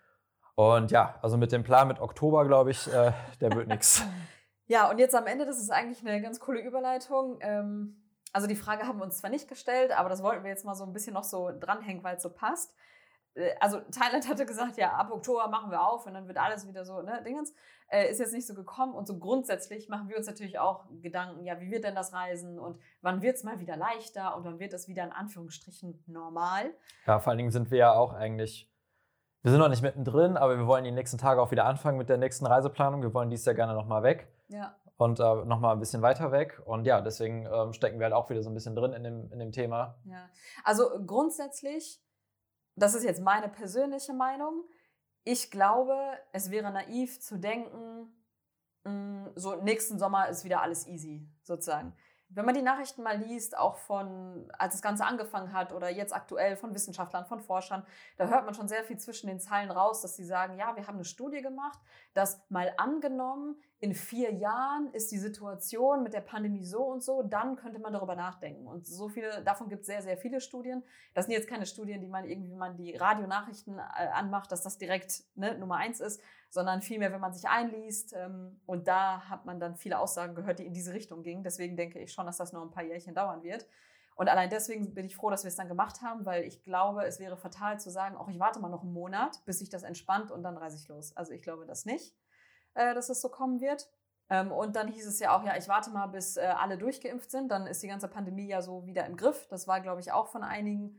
Und 0.54 0.90
ja, 0.90 1.14
also 1.22 1.36
mit 1.36 1.52
dem 1.52 1.62
Plan 1.62 1.86
mit 1.86 2.00
Oktober, 2.00 2.44
glaube 2.46 2.70
ich, 2.72 2.92
äh, 2.92 3.12
der 3.40 3.52
wird 3.54 3.68
nichts. 3.68 4.02
ja, 4.66 4.90
und 4.90 4.98
jetzt 4.98 5.14
am 5.14 5.26
Ende, 5.26 5.46
das 5.46 5.58
ist 5.58 5.70
eigentlich 5.70 6.04
eine 6.04 6.20
ganz 6.20 6.40
coole 6.40 6.60
Überleitung. 6.60 7.38
Ähm, 7.42 8.02
also 8.32 8.48
die 8.48 8.56
Frage 8.56 8.86
haben 8.86 8.98
wir 8.98 9.04
uns 9.04 9.18
zwar 9.18 9.30
nicht 9.30 9.46
gestellt, 9.46 9.96
aber 9.96 10.08
das 10.08 10.22
wollten 10.22 10.42
wir 10.42 10.50
jetzt 10.50 10.64
mal 10.64 10.74
so 10.74 10.84
ein 10.84 10.92
bisschen 10.92 11.14
noch 11.14 11.22
so 11.24 11.50
dranhängen, 11.58 12.02
weil 12.02 12.16
es 12.16 12.22
so 12.22 12.30
passt. 12.30 12.74
Äh, 13.38 13.54
Also 13.60 13.80
Thailand 13.92 14.28
hatte 14.28 14.44
gesagt, 14.46 14.76
ja, 14.76 14.92
ab 14.92 15.10
Oktober 15.10 15.48
machen 15.48 15.70
wir 15.70 15.80
auf 15.86 16.06
und 16.06 16.14
dann 16.14 16.26
wird 16.26 16.38
alles 16.38 16.66
wieder 16.66 16.84
so, 16.84 17.00
ne, 17.02 17.22
Dingens. 17.24 17.54
Äh, 17.90 18.10
ist 18.10 18.20
jetzt 18.20 18.34
nicht 18.34 18.46
so 18.46 18.52
gekommen 18.54 18.92
und 18.94 19.06
so 19.06 19.18
grundsätzlich 19.18 19.88
machen 19.88 20.08
wir 20.10 20.18
uns 20.18 20.26
natürlich 20.26 20.58
auch 20.58 20.84
Gedanken, 21.00 21.44
ja, 21.44 21.58
wie 21.58 21.70
wird 21.70 21.84
denn 21.84 21.94
das 21.94 22.12
Reisen 22.12 22.58
und 22.58 22.78
wann 23.00 23.22
wird 23.22 23.36
es 23.36 23.44
mal 23.44 23.60
wieder 23.60 23.76
leichter 23.78 24.36
und 24.36 24.44
wann 24.44 24.58
wird 24.58 24.74
es 24.74 24.88
wieder 24.88 25.04
in 25.04 25.12
Anführungsstrichen 25.12 26.04
normal? 26.06 26.66
Ja, 27.06 27.18
vor 27.18 27.30
allen 27.30 27.38
Dingen 27.38 27.50
sind 27.50 27.70
wir 27.70 27.78
ja 27.78 27.92
auch 27.94 28.12
eigentlich, 28.12 28.70
wir 29.40 29.50
sind 29.52 29.60
noch 29.60 29.70
nicht 29.70 29.80
mittendrin, 29.82 30.36
aber 30.36 30.58
wir 30.58 30.66
wollen 30.66 30.84
die 30.84 30.90
nächsten 30.90 31.16
Tage 31.16 31.40
auch 31.40 31.50
wieder 31.50 31.64
anfangen 31.64 31.96
mit 31.96 32.10
der 32.10 32.18
nächsten 32.18 32.44
Reiseplanung. 32.44 33.00
Wir 33.00 33.14
wollen 33.14 33.30
dies 33.30 33.46
Jahr 33.46 33.54
gerne 33.54 33.72
nochmal 33.72 34.02
weg. 34.02 34.28
Ja. 34.48 34.74
und 34.98 35.20
äh, 35.20 35.44
nochmal 35.44 35.72
ein 35.74 35.78
bisschen 35.78 36.02
weiter 36.02 36.30
weg. 36.32 36.60
Und 36.66 36.84
ja, 36.86 37.00
deswegen 37.00 37.46
ähm, 37.46 37.72
stecken 37.72 37.98
wir 38.00 38.04
halt 38.04 38.14
auch 38.14 38.28
wieder 38.28 38.42
so 38.42 38.50
ein 38.50 38.54
bisschen 38.54 38.74
drin 38.74 38.92
in 38.92 39.04
dem, 39.04 39.32
in 39.32 39.38
dem 39.38 39.52
Thema. 39.52 39.94
Ja, 40.04 40.28
also 40.64 40.88
grundsätzlich, 41.06 42.02
das 42.78 42.94
ist 42.94 43.04
jetzt 43.04 43.20
meine 43.22 43.48
persönliche 43.48 44.12
Meinung, 44.12 44.64
ich 45.24 45.50
glaube, 45.50 45.96
es 46.32 46.50
wäre 46.50 46.70
naiv 46.72 47.20
zu 47.20 47.38
denken, 47.38 48.10
mh, 48.84 49.32
so 49.34 49.56
nächsten 49.56 49.98
Sommer 49.98 50.28
ist 50.28 50.44
wieder 50.44 50.62
alles 50.62 50.86
easy, 50.86 51.28
sozusagen. 51.42 51.94
wenn 52.30 52.44
man 52.44 52.54
die 52.54 52.62
Nachrichten 52.62 53.02
mal 53.02 53.16
liest, 53.16 53.56
auch 53.56 53.76
von, 53.78 54.50
als 54.58 54.74
das 54.74 54.82
Ganze 54.82 55.04
angefangen 55.04 55.52
hat 55.52 55.72
oder 55.72 55.88
jetzt 55.88 56.14
aktuell 56.14 56.56
von 56.56 56.74
Wissenschaftlern, 56.74 57.24
von 57.24 57.40
Forschern, 57.40 57.86
da 58.18 58.28
hört 58.28 58.44
man 58.44 58.54
schon 58.54 58.68
sehr 58.68 58.84
viel 58.84 58.98
zwischen 58.98 59.28
den 59.28 59.40
Zeilen 59.40 59.70
raus, 59.70 60.02
dass 60.02 60.16
sie 60.16 60.24
sagen, 60.24 60.58
ja, 60.58 60.76
wir 60.76 60.86
haben 60.86 60.96
eine 60.96 61.04
Studie 61.04 61.40
gemacht, 61.40 61.78
dass 62.12 62.42
mal 62.50 62.72
angenommen, 62.76 63.56
in 63.80 63.94
vier 63.94 64.32
Jahren 64.32 64.92
ist 64.92 65.12
die 65.12 65.18
Situation 65.18 66.02
mit 66.02 66.12
der 66.12 66.20
Pandemie 66.20 66.64
so 66.64 66.82
und 66.82 67.02
so, 67.02 67.22
dann 67.22 67.54
könnte 67.54 67.78
man 67.78 67.92
darüber 67.92 68.16
nachdenken. 68.16 68.66
Und 68.66 68.86
so 68.88 69.08
viele, 69.08 69.42
davon 69.44 69.68
gibt 69.68 69.82
es 69.82 69.86
sehr, 69.86 70.02
sehr 70.02 70.16
viele 70.16 70.40
Studien. 70.40 70.82
Das 71.14 71.26
sind 71.26 71.34
jetzt 71.34 71.48
keine 71.48 71.64
Studien, 71.64 72.00
die 72.00 72.08
man 72.08 72.24
irgendwie, 72.24 72.50
wenn 72.50 72.58
man 72.58 72.76
die 72.76 72.96
Radionachrichten 72.96 73.78
äh, 73.78 74.08
anmacht, 74.12 74.50
dass 74.50 74.62
das 74.62 74.78
direkt 74.78 75.22
ne, 75.36 75.56
Nummer 75.56 75.76
eins 75.76 76.00
ist, 76.00 76.20
sondern 76.50 76.82
vielmehr, 76.82 77.12
wenn 77.12 77.20
man 77.20 77.32
sich 77.32 77.48
einliest. 77.48 78.14
Ähm, 78.16 78.60
und 78.66 78.88
da 78.88 79.28
hat 79.28 79.46
man 79.46 79.60
dann 79.60 79.76
viele 79.76 80.00
Aussagen 80.00 80.34
gehört, 80.34 80.58
die 80.58 80.66
in 80.66 80.74
diese 80.74 80.92
Richtung 80.92 81.22
gingen. 81.22 81.44
Deswegen 81.44 81.76
denke 81.76 82.00
ich 82.00 82.12
schon, 82.12 82.26
dass 82.26 82.36
das 82.36 82.52
noch 82.52 82.62
ein 82.62 82.72
paar 82.72 82.84
Jährchen 82.84 83.14
dauern 83.14 83.44
wird. 83.44 83.68
Und 84.16 84.28
allein 84.28 84.50
deswegen 84.50 84.92
bin 84.92 85.06
ich 85.06 85.14
froh, 85.14 85.30
dass 85.30 85.44
wir 85.44 85.48
es 85.50 85.56
dann 85.56 85.68
gemacht 85.68 86.02
haben, 86.02 86.26
weil 86.26 86.42
ich 86.42 86.64
glaube, 86.64 87.04
es 87.04 87.20
wäre 87.20 87.36
fatal 87.36 87.78
zu 87.78 87.90
sagen, 87.90 88.16
auch 88.16 88.28
ich 88.28 88.40
warte 88.40 88.58
mal 88.58 88.68
noch 88.70 88.82
einen 88.82 88.92
Monat, 88.92 89.40
bis 89.44 89.60
sich 89.60 89.70
das 89.70 89.84
entspannt 89.84 90.32
und 90.32 90.42
dann 90.42 90.56
reise 90.56 90.76
ich 90.76 90.88
los. 90.88 91.16
Also 91.16 91.32
ich 91.32 91.42
glaube 91.42 91.64
das 91.64 91.84
nicht 91.84 92.16
äh, 92.78 92.94
dass 92.94 93.08
es 93.08 93.20
so 93.20 93.28
kommen 93.28 93.60
wird. 93.60 93.90
Ähm, 94.30 94.52
und 94.52 94.76
dann 94.76 94.88
hieß 94.88 95.06
es 95.06 95.18
ja 95.20 95.36
auch, 95.36 95.44
ja, 95.44 95.56
ich 95.56 95.68
warte 95.68 95.90
mal, 95.90 96.06
bis 96.06 96.36
äh, 96.36 96.42
alle 96.42 96.78
durchgeimpft 96.78 97.30
sind. 97.30 97.48
Dann 97.48 97.66
ist 97.66 97.82
die 97.82 97.88
ganze 97.88 98.08
Pandemie 98.08 98.46
ja 98.46 98.62
so 98.62 98.86
wieder 98.86 99.06
im 99.06 99.16
Griff. 99.16 99.48
Das 99.48 99.66
war, 99.66 99.80
glaube 99.80 100.00
ich, 100.00 100.12
auch 100.12 100.28
von 100.28 100.42
einigen 100.42 100.98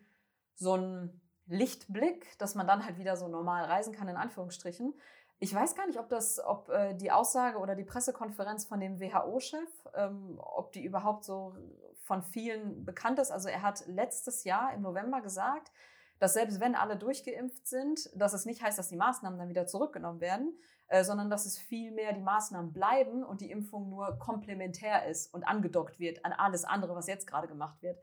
so 0.55 0.75
ein 0.75 1.21
Lichtblick, 1.47 2.37
dass 2.37 2.55
man 2.55 2.67
dann 2.67 2.85
halt 2.85 2.97
wieder 2.97 3.15
so 3.15 3.27
normal 3.27 3.65
reisen 3.65 3.93
kann, 3.93 4.07
in 4.07 4.17
Anführungsstrichen. 4.17 4.93
Ich 5.39 5.55
weiß 5.55 5.75
gar 5.75 5.87
nicht, 5.87 5.99
ob 5.99 6.09
das, 6.09 6.43
ob 6.43 6.69
äh, 6.69 6.93
die 6.95 7.11
Aussage 7.11 7.59
oder 7.59 7.75
die 7.75 7.85
Pressekonferenz 7.85 8.65
von 8.65 8.81
dem 8.81 8.99
WHO-Chef, 8.99 9.69
ähm, 9.93 10.37
ob 10.37 10.73
die 10.73 10.83
überhaupt 10.83 11.23
so 11.23 11.55
von 12.03 12.23
vielen 12.23 12.83
bekannt 12.83 13.19
ist. 13.19 13.31
Also 13.31 13.47
er 13.47 13.61
hat 13.61 13.87
letztes 13.87 14.43
Jahr 14.43 14.73
im 14.73 14.81
November 14.81 15.21
gesagt, 15.21 15.71
dass 16.19 16.33
selbst 16.33 16.59
wenn 16.59 16.75
alle 16.75 16.97
durchgeimpft 16.97 17.67
sind, 17.67 18.09
dass 18.13 18.33
es 18.33 18.45
nicht 18.45 18.61
heißt, 18.61 18.77
dass 18.77 18.89
die 18.89 18.97
Maßnahmen 18.97 19.39
dann 19.39 19.49
wieder 19.49 19.65
zurückgenommen 19.65 20.19
werden, 20.19 20.57
äh, 20.87 21.03
sondern 21.03 21.29
dass 21.29 21.45
es 21.45 21.57
vielmehr 21.57 22.13
die 22.13 22.21
Maßnahmen 22.21 22.73
bleiben 22.73 23.23
und 23.23 23.41
die 23.41 23.51
Impfung 23.51 23.89
nur 23.89 24.19
komplementär 24.19 25.05
ist 25.07 25.33
und 25.33 25.43
angedockt 25.43 25.99
wird 25.99 26.25
an 26.25 26.33
alles 26.33 26.65
andere, 26.65 26.95
was 26.95 27.07
jetzt 27.07 27.27
gerade 27.27 27.47
gemacht 27.47 27.81
wird. 27.81 27.99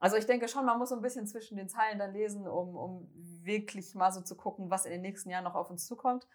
Also 0.00 0.16
ich 0.16 0.26
denke 0.26 0.48
schon, 0.48 0.64
man 0.64 0.78
muss 0.78 0.88
so 0.88 0.96
ein 0.96 1.02
bisschen 1.02 1.26
zwischen 1.26 1.56
den 1.56 1.68
Zeilen 1.68 1.98
dann 1.98 2.12
lesen, 2.12 2.48
um, 2.48 2.74
um 2.74 3.08
wirklich 3.44 3.94
mal 3.94 4.10
so 4.10 4.22
zu 4.22 4.34
gucken, 4.34 4.70
was 4.70 4.86
in 4.86 4.92
den 4.92 5.02
nächsten 5.02 5.30
Jahren 5.30 5.44
noch 5.44 5.54
auf 5.54 5.70
uns 5.70 5.86
zukommt. 5.86 6.26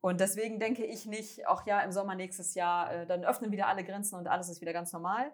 Und 0.00 0.20
deswegen 0.20 0.58
denke 0.58 0.84
ich 0.84 1.06
nicht, 1.06 1.46
auch 1.46 1.64
ja, 1.66 1.80
im 1.80 1.92
Sommer 1.92 2.14
nächstes 2.14 2.54
Jahr, 2.54 2.92
äh, 2.92 3.06
dann 3.06 3.24
öffnen 3.24 3.52
wieder 3.52 3.68
alle 3.68 3.84
Grenzen 3.84 4.16
und 4.16 4.26
alles 4.26 4.48
ist 4.48 4.60
wieder 4.60 4.72
ganz 4.72 4.92
normal. 4.92 5.30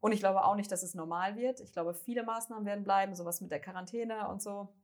Und 0.00 0.12
ich 0.12 0.20
glaube 0.20 0.44
auch 0.44 0.54
nicht, 0.54 0.72
dass 0.72 0.82
es 0.82 0.94
normal 0.94 1.36
wird. 1.36 1.60
Ich 1.60 1.72
glaube, 1.72 1.94
viele 1.94 2.22
Maßnahmen 2.22 2.64
werden 2.64 2.84
bleiben, 2.84 3.14
sowas 3.14 3.40
mit 3.40 3.50
der 3.50 3.60
Quarantäne 3.60 4.28
und 4.28 4.42
so. 4.42 4.74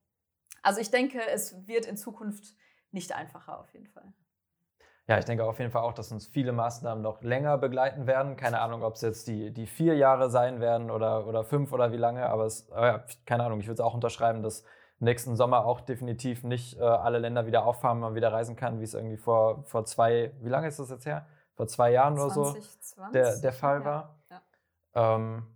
Also 0.65 0.81
ich 0.81 0.91
denke, 0.91 1.21
es 1.29 1.69
wird 1.69 1.87
in 1.87 1.97
Zukunft 1.97 2.57
nicht 2.91 3.15
einfacher 3.15 3.61
auf 3.61 3.73
jeden 3.75 3.87
Fall. 3.87 4.12
Ja, 5.07 5.19
ich 5.19 5.27
denke 5.27 5.45
auf 5.45 5.59
jeden 5.59 5.71
Fall 5.71 5.83
auch, 5.83 5.93
dass 5.93 6.11
uns 6.11 6.27
viele 6.27 6.53
Maßnahmen 6.53 7.03
noch 7.03 7.21
länger 7.21 7.59
begleiten 7.59 8.07
werden. 8.07 8.37
Keine 8.37 8.61
Ahnung, 8.61 8.83
ob 8.83 8.95
es 8.95 9.03
jetzt 9.03 9.29
die, 9.29 9.53
die 9.53 9.67
vier 9.67 9.97
Jahre 9.97 10.31
sein 10.31 10.61
werden 10.61 10.91
oder, 10.91 11.27
oder 11.27 11.45
fünf 11.45 11.73
oder 11.73 11.93
wie 11.93 11.99
lange, 11.99 12.27
aber 12.31 12.47
es, 12.47 12.71
äh, 12.71 12.99
keine 13.27 13.45
Ahnung, 13.45 13.61
ich 13.61 13.67
würde 13.67 13.75
es 13.75 13.81
auch 13.81 13.93
unterschreiben, 13.93 14.43
dass 14.43 14.65
nächsten 15.01 15.37
Sommer 15.37 15.67
auch 15.67 15.83
definitiv 15.83 16.43
nicht 16.43 16.79
äh, 16.79 16.83
alle 16.83 17.19
Länder 17.19 17.45
wieder 17.47 17.67
auffahren, 17.67 18.01
man 18.01 18.15
wieder 18.15 18.33
reisen 18.33 18.57
kann, 18.57 18.81
wie 18.81 18.85
es 18.85 18.95
irgendwie 18.95 19.19
vor, 19.19 19.65
vor 19.65 19.85
zwei, 19.85 20.33
wie 20.41 20.49
lange 20.49 20.69
ist 20.69 20.79
das 20.79 20.89
jetzt 20.89 21.05
her? 21.05 21.27
Vor 21.55 21.67
zwei 21.67 21.93
Jahren 21.93 22.17
20, 22.17 22.39
oder 22.39 22.47
so 22.47 23.11
der, 23.12 23.37
der 23.37 23.53
Fall 23.53 23.85
war. 23.85 24.19
Ja, 24.31 24.41
ja. 24.95 25.15
Ähm, 25.17 25.47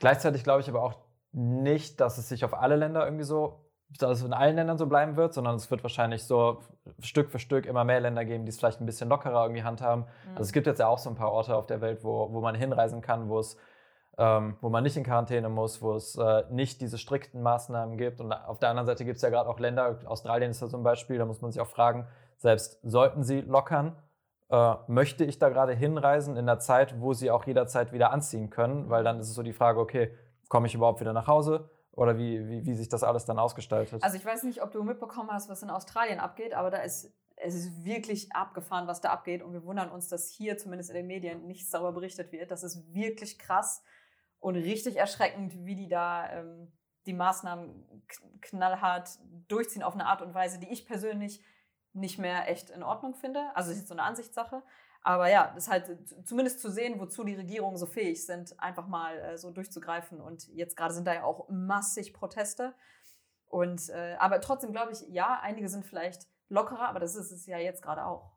gleichzeitig 0.00 0.44
glaube 0.44 0.60
ich 0.60 0.68
aber 0.68 0.82
auch 0.82 0.96
nicht, 1.32 1.98
dass 2.00 2.18
es 2.18 2.28
sich 2.28 2.44
auf 2.44 2.52
alle 2.52 2.76
Länder 2.76 3.06
irgendwie 3.06 3.24
so 3.24 3.61
dass 3.98 4.18
es 4.18 4.24
in 4.24 4.32
allen 4.32 4.56
Ländern 4.56 4.78
so 4.78 4.86
bleiben 4.86 5.16
wird, 5.16 5.34
sondern 5.34 5.56
es 5.56 5.70
wird 5.70 5.82
wahrscheinlich 5.82 6.24
so 6.24 6.62
Stück 7.00 7.30
für 7.30 7.38
Stück 7.38 7.66
immer 7.66 7.84
mehr 7.84 8.00
Länder 8.00 8.24
geben, 8.24 8.44
die 8.44 8.50
es 8.50 8.58
vielleicht 8.58 8.80
ein 8.80 8.86
bisschen 8.86 9.08
lockerer 9.08 9.44
irgendwie 9.44 9.62
handhaben. 9.62 10.04
Mhm. 10.04 10.30
Also 10.30 10.42
es 10.42 10.52
gibt 10.52 10.66
jetzt 10.66 10.78
ja 10.78 10.88
auch 10.88 10.98
so 10.98 11.10
ein 11.10 11.16
paar 11.16 11.32
Orte 11.32 11.54
auf 11.56 11.66
der 11.66 11.80
Welt, 11.80 12.04
wo, 12.04 12.32
wo 12.32 12.40
man 12.40 12.54
hinreisen 12.54 13.00
kann, 13.00 13.28
wo 13.28 13.38
es 13.38 13.56
ähm, 14.18 14.56
wo 14.60 14.68
man 14.68 14.84
nicht 14.84 14.96
in 14.96 15.04
Quarantäne 15.04 15.48
muss, 15.48 15.80
wo 15.80 15.94
es 15.94 16.16
äh, 16.16 16.44
nicht 16.50 16.80
diese 16.80 16.98
strikten 16.98 17.42
Maßnahmen 17.42 17.96
gibt. 17.96 18.20
Und 18.20 18.32
auf 18.32 18.58
der 18.58 18.68
anderen 18.68 18.86
Seite 18.86 19.04
gibt 19.04 19.16
es 19.16 19.22
ja 19.22 19.30
gerade 19.30 19.48
auch 19.48 19.58
Länder, 19.58 19.98
Australien 20.04 20.50
ist 20.50 20.60
ja 20.60 20.68
so 20.68 20.76
ein 20.76 20.82
Beispiel, 20.82 21.18
da 21.18 21.24
muss 21.24 21.40
man 21.40 21.50
sich 21.50 21.60
auch 21.60 21.68
fragen, 21.68 22.06
selbst 22.36 22.78
sollten 22.82 23.22
sie 23.22 23.40
lockern, 23.40 23.96
äh, 24.50 24.74
möchte 24.86 25.24
ich 25.24 25.38
da 25.38 25.48
gerade 25.48 25.72
hinreisen 25.72 26.36
in 26.36 26.46
der 26.46 26.58
Zeit, 26.58 27.00
wo 27.00 27.14
sie 27.14 27.30
auch 27.30 27.46
jederzeit 27.46 27.92
wieder 27.92 28.12
anziehen 28.12 28.50
können? 28.50 28.90
Weil 28.90 29.02
dann 29.02 29.18
ist 29.18 29.28
es 29.28 29.34
so 29.34 29.42
die 29.42 29.54
Frage, 29.54 29.80
okay, 29.80 30.10
komme 30.48 30.66
ich 30.66 30.74
überhaupt 30.74 31.00
wieder 31.00 31.14
nach 31.14 31.26
Hause? 31.26 31.70
Oder 31.92 32.16
wie, 32.16 32.48
wie, 32.48 32.64
wie 32.64 32.74
sich 32.74 32.88
das 32.88 33.02
alles 33.02 33.24
dann 33.24 33.38
ausgestaltet? 33.38 34.02
Also 34.02 34.16
ich 34.16 34.24
weiß 34.24 34.44
nicht, 34.44 34.62
ob 34.62 34.72
du 34.72 34.82
mitbekommen 34.82 35.30
hast, 35.30 35.48
was 35.48 35.62
in 35.62 35.70
Australien 35.70 36.20
abgeht, 36.20 36.54
aber 36.54 36.70
da 36.70 36.78
ist 36.78 37.12
es 37.44 37.54
ist 37.54 37.84
wirklich 37.84 38.32
abgefahren, 38.32 38.86
was 38.86 39.00
da 39.00 39.10
abgeht. 39.10 39.42
Und 39.42 39.52
wir 39.52 39.64
wundern 39.64 39.90
uns, 39.90 40.08
dass 40.08 40.30
hier 40.30 40.58
zumindest 40.58 40.90
in 40.90 40.96
den 40.96 41.06
Medien 41.06 41.46
nichts 41.46 41.70
darüber 41.70 41.92
berichtet 41.92 42.32
wird. 42.32 42.50
Das 42.50 42.62
ist 42.62 42.94
wirklich 42.94 43.38
krass 43.38 43.82
und 44.38 44.56
richtig 44.56 44.96
erschreckend, 44.96 45.64
wie 45.64 45.74
die 45.74 45.88
da 45.88 46.30
ähm, 46.30 46.72
die 47.06 47.12
Maßnahmen 47.12 48.02
knallhart 48.40 49.18
durchziehen 49.48 49.82
auf 49.82 49.94
eine 49.94 50.06
Art 50.06 50.22
und 50.22 50.34
Weise, 50.34 50.58
die 50.58 50.68
ich 50.68 50.86
persönlich 50.86 51.42
nicht 51.92 52.18
mehr 52.18 52.48
echt 52.48 52.70
in 52.70 52.82
Ordnung 52.82 53.14
finde. 53.14 53.50
Also 53.54 53.70
ist 53.70 53.78
jetzt 53.78 53.88
so 53.88 53.94
eine 53.94 54.04
Ansichtssache. 54.04 54.62
Aber 55.02 55.28
ja, 55.28 55.52
das 55.54 55.64
ist 55.64 55.70
halt 55.70 55.98
zumindest 56.24 56.60
zu 56.60 56.70
sehen, 56.70 57.00
wozu 57.00 57.24
die 57.24 57.34
Regierungen 57.34 57.76
so 57.76 57.86
fähig 57.86 58.24
sind, 58.24 58.58
einfach 58.60 58.86
mal 58.86 59.18
äh, 59.18 59.38
so 59.38 59.50
durchzugreifen. 59.50 60.20
Und 60.20 60.46
jetzt 60.48 60.76
gerade 60.76 60.94
sind 60.94 61.06
da 61.06 61.14
ja 61.14 61.24
auch 61.24 61.48
massig 61.48 62.12
Proteste. 62.12 62.74
Und 63.46 63.88
äh, 63.90 64.16
aber 64.18 64.40
trotzdem 64.40 64.72
glaube 64.72 64.92
ich, 64.92 65.00
ja, 65.08 65.40
einige 65.42 65.68
sind 65.68 65.84
vielleicht 65.84 66.28
lockerer, 66.48 66.88
aber 66.88 67.00
das 67.00 67.16
ist 67.16 67.32
es 67.32 67.46
ja 67.46 67.58
jetzt 67.58 67.82
gerade 67.82 68.04
auch. 68.06 68.32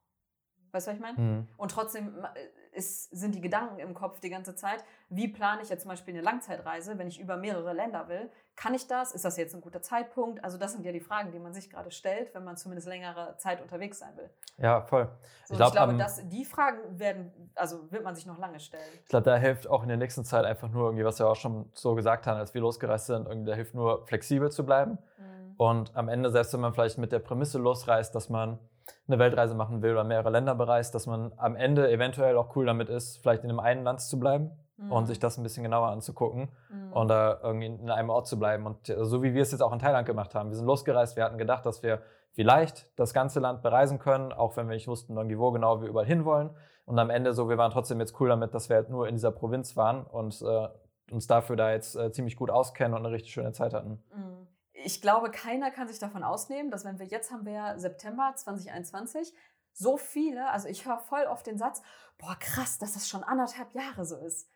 Weißt 0.71 0.87
du, 0.87 0.91
was 0.91 0.97
ich 0.97 1.01
meine? 1.01 1.19
Mhm. 1.19 1.47
Und 1.55 1.71
trotzdem 1.71 2.17
äh, 2.23 2.27
ist, 2.75 3.09
sind 3.11 3.35
die 3.35 3.41
Gedanken 3.41 3.79
im 3.79 3.93
Kopf 3.93 4.19
die 4.19 4.29
ganze 4.29 4.55
Zeit. 4.55 4.83
Wie 5.09 5.27
plane 5.27 5.61
ich 5.61 5.69
jetzt 5.69 5.81
zum 5.81 5.89
Beispiel 5.89 6.13
eine 6.13 6.23
Langzeitreise, 6.23 6.97
wenn 6.97 7.07
ich 7.07 7.19
über 7.19 7.37
mehrere 7.37 7.73
Länder 7.73 8.07
will? 8.07 8.29
Kann 8.55 8.73
ich 8.73 8.87
das? 8.87 9.11
Ist 9.11 9.25
das 9.25 9.37
jetzt 9.37 9.53
ein 9.53 9.61
guter 9.61 9.81
Zeitpunkt? 9.81 10.43
Also 10.43 10.57
das 10.57 10.73
sind 10.73 10.85
ja 10.85 10.91
die 10.91 10.99
Fragen, 10.99 11.31
die 11.31 11.39
man 11.39 11.53
sich 11.53 11.69
gerade 11.69 11.91
stellt, 11.91 12.33
wenn 12.33 12.43
man 12.43 12.57
zumindest 12.57 12.87
längere 12.87 13.35
Zeit 13.37 13.61
unterwegs 13.61 13.99
sein 13.99 14.15
will. 14.15 14.29
Ja, 14.57 14.81
voll. 14.81 15.09
So, 15.45 15.53
ich, 15.53 15.57
glaub, 15.57 15.69
ich 15.69 15.75
glaube, 15.75 15.91
um, 15.93 15.97
dass 15.97 16.27
die 16.27 16.45
Fragen 16.45 16.99
werden, 16.99 17.51
also 17.55 17.91
wird 17.91 18.03
man 18.03 18.15
sich 18.15 18.25
noch 18.25 18.37
lange 18.37 18.59
stellen. 18.59 18.83
Ich 19.03 19.09
glaube, 19.09 19.23
da 19.23 19.35
hilft 19.37 19.67
auch 19.67 19.81
in 19.83 19.89
der 19.89 19.97
nächsten 19.97 20.23
Zeit 20.23 20.45
einfach 20.45 20.69
nur 20.69 20.85
irgendwie, 20.85 21.05
was 21.05 21.19
wir 21.19 21.27
auch 21.27 21.35
schon 21.35 21.69
so 21.73 21.95
gesagt 21.95 22.27
haben, 22.27 22.37
als 22.37 22.53
wir 22.53 22.61
losgereist 22.61 23.07
sind, 23.07 23.27
irgendwie, 23.27 23.49
da 23.49 23.55
hilft 23.55 23.75
nur 23.75 24.05
flexibel 24.07 24.51
zu 24.51 24.65
bleiben. 24.65 24.97
Mhm. 25.17 25.55
Und 25.57 25.95
am 25.95 26.09
Ende, 26.09 26.31
selbst 26.31 26.53
wenn 26.53 26.61
man 26.61 26.73
vielleicht 26.73 26.97
mit 26.97 27.11
der 27.11 27.19
Prämisse 27.19 27.57
losreist, 27.57 28.15
dass 28.15 28.29
man 28.29 28.59
eine 29.07 29.19
Weltreise 29.19 29.55
machen 29.55 29.81
will 29.81 29.91
oder 29.91 30.03
mehrere 30.03 30.29
Länder 30.29 30.55
bereist, 30.55 30.95
dass 30.95 31.07
man 31.07 31.31
am 31.37 31.55
Ende 31.55 31.91
eventuell 31.91 32.37
auch 32.37 32.55
cool 32.55 32.65
damit 32.65 32.89
ist, 32.89 33.17
vielleicht 33.17 33.43
in 33.43 33.49
einem 33.49 33.59
einen 33.59 33.83
Land 33.83 34.01
zu 34.01 34.19
bleiben 34.19 34.51
mhm. 34.77 34.91
und 34.91 35.05
sich 35.05 35.19
das 35.19 35.37
ein 35.37 35.43
bisschen 35.43 35.63
genauer 35.63 35.89
anzugucken 35.89 36.49
mhm. 36.69 36.93
und 36.93 37.07
da 37.07 37.39
irgendwie 37.43 37.67
in 37.67 37.89
einem 37.89 38.09
Ort 38.09 38.27
zu 38.27 38.39
bleiben. 38.39 38.65
Und 38.65 38.87
so 38.87 39.23
wie 39.23 39.33
wir 39.33 39.41
es 39.41 39.51
jetzt 39.51 39.61
auch 39.61 39.73
in 39.73 39.79
Thailand 39.79 40.05
gemacht 40.05 40.35
haben. 40.35 40.49
Wir 40.49 40.57
sind 40.57 40.65
losgereist, 40.65 41.15
wir 41.15 41.23
hatten 41.23 41.37
gedacht, 41.37 41.65
dass 41.65 41.83
wir 41.83 42.01
vielleicht 42.31 42.87
das 42.99 43.13
ganze 43.13 43.39
Land 43.39 43.61
bereisen 43.61 43.99
können, 43.99 44.33
auch 44.33 44.57
wenn 44.57 44.67
wir 44.67 44.75
nicht 44.75 44.87
wussten, 44.87 45.15
irgendwie 45.15 45.37
wo 45.37 45.51
genau 45.51 45.81
wir 45.81 45.87
überall 45.87 46.05
hinwollen. 46.05 46.49
Und 46.85 46.99
am 46.99 47.09
Ende 47.09 47.33
so, 47.33 47.49
wir 47.49 47.57
waren 47.57 47.71
trotzdem 47.71 47.99
jetzt 47.99 48.19
cool 48.19 48.29
damit, 48.29 48.53
dass 48.53 48.69
wir 48.69 48.75
halt 48.75 48.89
nur 48.89 49.07
in 49.07 49.15
dieser 49.15 49.31
Provinz 49.31 49.75
waren 49.75 50.03
und 50.03 50.41
äh, 50.41 50.67
uns 51.11 51.27
dafür 51.27 51.55
da 51.55 51.71
jetzt 51.71 51.95
äh, 51.95 52.11
ziemlich 52.11 52.35
gut 52.35 52.51
auskennen 52.51 52.93
und 52.93 53.05
eine 53.05 53.13
richtig 53.13 53.31
schöne 53.31 53.53
Zeit 53.53 53.73
hatten. 53.73 54.03
Mhm 54.13 54.34
ich 54.85 55.01
glaube, 55.01 55.31
keiner 55.31 55.71
kann 55.71 55.87
sich 55.87 55.99
davon 55.99 56.23
ausnehmen, 56.23 56.69
dass 56.71 56.85
wenn 56.85 56.99
wir 56.99 57.07
jetzt 57.07 57.31
haben 57.31 57.45
wir 57.45 57.73
September 57.77 58.33
2021, 58.35 59.33
so 59.73 59.97
viele, 59.97 60.49
also 60.51 60.67
ich 60.69 60.85
höre 60.85 60.99
voll 60.99 61.25
oft 61.25 61.45
den 61.47 61.57
Satz, 61.57 61.81
boah, 62.17 62.37
krass, 62.39 62.77
dass 62.77 62.93
das 62.93 63.09
schon 63.09 63.23
anderthalb 63.23 63.73
Jahre 63.73 64.05
so 64.05 64.15
ist. 64.15 64.49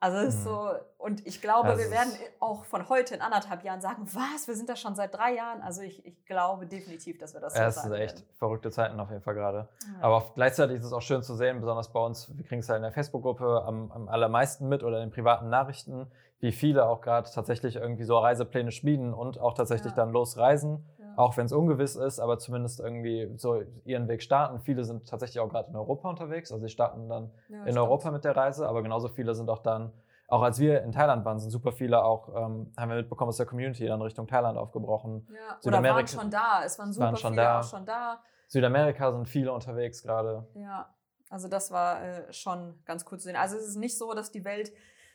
Also 0.00 0.18
es 0.18 0.34
ist 0.34 0.40
mhm. 0.40 0.44
so, 0.44 0.70
und 0.98 1.26
ich 1.26 1.40
glaube, 1.40 1.68
das 1.68 1.78
wir 1.78 1.90
werden 1.90 2.12
auch 2.40 2.64
von 2.64 2.88
heute 2.88 3.14
in 3.14 3.22
anderthalb 3.22 3.62
Jahren 3.64 3.80
sagen, 3.80 4.06
was, 4.12 4.48
wir 4.48 4.54
sind 4.54 4.68
da 4.68 4.76
schon 4.76 4.94
seit 4.94 5.14
drei 5.14 5.34
Jahren. 5.34 5.62
Also 5.62 5.80
ich, 5.80 6.04
ich 6.04 6.26
glaube 6.26 6.66
definitiv, 6.66 7.16
dass 7.18 7.32
wir 7.32 7.40
das 7.40 7.54
so 7.54 7.60
ja, 7.60 7.68
Es 7.68 7.82
sind 7.82 7.92
echt 7.92 8.16
werden. 8.16 8.28
verrückte 8.34 8.70
Zeiten 8.70 9.00
auf 9.00 9.10
jeden 9.10 9.22
Fall 9.22 9.34
gerade. 9.34 9.68
Ja. 9.80 10.02
Aber 10.02 10.32
gleichzeitig 10.34 10.80
ist 10.80 10.86
es 10.86 10.92
auch 10.92 11.00
schön 11.00 11.22
zu 11.22 11.34
sehen, 11.34 11.60
besonders 11.60 11.90
bei 11.90 12.00
uns, 12.00 12.36
wir 12.36 12.44
kriegen 12.44 12.60
es 12.60 12.66
ja 12.66 12.76
in 12.76 12.82
der 12.82 12.92
Facebook-Gruppe 12.92 13.62
am, 13.64 13.90
am 13.92 14.08
allermeisten 14.08 14.68
mit 14.68 14.82
oder 14.82 14.98
in 14.98 15.08
den 15.08 15.14
privaten 15.14 15.48
Nachrichten, 15.48 16.10
wie 16.44 16.52
viele 16.52 16.84
auch 16.84 17.00
gerade 17.00 17.30
tatsächlich 17.30 17.76
irgendwie 17.76 18.04
so 18.04 18.18
Reisepläne 18.18 18.70
schmieden 18.70 19.14
und 19.14 19.40
auch 19.40 19.54
tatsächlich 19.54 19.92
ja. 19.92 19.96
dann 19.96 20.12
losreisen, 20.12 20.86
ja. 20.98 21.06
auch 21.16 21.38
wenn 21.38 21.46
es 21.46 21.52
ungewiss 21.52 21.96
ist, 21.96 22.20
aber 22.20 22.38
zumindest 22.38 22.80
irgendwie 22.80 23.32
so 23.36 23.62
ihren 23.86 24.08
Weg 24.08 24.22
starten. 24.22 24.60
Viele 24.60 24.84
sind 24.84 25.08
tatsächlich 25.08 25.40
auch 25.40 25.48
gerade 25.48 25.70
in 25.70 25.76
Europa 25.76 26.06
unterwegs, 26.06 26.52
also 26.52 26.62
sie 26.66 26.70
starten 26.70 27.08
dann 27.08 27.30
ja, 27.48 27.56
in 27.56 27.62
stimmt. 27.62 27.78
Europa 27.78 28.10
mit 28.10 28.26
der 28.26 28.36
Reise, 28.36 28.68
aber 28.68 28.82
genauso 28.82 29.08
viele 29.08 29.34
sind 29.34 29.48
auch 29.48 29.60
dann, 29.60 29.90
auch 30.28 30.42
als 30.42 30.58
wir 30.58 30.82
in 30.82 30.92
Thailand 30.92 31.24
waren, 31.24 31.40
sind 31.40 31.48
super 31.48 31.72
viele 31.72 32.04
auch, 32.04 32.28
ähm, 32.28 32.70
haben 32.76 32.90
wir 32.90 32.96
mitbekommen 32.96 33.30
aus 33.30 33.38
der 33.38 33.46
Community, 33.46 33.86
dann 33.86 34.02
Richtung 34.02 34.26
Thailand 34.26 34.58
aufgebrochen. 34.58 35.26
Ja. 35.32 35.58
Oder 35.66 35.82
waren 35.82 36.06
schon 36.06 36.30
da, 36.30 36.62
es 36.62 36.78
waren 36.78 36.92
super 36.92 37.06
waren 37.06 37.16
viele 37.16 37.36
da. 37.36 37.60
auch 37.60 37.64
schon 37.64 37.86
da. 37.86 38.20
Südamerika 38.48 39.12
sind 39.12 39.30
viele 39.30 39.50
unterwegs 39.50 40.02
gerade. 40.02 40.46
Ja, 40.56 40.94
also 41.30 41.48
das 41.48 41.70
war 41.70 42.02
äh, 42.02 42.30
schon 42.34 42.82
ganz 42.84 43.06
cool 43.10 43.18
zu 43.18 43.28
sehen. 43.28 43.36
Also 43.36 43.56
es 43.56 43.66
ist 43.66 43.76
nicht 43.76 43.96
so, 43.96 44.12
dass 44.12 44.30
die 44.30 44.44
Welt 44.44 44.72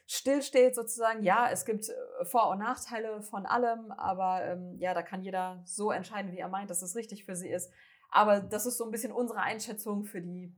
stillsteht 0.10 0.74
sozusagen. 0.74 1.22
Ja, 1.22 1.50
es 1.52 1.66
gibt 1.66 1.88
äh, 1.88 2.26
Vor- 2.26 2.50
und 2.50 2.60
Nachteile 2.60 3.22
von 3.22 3.46
allem, 3.46 3.92
aber 3.92 4.44
ähm, 4.44 4.76
ja, 4.80 4.96
da 4.96 5.04
kann 5.04 5.22
jeder 5.22 5.62
so 5.66 5.92
entscheiden, 5.92 6.32
wie 6.32 6.40
er 6.40 6.50
meint, 6.50 6.72
dass 6.72 6.82
es 6.82 6.96
richtig 6.96 7.26
für 7.26 7.36
sie 7.36 7.50
ist. 7.50 7.72
Aber 8.10 8.40
das 8.40 8.66
ist 8.66 8.78
so 8.78 8.86
ein 8.86 8.92
bisschen 8.92 9.12
unsere 9.12 9.40
Einschätzung 9.40 10.06
für 10.06 10.20
die, 10.20 10.52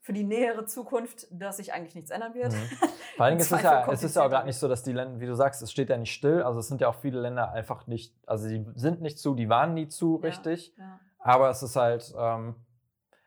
für 0.00 0.14
die 0.14 0.24
nähere 0.24 0.64
Zukunft, 0.64 1.26
dass 1.30 1.58
sich 1.58 1.74
eigentlich 1.74 1.94
nichts 1.94 2.10
ändern 2.10 2.32
wird. 2.32 2.54
Mhm. 2.54 2.56
Vor 3.16 3.24
allen 3.26 3.32
Dingen 3.32 3.40
ist 3.42 3.52
es 3.52 3.62
ja, 3.62 3.92
es 3.92 4.02
ist 4.02 4.16
ja 4.16 4.24
auch 4.24 4.30
gerade 4.30 4.46
nicht 4.46 4.58
so, 4.58 4.66
dass 4.66 4.82
die 4.82 4.92
Länder, 4.92 5.20
wie 5.20 5.26
du 5.26 5.34
sagst, 5.34 5.60
es 5.60 5.70
steht 5.70 5.90
ja 5.90 5.98
nicht 5.98 6.14
still. 6.14 6.42
Also 6.42 6.60
es 6.60 6.68
sind 6.68 6.80
ja 6.80 6.88
auch 6.88 6.94
viele 6.94 7.20
Länder 7.20 7.52
einfach 7.52 7.86
nicht, 7.86 8.14
also 8.26 8.48
sie 8.48 8.64
sind 8.76 9.02
nicht 9.02 9.18
zu, 9.18 9.34
die 9.34 9.50
waren 9.50 9.74
nie 9.74 9.88
zu, 9.88 10.20
Ja, 10.22 10.28
richtig. 10.28 10.74
Ja. 10.78 11.00
Aber 11.18 11.50
es 11.50 11.62
ist 11.62 11.76
halt 11.76 12.14
ähm, 12.16 12.54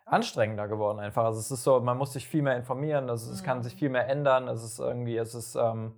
anstrengender 0.10 0.68
geworden 0.68 1.00
einfach. 1.00 1.26
Also 1.26 1.40
es 1.40 1.52
ist 1.52 1.64
so, 1.64 1.80
man 1.80 1.98
muss 1.98 2.14
sich 2.14 2.28
viel 2.28 2.42
mehr 2.42 2.56
informieren, 2.58 3.10
also 3.10 3.32
es 3.32 3.44
kann 3.44 3.60
Mhm. 3.60 3.64
sich 3.64 3.76
viel 3.76 3.90
mehr 3.90 4.08
ändern, 4.08 4.48
es 4.48 4.64
ist 4.64 4.80
irgendwie, 4.80 5.18
es 5.18 5.36
ist 5.36 5.56
ähm, 5.56 5.94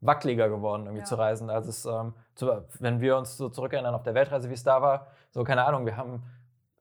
wackeliger 0.00 0.48
geworden, 0.48 0.82
irgendwie 0.86 1.00
Ja. 1.00 1.04
zu 1.06 1.14
reisen. 1.16 1.50
Also 1.50 1.70
es, 1.70 1.84
ähm, 1.84 2.14
zu, 2.34 2.50
wenn 2.80 3.00
wir 3.00 3.16
uns 3.16 3.36
so 3.36 3.48
zurückerinnern 3.48 3.94
auf 3.94 4.02
der 4.02 4.14
Weltreise, 4.14 4.48
wie 4.48 4.54
es 4.54 4.64
da 4.64 4.82
war, 4.82 5.06
so 5.30 5.44
keine 5.44 5.64
Ahnung, 5.64 5.86
wir 5.86 5.96
haben 5.96 6.22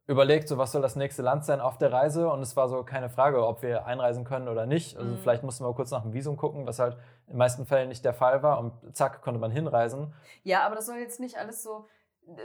überlegt, 0.07 0.47
so 0.47 0.57
was 0.57 0.71
soll 0.71 0.81
das 0.81 0.95
nächste 0.95 1.21
Land 1.21 1.45
sein 1.45 1.61
auf 1.61 1.77
der 1.77 1.93
Reise 1.93 2.29
und 2.29 2.41
es 2.41 2.57
war 2.57 2.67
so 2.67 2.83
keine 2.83 3.09
Frage, 3.09 3.45
ob 3.45 3.61
wir 3.61 3.85
einreisen 3.85 4.23
können 4.25 4.47
oder 4.47 4.65
nicht. 4.65 4.97
Also 4.97 5.13
Mhm. 5.13 5.17
vielleicht 5.19 5.43
mussten 5.43 5.63
wir 5.63 5.73
kurz 5.73 5.91
nach 5.91 6.01
dem 6.01 6.13
Visum 6.13 6.35
gucken, 6.37 6.65
was 6.65 6.79
halt 6.79 6.95
in 7.27 7.33
den 7.33 7.37
meisten 7.37 7.65
Fällen 7.65 7.87
nicht 7.89 8.03
der 8.03 8.13
Fall 8.13 8.43
war 8.43 8.59
und 8.59 8.73
zack, 8.95 9.21
konnte 9.21 9.39
man 9.39 9.51
hinreisen. 9.51 10.13
Ja, 10.43 10.65
aber 10.65 10.75
das 10.75 10.87
soll 10.87 10.97
jetzt 10.97 11.19
nicht 11.19 11.37
alles 11.37 11.63
so, 11.63 11.85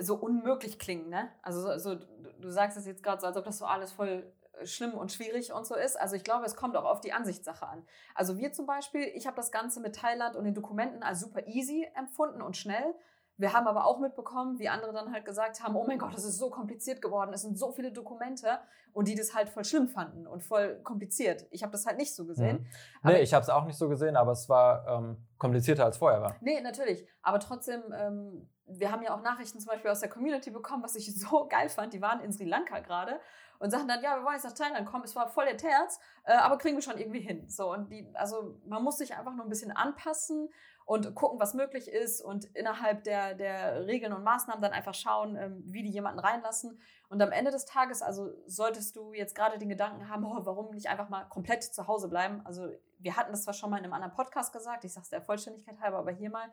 so 0.01 0.17
unmöglich 0.17 0.79
klingen, 0.79 1.09
ne? 1.09 1.31
Also 1.43 1.61
so, 1.61 1.79
so, 1.79 1.95
du, 1.95 2.33
du 2.41 2.51
sagst 2.51 2.77
es 2.77 2.87
jetzt 2.87 3.03
gerade 3.03 3.21
so, 3.21 3.27
als 3.27 3.37
ob 3.37 3.45
das 3.45 3.59
so 3.59 3.67
alles 3.67 3.93
voll 3.93 4.33
äh, 4.55 4.67
schlimm 4.67 4.95
und 4.95 5.13
schwierig 5.13 5.53
und 5.53 5.67
so 5.67 5.75
ist. 5.75 5.99
Also 5.99 6.17
ich 6.17 6.25
glaube, 6.25 6.45
es 6.45 6.57
kommt 6.57 6.77
auch 6.77 6.85
auf 6.85 7.01
die 7.01 7.13
Ansichtssache 7.13 7.67
an. 7.67 7.85
Also 8.15 8.39
wir 8.39 8.53
zum 8.53 8.67
Beispiel, 8.67 9.03
ich 9.15 9.27
habe 9.27 9.37
das 9.37 9.53
Ganze 9.53 9.81
mit 9.81 9.97
Thailand 9.97 10.37
und 10.37 10.45
den 10.45 10.55
Dokumenten 10.55 11.03
als 11.03 11.21
super 11.21 11.47
easy 11.47 11.89
empfunden 11.95 12.43
und 12.43 12.57
schnell. 12.57 12.95
Wir 13.39 13.53
haben 13.53 13.67
aber 13.67 13.85
auch 13.85 13.99
mitbekommen, 14.01 14.59
wie 14.59 14.69
andere 14.69 14.95
dann 14.95 15.13
halt 15.13 15.27
gesagt 15.27 15.63
haben, 15.63 15.77
oh 15.77 15.85
mein 15.87 15.99
Gott, 15.99 16.15
das 16.15 16.25
ist 16.25 16.39
so 16.39 16.49
kompliziert 16.49 17.03
geworden, 17.03 17.33
es 17.35 17.43
sind 17.43 17.59
so 17.59 17.71
viele 17.71 17.93
Dokumente 17.93 18.59
und 18.95 19.09
die 19.09 19.15
das 19.15 19.35
halt 19.35 19.51
voll 19.51 19.65
schlimm 19.65 19.89
fanden 19.89 20.27
und 20.27 20.43
voll 20.43 20.81
kompliziert. 20.83 21.47
Ich 21.51 21.63
habe 21.63 21.71
das 21.71 21.85
halt 21.85 21.99
nicht 21.99 22.15
so 22.15 22.25
gesehen. 22.25 22.67
Mhm. 23.03 23.11
Nee, 23.11 23.21
ich 23.21 23.35
habe 23.35 23.43
es 23.43 23.51
auch 23.51 23.67
nicht 23.67 23.77
so 23.77 23.91
gesehen, 23.91 24.17
aber 24.17 24.33
es 24.33 24.49
war 24.49 24.87
ähm, 24.89 25.19
komplizierter 25.37 25.85
als 25.85 25.99
vorher 25.99 26.23
war. 26.23 26.37
Nee, 26.41 26.63
natürlich. 26.63 27.07
Aber 27.21 27.39
trotzdem, 27.39 27.83
ähm, 27.95 28.49
wir 28.67 28.91
haben 28.91 29.03
ja 29.03 29.15
auch 29.15 29.23
Nachrichten 29.23 29.61
zum 29.61 29.71
Beispiel 29.71 29.91
aus 29.91 30.01
der 30.01 30.09
Community 30.09 30.51
bekommen, 30.51 30.83
was 30.83 30.97
ich 30.97 31.15
so 31.19 31.47
geil 31.49 31.69
fand. 31.69 31.93
Die 31.93 32.03
waren 32.03 32.21
in 32.21 32.33
Sri 32.33 32.45
Lanka 32.45 32.81
gerade 32.81 33.21
und 33.59 33.71
sagten 33.71 33.89
dann, 33.89 34.03
ja, 34.03 34.17
wir 34.17 34.25
wollen 34.25 34.35
jetzt 34.35 34.45
nach 34.45 34.53
Thailand 34.53 34.87
kommen. 34.87 35.05
Es 35.05 35.17
war 35.17 35.29
voll 35.29 35.47
der 35.47 35.57
Terz, 35.57 35.99
äh, 36.25 36.33
aber 36.33 36.59
kriegen 36.59 36.77
wir 36.77 36.83
schon 36.83 36.99
irgendwie 36.99 37.21
hin. 37.21 37.49
So, 37.49 37.73
und 37.73 37.91
die, 37.91 38.07
also 38.15 38.61
man 38.67 38.83
muss 38.83 38.99
sich 38.99 39.17
einfach 39.17 39.35
nur 39.35 39.47
ein 39.47 39.49
bisschen 39.49 39.73
anpassen 39.73 40.51
und 40.85 41.15
gucken, 41.17 41.41
was 41.41 41.55
möglich 41.55 41.89
ist 41.89 42.21
und 42.21 42.45
innerhalb 42.55 43.03
der, 43.03 43.35
der 43.35 43.87
Regeln 43.87 44.13
und 44.13 44.23
Maßnahmen 44.23 44.63
dann 44.63 44.73
einfach 44.73 44.95
schauen, 44.95 45.37
ähm, 45.37 45.63
wie 45.67 45.83
die 45.83 45.91
jemanden 45.91 46.21
reinlassen. 46.21 46.79
Und 47.09 47.21
am 47.21 47.33
Ende 47.33 47.51
des 47.51 47.67
Tages, 47.67 48.03
also 48.03 48.33
solltest 48.47 48.95
du 48.95 49.13
jetzt 49.13 49.35
gerade 49.35 49.59
den 49.59 49.69
Gedanken 49.69 50.09
haben, 50.09 50.25
oh, 50.25 50.39
warum 50.45 50.73
nicht 50.75 50.89
einfach 50.89 51.09
mal 51.09 51.25
komplett 51.25 51.65
zu 51.65 51.89
Hause 51.89 52.09
bleiben? 52.09 52.41
Also 52.45 52.69
wir 52.99 53.17
hatten 53.17 53.33
das 53.33 53.43
zwar 53.43 53.55
schon 53.55 53.71
mal 53.71 53.79
in 53.79 53.85
einem 53.85 53.95
anderen 53.95 54.15
Podcast 54.15 54.53
gesagt, 54.53 54.85
ich 54.85 54.93
sage 54.93 55.05
es 55.05 55.11
der 55.11 55.23
Vollständigkeit 55.23 55.81
halber, 55.81 55.99
aber 55.99 56.13
hier 56.13 56.31
mal. 56.31 56.53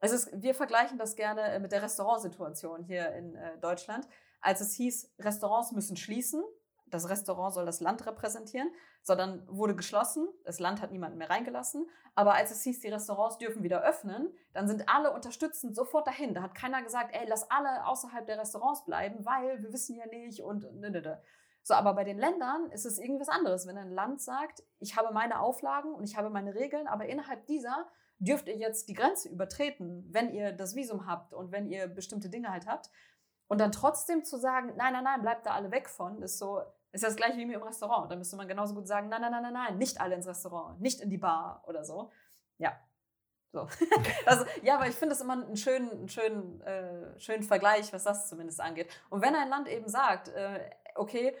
Es 0.00 0.12
ist, 0.12 0.30
wir 0.32 0.54
vergleichen 0.54 0.98
das 0.98 1.16
gerne 1.16 1.42
äh, 1.42 1.58
mit 1.58 1.72
der 1.72 1.82
Restaurantsituation 1.82 2.84
hier 2.84 3.12
in 3.14 3.34
äh, 3.34 3.58
Deutschland. 3.58 4.06
Als 4.40 4.60
es 4.60 4.74
hieß, 4.74 5.14
Restaurants 5.18 5.72
müssen 5.72 5.96
schließen, 5.96 6.42
das 6.88 7.08
Restaurant 7.08 7.52
soll 7.52 7.66
das 7.66 7.80
Land 7.80 8.06
repräsentieren, 8.06 8.70
sondern 9.02 9.46
wurde 9.48 9.74
geschlossen, 9.74 10.28
das 10.44 10.60
Land 10.60 10.80
hat 10.80 10.92
niemanden 10.92 11.18
mehr 11.18 11.30
reingelassen. 11.30 11.88
Aber 12.14 12.34
als 12.34 12.50
es 12.50 12.62
hieß, 12.62 12.80
die 12.80 12.88
Restaurants 12.88 13.38
dürfen 13.38 13.62
wieder 13.62 13.82
öffnen, 13.82 14.32
dann 14.52 14.68
sind 14.68 14.88
alle 14.88 15.12
unterstützend 15.12 15.74
sofort 15.74 16.06
dahin. 16.06 16.34
Da 16.34 16.42
hat 16.42 16.54
keiner 16.54 16.82
gesagt, 16.82 17.14
ey, 17.14 17.26
lass 17.26 17.50
alle 17.50 17.86
außerhalb 17.86 18.26
der 18.26 18.38
Restaurants 18.38 18.84
bleiben, 18.84 19.24
weil 19.24 19.62
wir 19.62 19.72
wissen 19.72 19.96
ja 19.96 20.06
nicht 20.06 20.42
und 20.42 20.62
ne, 20.74 20.90
ne, 20.90 21.02
ne. 21.02 21.22
So, 21.62 21.74
aber 21.74 21.94
bei 21.94 22.04
den 22.04 22.18
Ländern 22.18 22.70
ist 22.70 22.86
es 22.86 22.98
irgendwas 22.98 23.28
anderes. 23.28 23.66
Wenn 23.66 23.76
ein 23.76 23.90
Land 23.90 24.20
sagt, 24.20 24.62
ich 24.78 24.96
habe 24.96 25.12
meine 25.12 25.40
Auflagen 25.40 25.92
und 25.94 26.04
ich 26.04 26.16
habe 26.16 26.30
meine 26.30 26.54
Regeln, 26.54 26.86
aber 26.86 27.06
innerhalb 27.06 27.44
dieser 27.46 27.88
dürft 28.18 28.48
ihr 28.48 28.56
jetzt 28.56 28.88
die 28.88 28.94
Grenze 28.94 29.28
übertreten, 29.28 30.06
wenn 30.10 30.32
ihr 30.32 30.52
das 30.52 30.74
Visum 30.74 31.06
habt 31.06 31.34
und 31.34 31.52
wenn 31.52 31.68
ihr 31.68 31.86
bestimmte 31.86 32.28
Dinge 32.28 32.50
halt 32.50 32.66
habt. 32.66 32.90
Und 33.48 33.60
dann 33.60 33.72
trotzdem 33.72 34.24
zu 34.24 34.38
sagen, 34.38 34.72
nein, 34.76 34.92
nein, 34.92 35.04
nein, 35.04 35.22
bleibt 35.22 35.46
da 35.46 35.52
alle 35.52 35.70
weg 35.70 35.88
von, 35.88 36.20
ist 36.22 36.38
so, 36.38 36.62
ist 36.92 37.04
das 37.04 37.16
gleiche 37.16 37.36
wie 37.36 37.46
mir 37.46 37.56
im 37.56 37.62
Restaurant. 37.62 38.10
Da 38.10 38.16
müsste 38.16 38.36
man 38.36 38.48
genauso 38.48 38.74
gut 38.74 38.88
sagen, 38.88 39.08
nein, 39.08 39.20
nein, 39.20 39.30
nein, 39.30 39.42
nein, 39.42 39.52
nein, 39.52 39.78
nicht 39.78 40.00
alle 40.00 40.14
ins 40.14 40.26
Restaurant, 40.26 40.80
nicht 40.80 41.00
in 41.00 41.10
die 41.10 41.18
Bar 41.18 41.62
oder 41.66 41.84
so. 41.84 42.10
Ja. 42.58 42.76
So. 43.52 43.68
also, 44.26 44.44
ja, 44.62 44.76
aber 44.76 44.88
ich 44.88 44.96
finde 44.96 45.14
das 45.14 45.20
immer 45.20 45.34
einen 45.34 45.56
schönen, 45.56 45.90
einen 45.90 46.08
schönen, 46.08 46.60
äh, 46.62 47.18
schönen 47.20 47.42
Vergleich, 47.42 47.92
was 47.92 48.04
das 48.04 48.28
zumindest 48.28 48.60
angeht. 48.60 48.90
Und 49.10 49.22
wenn 49.22 49.34
ein 49.34 49.48
Land 49.48 49.68
eben 49.68 49.88
sagt, 49.88 50.28
äh, 50.28 50.68
okay, 50.94 51.36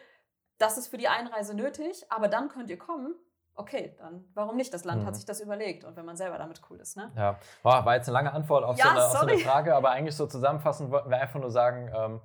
das 0.58 0.78
ist 0.78 0.88
für 0.88 0.96
die 0.96 1.08
Einreise 1.08 1.54
nötig, 1.54 2.06
aber 2.10 2.28
dann 2.28 2.48
könnt 2.48 2.70
ihr 2.70 2.78
kommen, 2.78 3.14
okay, 3.56 3.94
dann 3.98 4.24
warum 4.34 4.56
nicht? 4.56 4.72
Das 4.72 4.84
Land 4.84 5.02
Mhm. 5.02 5.06
hat 5.06 5.16
sich 5.16 5.24
das 5.24 5.40
überlegt 5.40 5.84
und 5.84 5.96
wenn 5.96 6.04
man 6.04 6.16
selber 6.16 6.38
damit 6.38 6.60
cool 6.70 6.78
ist, 6.80 6.96
ne? 6.96 7.10
Ja, 7.16 7.38
Boah, 7.62 7.84
war 7.84 7.94
jetzt 7.96 8.08
eine 8.08 8.14
lange 8.14 8.32
Antwort 8.32 8.64
auf, 8.64 8.78
Ja, 8.78 8.84
so, 8.84 8.90
eine, 8.90 9.04
auf 9.06 9.12
so 9.12 9.26
eine. 9.26 9.38
Frage, 9.38 9.74
aber 9.74 9.90
eigentlich 9.90 10.16
so 10.16 10.26
zusammenfassend 10.26 10.90
wollten 10.90 11.10
wir 11.10 11.18
einfach 11.18 11.40
nur 11.40 11.50
sagen, 11.50 11.90
ähm, 11.94 12.20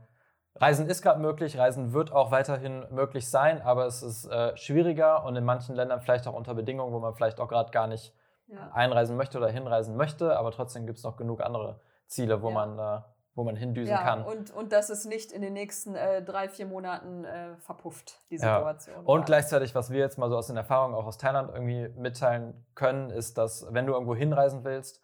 Reisen 0.55 0.87
ist 0.89 1.01
gerade 1.01 1.19
möglich, 1.19 1.57
Reisen 1.57 1.93
wird 1.93 2.11
auch 2.11 2.31
weiterhin 2.31 2.85
möglich 2.91 3.29
sein, 3.29 3.61
aber 3.61 3.85
es 3.85 4.03
ist 4.03 4.25
äh, 4.25 4.55
schwieriger 4.57 5.23
und 5.23 5.35
in 5.35 5.45
manchen 5.45 5.75
Ländern 5.75 6.01
vielleicht 6.01 6.27
auch 6.27 6.33
unter 6.33 6.53
Bedingungen, 6.53 6.93
wo 6.93 6.99
man 6.99 7.13
vielleicht 7.15 7.39
auch 7.39 7.47
gerade 7.47 7.71
gar 7.71 7.87
nicht 7.87 8.13
Ja. 8.47 8.69
einreisen 8.73 9.15
möchte 9.15 9.37
oder 9.37 9.47
hinreisen 9.49 9.95
möchte, 9.95 10.37
aber 10.37 10.51
trotzdem 10.51 10.85
gibt 10.85 10.97
es 10.97 11.05
noch 11.05 11.15
genug 11.15 11.41
andere 11.41 11.79
Ziele, 12.07 12.41
wo 12.41 12.49
Ja. 12.49 12.65
man 12.65 12.79
äh, 12.79 13.01
wo 13.33 13.43
man 13.43 13.55
hindüsen 13.55 13.93
Ja, 13.93 14.03
kann. 14.03 14.23
und, 14.23 14.51
und 14.51 14.73
dass 14.73 14.89
es 14.89 15.05
nicht 15.05 15.31
in 15.31 15.41
den 15.41 15.53
nächsten 15.53 15.95
äh, 15.95 16.21
drei, 16.21 16.49
vier 16.49 16.65
Monaten 16.65 17.23
äh, 17.23 17.55
verpufft, 17.57 18.19
die 18.29 18.35
Ja. 18.35 18.57
Situation. 18.57 19.05
Und 19.05 19.19
Ja. 19.21 19.25
gleichzeitig, 19.25 19.73
was 19.73 19.89
wir 19.91 19.99
jetzt 19.99 20.17
mal 20.17 20.29
so 20.29 20.37
aus 20.37 20.47
den 20.47 20.57
Erfahrungen 20.57 20.95
auch 20.95 21.05
aus 21.05 21.17
Thailand 21.17 21.49
irgendwie 21.53 21.87
mitteilen 21.97 22.65
können, 22.75 23.09
ist, 23.09 23.37
dass 23.37 23.65
wenn 23.71 23.85
du 23.85 23.93
irgendwo 23.93 24.15
hinreisen 24.15 24.63
willst, 24.63 25.01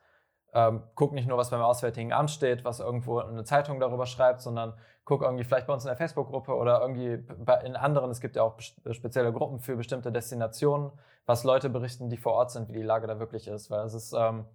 ähm, 0.53 0.83
guck 0.95 1.13
nicht 1.13 1.27
nur, 1.27 1.37
was 1.37 1.49
beim 1.51 1.61
Auswärtigen 1.61 2.13
Amt 2.13 2.31
steht, 2.31 2.65
was 2.65 2.79
irgendwo 2.79 3.19
eine 3.19 3.43
Zeitung 3.43 3.79
darüber 3.79 4.05
schreibt, 4.05 4.41
sondern 4.41 4.73
guck 5.05 5.21
irgendwie 5.21 5.43
vielleicht 5.43 5.67
bei 5.67 5.73
uns 5.73 5.83
in 5.83 5.89
der 5.89 5.97
Facebook-Gruppe 5.97 6.53
oder 6.53 6.81
irgendwie 6.81 7.17
bei, 7.17 7.61
in 7.61 7.75
anderen, 7.75 8.09
es 8.11 8.19
gibt 8.19 8.35
ja 8.35 8.43
auch 8.43 8.59
spezielle 8.59 9.31
Gruppen 9.31 9.59
für 9.59 9.75
bestimmte 9.77 10.11
Destinationen, 10.11 10.91
was 11.25 11.43
Leute 11.43 11.69
berichten, 11.69 12.09
die 12.09 12.17
vor 12.17 12.33
Ort 12.33 12.51
sind, 12.51 12.69
wie 12.69 12.73
die 12.73 12.81
Lage 12.81 13.07
da 13.07 13.19
wirklich 13.19 13.47
ist. 13.47 13.69
Weil 13.69 13.85
es 13.85 13.93
ist 13.93 14.13
ähm, 14.17 14.45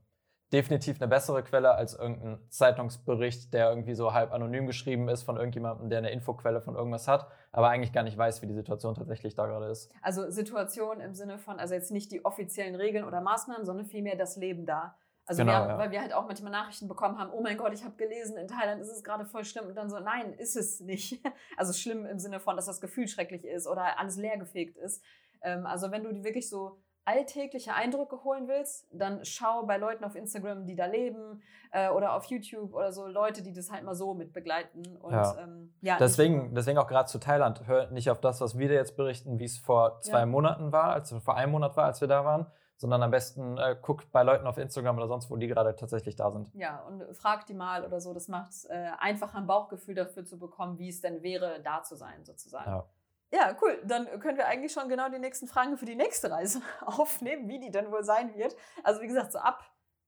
definitiv 0.52 1.00
eine 1.00 1.08
bessere 1.08 1.42
Quelle 1.42 1.74
als 1.74 1.94
irgendein 1.94 2.38
Zeitungsbericht, 2.50 3.52
der 3.54 3.70
irgendwie 3.70 3.94
so 3.94 4.12
halb 4.12 4.32
anonym 4.32 4.66
geschrieben 4.66 5.08
ist 5.08 5.22
von 5.22 5.36
irgendjemandem, 5.36 5.88
der 5.88 5.98
eine 5.98 6.10
Infoquelle 6.10 6.60
von 6.60 6.74
irgendwas 6.74 7.08
hat, 7.08 7.26
aber 7.52 7.70
eigentlich 7.70 7.92
gar 7.92 8.02
nicht 8.02 8.18
weiß, 8.18 8.42
wie 8.42 8.46
die 8.46 8.54
Situation 8.54 8.94
tatsächlich 8.94 9.34
da 9.34 9.46
gerade 9.46 9.66
ist. 9.66 9.90
Also 10.02 10.30
Situation 10.30 11.00
im 11.00 11.14
Sinne 11.14 11.38
von, 11.38 11.58
also 11.58 11.74
jetzt 11.74 11.90
nicht 11.90 12.12
die 12.12 12.24
offiziellen 12.24 12.74
Regeln 12.74 13.04
oder 13.04 13.20
Maßnahmen, 13.20 13.64
sondern 13.64 13.86
vielmehr 13.86 14.16
das 14.16 14.36
Leben 14.36 14.66
da. 14.66 14.96
Also 15.24 15.42
Genau, 15.42 15.52
wir 15.52 15.68
ja. 15.68 15.78
weil 15.78 15.90
wir 15.92 16.00
halt 16.00 16.12
auch 16.12 16.26
manchmal 16.26 16.52
Nachrichten 16.52 16.88
bekommen 16.88 17.18
haben, 17.18 17.30
oh 17.32 17.40
mein 17.40 17.56
Gott, 17.56 17.72
ich 17.72 17.84
habe 17.84 17.94
gelesen, 17.96 18.36
in 18.36 18.48
Thailand 18.48 18.80
ist 18.82 18.90
es 18.90 19.04
gerade 19.04 19.24
voll 19.24 19.44
schlimm 19.44 19.66
und 19.66 19.76
dann 19.76 19.88
so, 19.88 20.00
nein, 20.00 20.32
ist 20.34 20.56
es 20.56 20.80
nicht. 20.80 21.22
Also 21.56 21.72
schlimm 21.72 22.06
im 22.06 22.18
Sinne 22.18 22.40
von, 22.40 22.56
dass 22.56 22.66
das 22.66 22.80
Gefühl 22.80 23.06
schrecklich 23.06 23.44
ist 23.44 23.66
oder 23.66 23.98
alles 23.98 24.16
leergefegt 24.16 24.76
ist. 24.76 25.02
Ähm, 25.42 25.64
also 25.66 25.90
wenn 25.90 26.02
du 26.02 26.12
die 26.12 26.24
wirklich 26.24 26.48
so 26.48 26.78
alltägliche 27.04 27.74
Eindrücke 27.74 28.22
holen 28.24 28.48
willst, 28.48 28.86
dann 28.92 29.24
schau 29.24 29.64
bei 29.64 29.76
Leuten 29.76 30.04
auf 30.04 30.14
Instagram, 30.14 30.66
die 30.66 30.76
da 30.76 30.86
leben 30.86 31.42
äh, 31.72 31.88
oder 31.90 32.14
auf 32.14 32.24
YouTube 32.26 32.72
oder 32.74 32.92
so 32.92 33.06
Leute, 33.06 33.42
die 33.42 33.52
das 33.52 33.70
halt 33.72 33.84
mal 33.84 33.94
so 33.94 34.14
mit 34.14 34.32
begleiten. 34.32 34.96
Und 34.96 35.12
Ja. 35.12 35.36
ähm, 35.38 35.74
ja, 35.80 35.96
Deswegen, 35.98 36.54
deswegen 36.54 36.78
auch 36.78 36.86
gerade 36.86 37.08
zu 37.08 37.18
Thailand, 37.18 37.66
hör 37.66 37.90
nicht 37.90 38.10
auf 38.10 38.20
das, 38.20 38.40
was 38.40 38.56
wir 38.56 38.68
dir 38.68 38.74
jetzt 38.74 38.96
berichten, 38.96 39.38
wie 39.38 39.44
es 39.44 39.58
vor 39.58 40.00
zwei 40.00 40.20
Ja. 40.20 40.26
Monaten 40.26 40.72
war, 40.72 40.92
als 40.92 41.12
vor 41.12 41.36
einem 41.36 41.52
Monat 41.52 41.76
war, 41.76 41.84
als 41.84 42.00
wir 42.00 42.08
da 42.08 42.24
waren, 42.24 42.46
sondern 42.76 43.02
am 43.02 43.10
besten 43.10 43.58
äh, 43.58 43.76
guck 43.80 44.10
bei 44.12 44.22
Leuten 44.22 44.46
auf 44.46 44.58
Instagram 44.58 44.96
oder 44.96 45.06
sonst 45.08 45.30
wo, 45.30 45.36
die 45.36 45.46
gerade 45.46 45.74
tatsächlich 45.76 46.16
da 46.16 46.30
sind. 46.30 46.50
Ja, 46.54 46.80
und 46.82 47.02
frag 47.16 47.46
die 47.46 47.54
mal 47.54 47.84
oder 47.84 48.00
so. 48.00 48.12
Das 48.14 48.28
macht 48.28 48.50
es 48.50 48.64
äh, 48.64 48.90
einfach 48.98 49.34
ein 49.34 49.46
Bauchgefühl 49.46 49.94
dafür 49.94 50.24
zu 50.24 50.38
bekommen, 50.38 50.78
wie 50.78 50.88
es 50.88 51.00
denn 51.00 51.22
wäre, 51.22 51.60
da 51.62 51.82
zu 51.82 51.94
sein, 51.96 52.24
sozusagen. 52.24 52.70
Ja. 52.70 52.84
Ja, 53.32 53.56
cool. 53.62 53.80
Dann 53.84 54.20
können 54.20 54.36
wir 54.36 54.46
eigentlich 54.46 54.72
schon 54.72 54.88
genau 54.88 55.08
die 55.08 55.18
nächsten 55.18 55.46
Fragen 55.48 55.76
für 55.78 55.86
die 55.86 55.96
nächste 55.96 56.30
Reise 56.30 56.60
aufnehmen, 56.84 57.48
wie 57.48 57.58
die 57.58 57.70
denn 57.70 57.90
wohl 57.90 58.04
sein 58.04 58.34
wird. 58.34 58.54
Also 58.84 59.00
wie 59.00 59.06
gesagt, 59.06 59.32
so 59.32 59.38
ab 59.38 59.64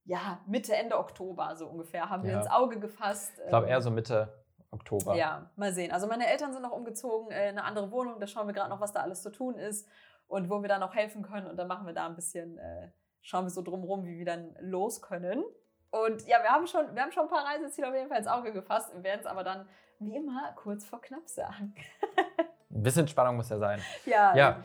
ja, 0.07 0.39
Mitte, 0.47 0.75
Ende 0.77 0.99
Oktober 0.99 1.57
so 1.57 1.67
ungefähr 1.67 2.11
haben 2.11 2.25
wir 2.25 2.33
Ja. 2.33 2.41
ins 2.41 2.51
Auge 2.51 2.79
gefasst. 2.79 3.33
Ich 3.43 3.49
glaube 3.49 3.67
Ähm, 3.67 3.73
eher 3.73 3.81
so 3.81 3.91
Mitte 3.91 4.45
Oktober. 4.71 5.15
Ja, 5.17 5.51
mal 5.57 5.73
sehen. 5.73 5.93
Also 5.93 6.07
meine 6.07 6.27
Eltern 6.27 6.53
sind 6.53 6.61
noch 6.61 6.73
umgezogen 6.73 7.31
in 7.31 7.37
eine 7.37 7.65
andere 7.65 7.91
Wohnung. 7.91 8.21
Da 8.21 8.27
schauen 8.27 8.47
wir 8.47 8.53
gerade 8.53 8.69
noch, 8.69 8.81
was 8.81 8.93
da 8.93 9.01
alles 9.01 9.23
zu 9.23 9.31
tun 9.31 9.55
ist 9.57 9.89
und 10.27 10.51
wo 10.51 10.61
wir 10.61 10.69
da 10.69 10.79
noch 10.79 10.95
helfen 10.95 11.23
können. 11.23 11.47
Und 11.47 11.57
dann 11.57 11.69
machen 11.69 11.87
wir 11.87 11.95
da 11.95 12.05
ein 12.07 12.17
bisschen, 12.17 12.59
äh, 12.59 12.91
schauen 13.23 13.47
wir 13.47 13.51
so 13.51 13.63
drumherum, 13.63 14.05
wie 14.05 14.19
wir 14.19 14.27
dann 14.27 14.55
los 14.61 15.01
können. 15.01 15.43
Und 15.91 16.27
ja, 16.27 16.43
wir 16.43 16.51
haben 16.51 16.67
schon, 16.67 16.95
wir 16.95 17.01
haben 17.03 17.13
schon 17.13 17.23
ein 17.23 17.31
paar 17.31 17.47
Reiseziele 17.47 17.89
auf 17.89 17.95
jeden 17.95 18.09
Fall 18.09 18.19
ins 18.19 18.27
Auge 18.27 18.53
gefasst 18.53 18.93
und 18.93 19.05
werden 19.05 19.21
es 19.21 19.27
aber 19.27 19.45
dann 19.45 19.67
wie 20.01 20.17
immer 20.17 20.53
kurz 20.57 20.85
vor 20.85 21.01
knapp 21.01 21.29
sagen. 21.29 21.75
Ein 22.75 22.83
bisschen 22.83 23.07
Spannung 23.09 23.37
muss 23.37 23.49
ja 23.49 23.59
sein. 23.59 23.81
Ja, 24.05 24.35
Ja. 24.35 24.57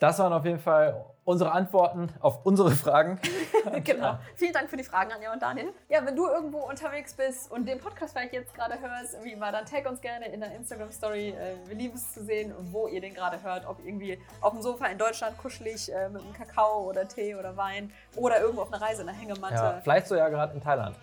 Das 0.00 0.18
waren 0.18 0.32
auf 0.32 0.44
jeden 0.44 0.58
Fall 0.58 1.02
unsere 1.24 1.52
Antworten 1.52 2.12
auf 2.20 2.44
unsere 2.44 2.70
Fragen. 2.72 3.18
genau. 3.84 4.18
Vielen 4.36 4.52
Dank 4.52 4.68
für 4.68 4.76
die 4.76 4.84
Fragen, 4.84 5.12
Anja 5.12 5.32
und 5.32 5.40
Daniel. 5.40 5.72
Ja, 5.88 6.04
wenn 6.04 6.14
du 6.14 6.26
irgendwo 6.26 6.58
unterwegs 6.58 7.14
bist 7.14 7.50
und 7.50 7.66
den 7.66 7.78
Podcast 7.78 8.12
vielleicht 8.12 8.34
jetzt 8.34 8.52
gerade 8.54 8.78
hörst, 8.80 9.22
wie 9.24 9.32
immer, 9.32 9.50
dann 9.50 9.64
tag 9.64 9.88
uns 9.88 10.00
gerne 10.02 10.26
in 10.26 10.40
der 10.40 10.54
Instagram-Story. 10.56 11.30
Äh, 11.30 11.54
wir 11.66 11.76
lieben 11.76 11.94
es 11.94 12.12
zu 12.12 12.22
sehen, 12.22 12.52
wo 12.72 12.86
ihr 12.88 13.00
den 13.00 13.14
gerade 13.14 13.42
hört. 13.42 13.66
Ob 13.66 13.78
irgendwie 13.84 14.20
auf 14.42 14.52
dem 14.52 14.60
Sofa 14.60 14.86
in 14.86 14.98
Deutschland 14.98 15.38
kuschelig 15.38 15.90
äh, 15.90 16.08
mit 16.10 16.22
einem 16.22 16.34
Kakao 16.34 16.82
oder 16.88 17.08
Tee 17.08 17.34
oder 17.34 17.56
Wein 17.56 17.90
oder 18.16 18.40
irgendwo 18.40 18.62
auf 18.62 18.72
einer 18.72 18.82
Reise 18.82 19.02
in 19.02 19.06
der 19.06 19.16
Hängematte. 19.16 19.54
Ja, 19.54 19.80
vielleicht 19.82 20.08
so 20.08 20.16
ja 20.16 20.28
gerade 20.28 20.52
in 20.52 20.60
Thailand. 20.60 20.96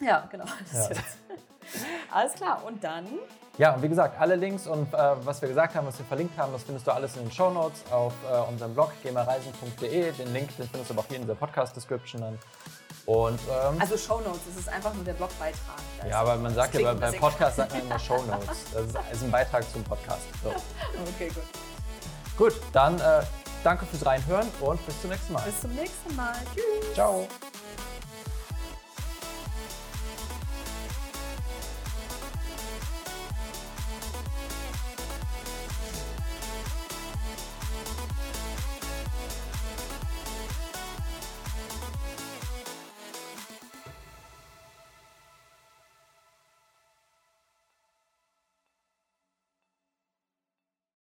Ja, 0.00 0.26
genau. 0.30 0.44
Ja. 0.72 0.88
Alles 2.10 2.32
klar. 2.32 2.62
Und 2.64 2.82
dann 2.82 3.06
ja, 3.58 3.74
und 3.74 3.82
wie 3.82 3.88
gesagt, 3.88 4.20
alle 4.20 4.36
Links 4.36 4.66
und 4.66 4.94
äh, 4.94 4.96
was 5.24 5.42
wir 5.42 5.48
gesagt 5.48 5.74
haben, 5.74 5.86
was 5.86 5.98
wir 5.98 6.06
verlinkt 6.06 6.38
haben, 6.38 6.52
das 6.52 6.62
findest 6.62 6.86
du 6.86 6.92
alles 6.92 7.16
in 7.16 7.24
den 7.24 7.32
Show 7.32 7.50
Notes 7.50 7.82
auf 7.90 8.12
äh, 8.30 8.50
unserem 8.50 8.72
Blog 8.72 8.92
gmareisen.de. 9.02 10.12
Den 10.12 10.32
Link, 10.32 10.56
den 10.56 10.68
findest 10.68 10.90
du 10.90 10.94
aber 10.94 11.02
auch 11.02 11.08
hier 11.08 11.16
in 11.16 11.26
der 11.26 11.34
Podcast-Description 11.34 12.22
dann. 12.22 12.38
Und, 13.06 13.40
ähm, 13.48 13.80
also 13.80 13.96
Show 13.96 14.20
Notes, 14.20 14.42
das 14.46 14.60
ist 14.60 14.68
einfach 14.68 14.94
nur 14.94 15.02
der 15.02 15.14
Blogbeitrag. 15.14 15.80
Ja, 16.08 16.20
aber 16.20 16.36
man 16.36 16.54
sagt 16.54 16.74
ja, 16.74 16.92
bei 16.92 17.10
Podcast 17.12 17.56
sagt 17.56 17.72
man 17.72 17.80
immer 17.80 17.98
Show 17.98 18.22
Notes. 18.22 18.64
Das 18.72 18.84
ist, 18.84 18.96
ist, 19.12 19.22
ein 19.24 19.30
Beitrag 19.30 19.68
zum 19.72 19.82
Podcast. 19.82 20.22
So. 20.44 20.50
Okay, 21.14 21.28
gut. 21.28 21.44
Gut, 22.36 22.60
dann 22.72 23.00
äh, 23.00 23.22
danke 23.64 23.86
fürs 23.86 24.06
Reinhören 24.06 24.46
und 24.60 24.84
bis 24.86 25.00
zum 25.00 25.10
nächsten 25.10 25.32
Mal. 25.32 25.42
Bis 25.42 25.60
zum 25.60 25.74
nächsten 25.74 26.14
Mal. 26.14 26.34
Tschüss. 26.54 26.94
Ciao. 26.94 27.26